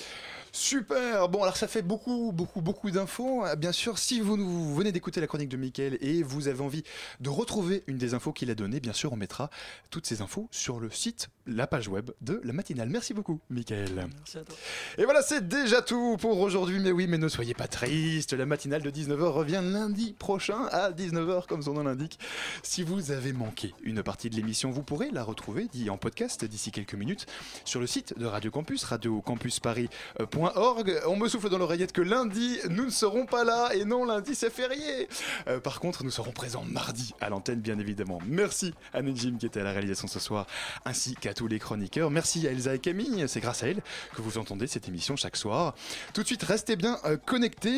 Super 0.51 1.29
Bon, 1.29 1.43
alors 1.43 1.57
ça 1.57 1.67
fait 1.67 1.81
beaucoup, 1.81 2.31
beaucoup, 2.31 2.61
beaucoup 2.61 2.91
d'infos. 2.91 3.45
Euh, 3.45 3.55
Bien 3.55 3.71
sûr, 3.71 3.97
si 3.97 4.19
vous 4.21 4.37
nous 4.37 4.75
venez 4.75 4.91
d'écouter 4.91 5.19
la 5.19 5.27
chronique 5.27 5.49
de 5.49 5.57
Mickaël 5.57 5.97
et 6.01 6.23
vous 6.23 6.47
avez 6.47 6.61
envie 6.61 6.83
de 7.19 7.29
retrouver 7.29 7.83
une 7.87 7.97
des 7.97 8.13
infos 8.13 8.31
qu'il 8.31 8.49
a 8.51 8.55
données, 8.55 8.79
bien 8.79 8.93
sûr, 8.93 9.11
on 9.13 9.15
mettra 9.15 9.49
toutes 9.89 10.05
ces 10.05 10.21
infos 10.21 10.47
sur 10.51 10.79
le 10.79 10.89
site, 10.89 11.29
la 11.47 11.67
page 11.67 11.87
web 11.87 12.11
de 12.21 12.41
la 12.43 12.53
matinale. 12.53 12.89
Merci 12.89 13.13
beaucoup, 13.13 13.39
Mickaël. 13.49 14.07
Merci 14.17 14.37
à 14.37 14.43
toi. 14.43 14.55
Et 14.97 15.03
voilà, 15.05 15.21
c'est 15.21 15.47
déjà 15.47 15.81
tout 15.81 16.17
pour 16.17 16.39
aujourd'hui. 16.39 16.79
Mais 16.79 16.91
oui, 16.91 17.07
mais 17.07 17.17
ne 17.17 17.27
soyez 17.27 17.53
pas 17.53 17.67
La 17.87 18.45
matinale 18.45 18.81
de 18.81 18.91
19h 18.91 19.29
revient 19.29 19.61
lundi 19.63 20.11
prochain 20.11 20.65
à 20.71 20.91
19h, 20.91 21.47
comme 21.47 21.61
son 21.61 21.71
nom 21.73 21.83
l'indique. 21.83 22.19
Si 22.61 22.83
vous 22.83 23.11
avez 23.11 23.31
manqué 23.31 23.73
une 23.81 24.03
partie 24.03 24.29
de 24.29 24.35
l'émission, 24.35 24.69
vous 24.69 24.83
pourrez 24.83 25.09
la 25.09 25.23
retrouver 25.23 25.67
dit 25.71 25.89
en 25.89 25.95
podcast 25.97 26.43
d'ici 26.43 26.71
quelques 26.71 26.95
minutes 26.95 27.27
sur 27.63 27.79
le 27.79 27.87
site 27.87 28.19
de 28.19 28.25
Radio 28.25 28.51
Campus, 28.51 28.83
radiocampusparis.org. 28.83 31.01
On 31.07 31.15
me 31.15 31.29
souffle 31.29 31.49
dans 31.49 31.57
l'oreillette 31.57 31.93
que 31.93 32.01
lundi, 32.01 32.57
nous 32.69 32.83
ne 32.85 32.89
serons 32.89 33.25
pas 33.25 33.45
là. 33.45 33.69
Et 33.73 33.85
non, 33.85 34.03
lundi, 34.03 34.35
c'est 34.35 34.51
férié. 34.51 35.07
Euh, 35.47 35.61
par 35.61 35.79
contre, 35.79 36.03
nous 36.03 36.11
serons 36.11 36.31
présents 36.31 36.65
mardi 36.69 37.13
à 37.21 37.29
l'antenne, 37.29 37.61
bien 37.61 37.79
évidemment. 37.79 38.19
Merci 38.25 38.73
à 38.93 39.01
Nejim 39.01 39.37
qui 39.37 39.45
était 39.45 39.61
à 39.61 39.63
la 39.63 39.71
réalisation 39.71 40.09
ce 40.09 40.19
soir, 40.19 40.45
ainsi 40.83 41.15
qu'à 41.15 41.33
tous 41.33 41.47
les 41.47 41.59
chroniqueurs. 41.59 42.11
Merci 42.11 42.45
à 42.47 42.51
Elsa 42.51 42.75
et 42.75 42.79
Camille. 42.79 43.23
C'est 43.27 43.39
grâce 43.39 43.63
à 43.63 43.69
elle 43.69 43.81
que 44.15 44.21
vous 44.21 44.37
entendez 44.37 44.67
cette 44.67 44.89
émission 44.89 45.15
chaque 45.15 45.37
soir. 45.37 45.73
Tout 46.13 46.21
de 46.21 46.27
suite, 46.27 46.43
restez 46.43 46.75
bien 46.75 46.99
euh, 47.05 47.15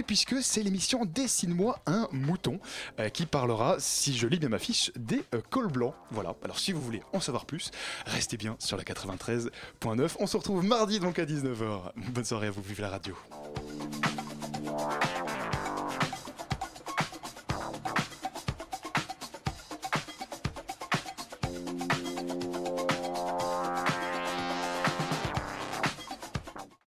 puisque 0.04 0.41
c'est 0.41 0.64
l'émission 0.64 1.06
Dessine-moi 1.06 1.80
un 1.86 2.08
mouton 2.12 2.60
euh, 3.00 3.10
qui 3.10 3.26
parlera, 3.26 3.78
si 3.80 4.18
je 4.18 4.28
lis 4.28 4.39
bien 4.39 4.50
ma 4.50 4.60
fiche, 4.60 4.91
des 4.95 5.24
euh, 5.34 5.41
cols 5.50 5.72
blancs. 5.72 5.93
Voilà. 6.12 6.36
Alors 6.43 6.60
si 6.60 6.72
vous 6.72 6.82
voulez 6.82 7.02
en 7.14 7.20
savoir 7.20 7.45
plus, 7.45 7.72
restez 8.06 8.38
bien 8.38 8.56
sur 8.60 8.78
la 8.78 8.84
93.9. 8.84 10.16
On 10.20 10.28
se 10.28 10.38
retrouve 10.38 10.64
mardi 10.64 11.00
donc 11.00 11.20
à 11.20 11.26
19h. 11.26 11.91
Bonne 12.14 12.26
soirée 12.26 12.47
à 12.47 12.52
vous, 12.52 12.62
vive 12.62 12.82
la 12.82 12.89
radio. 12.89 13.16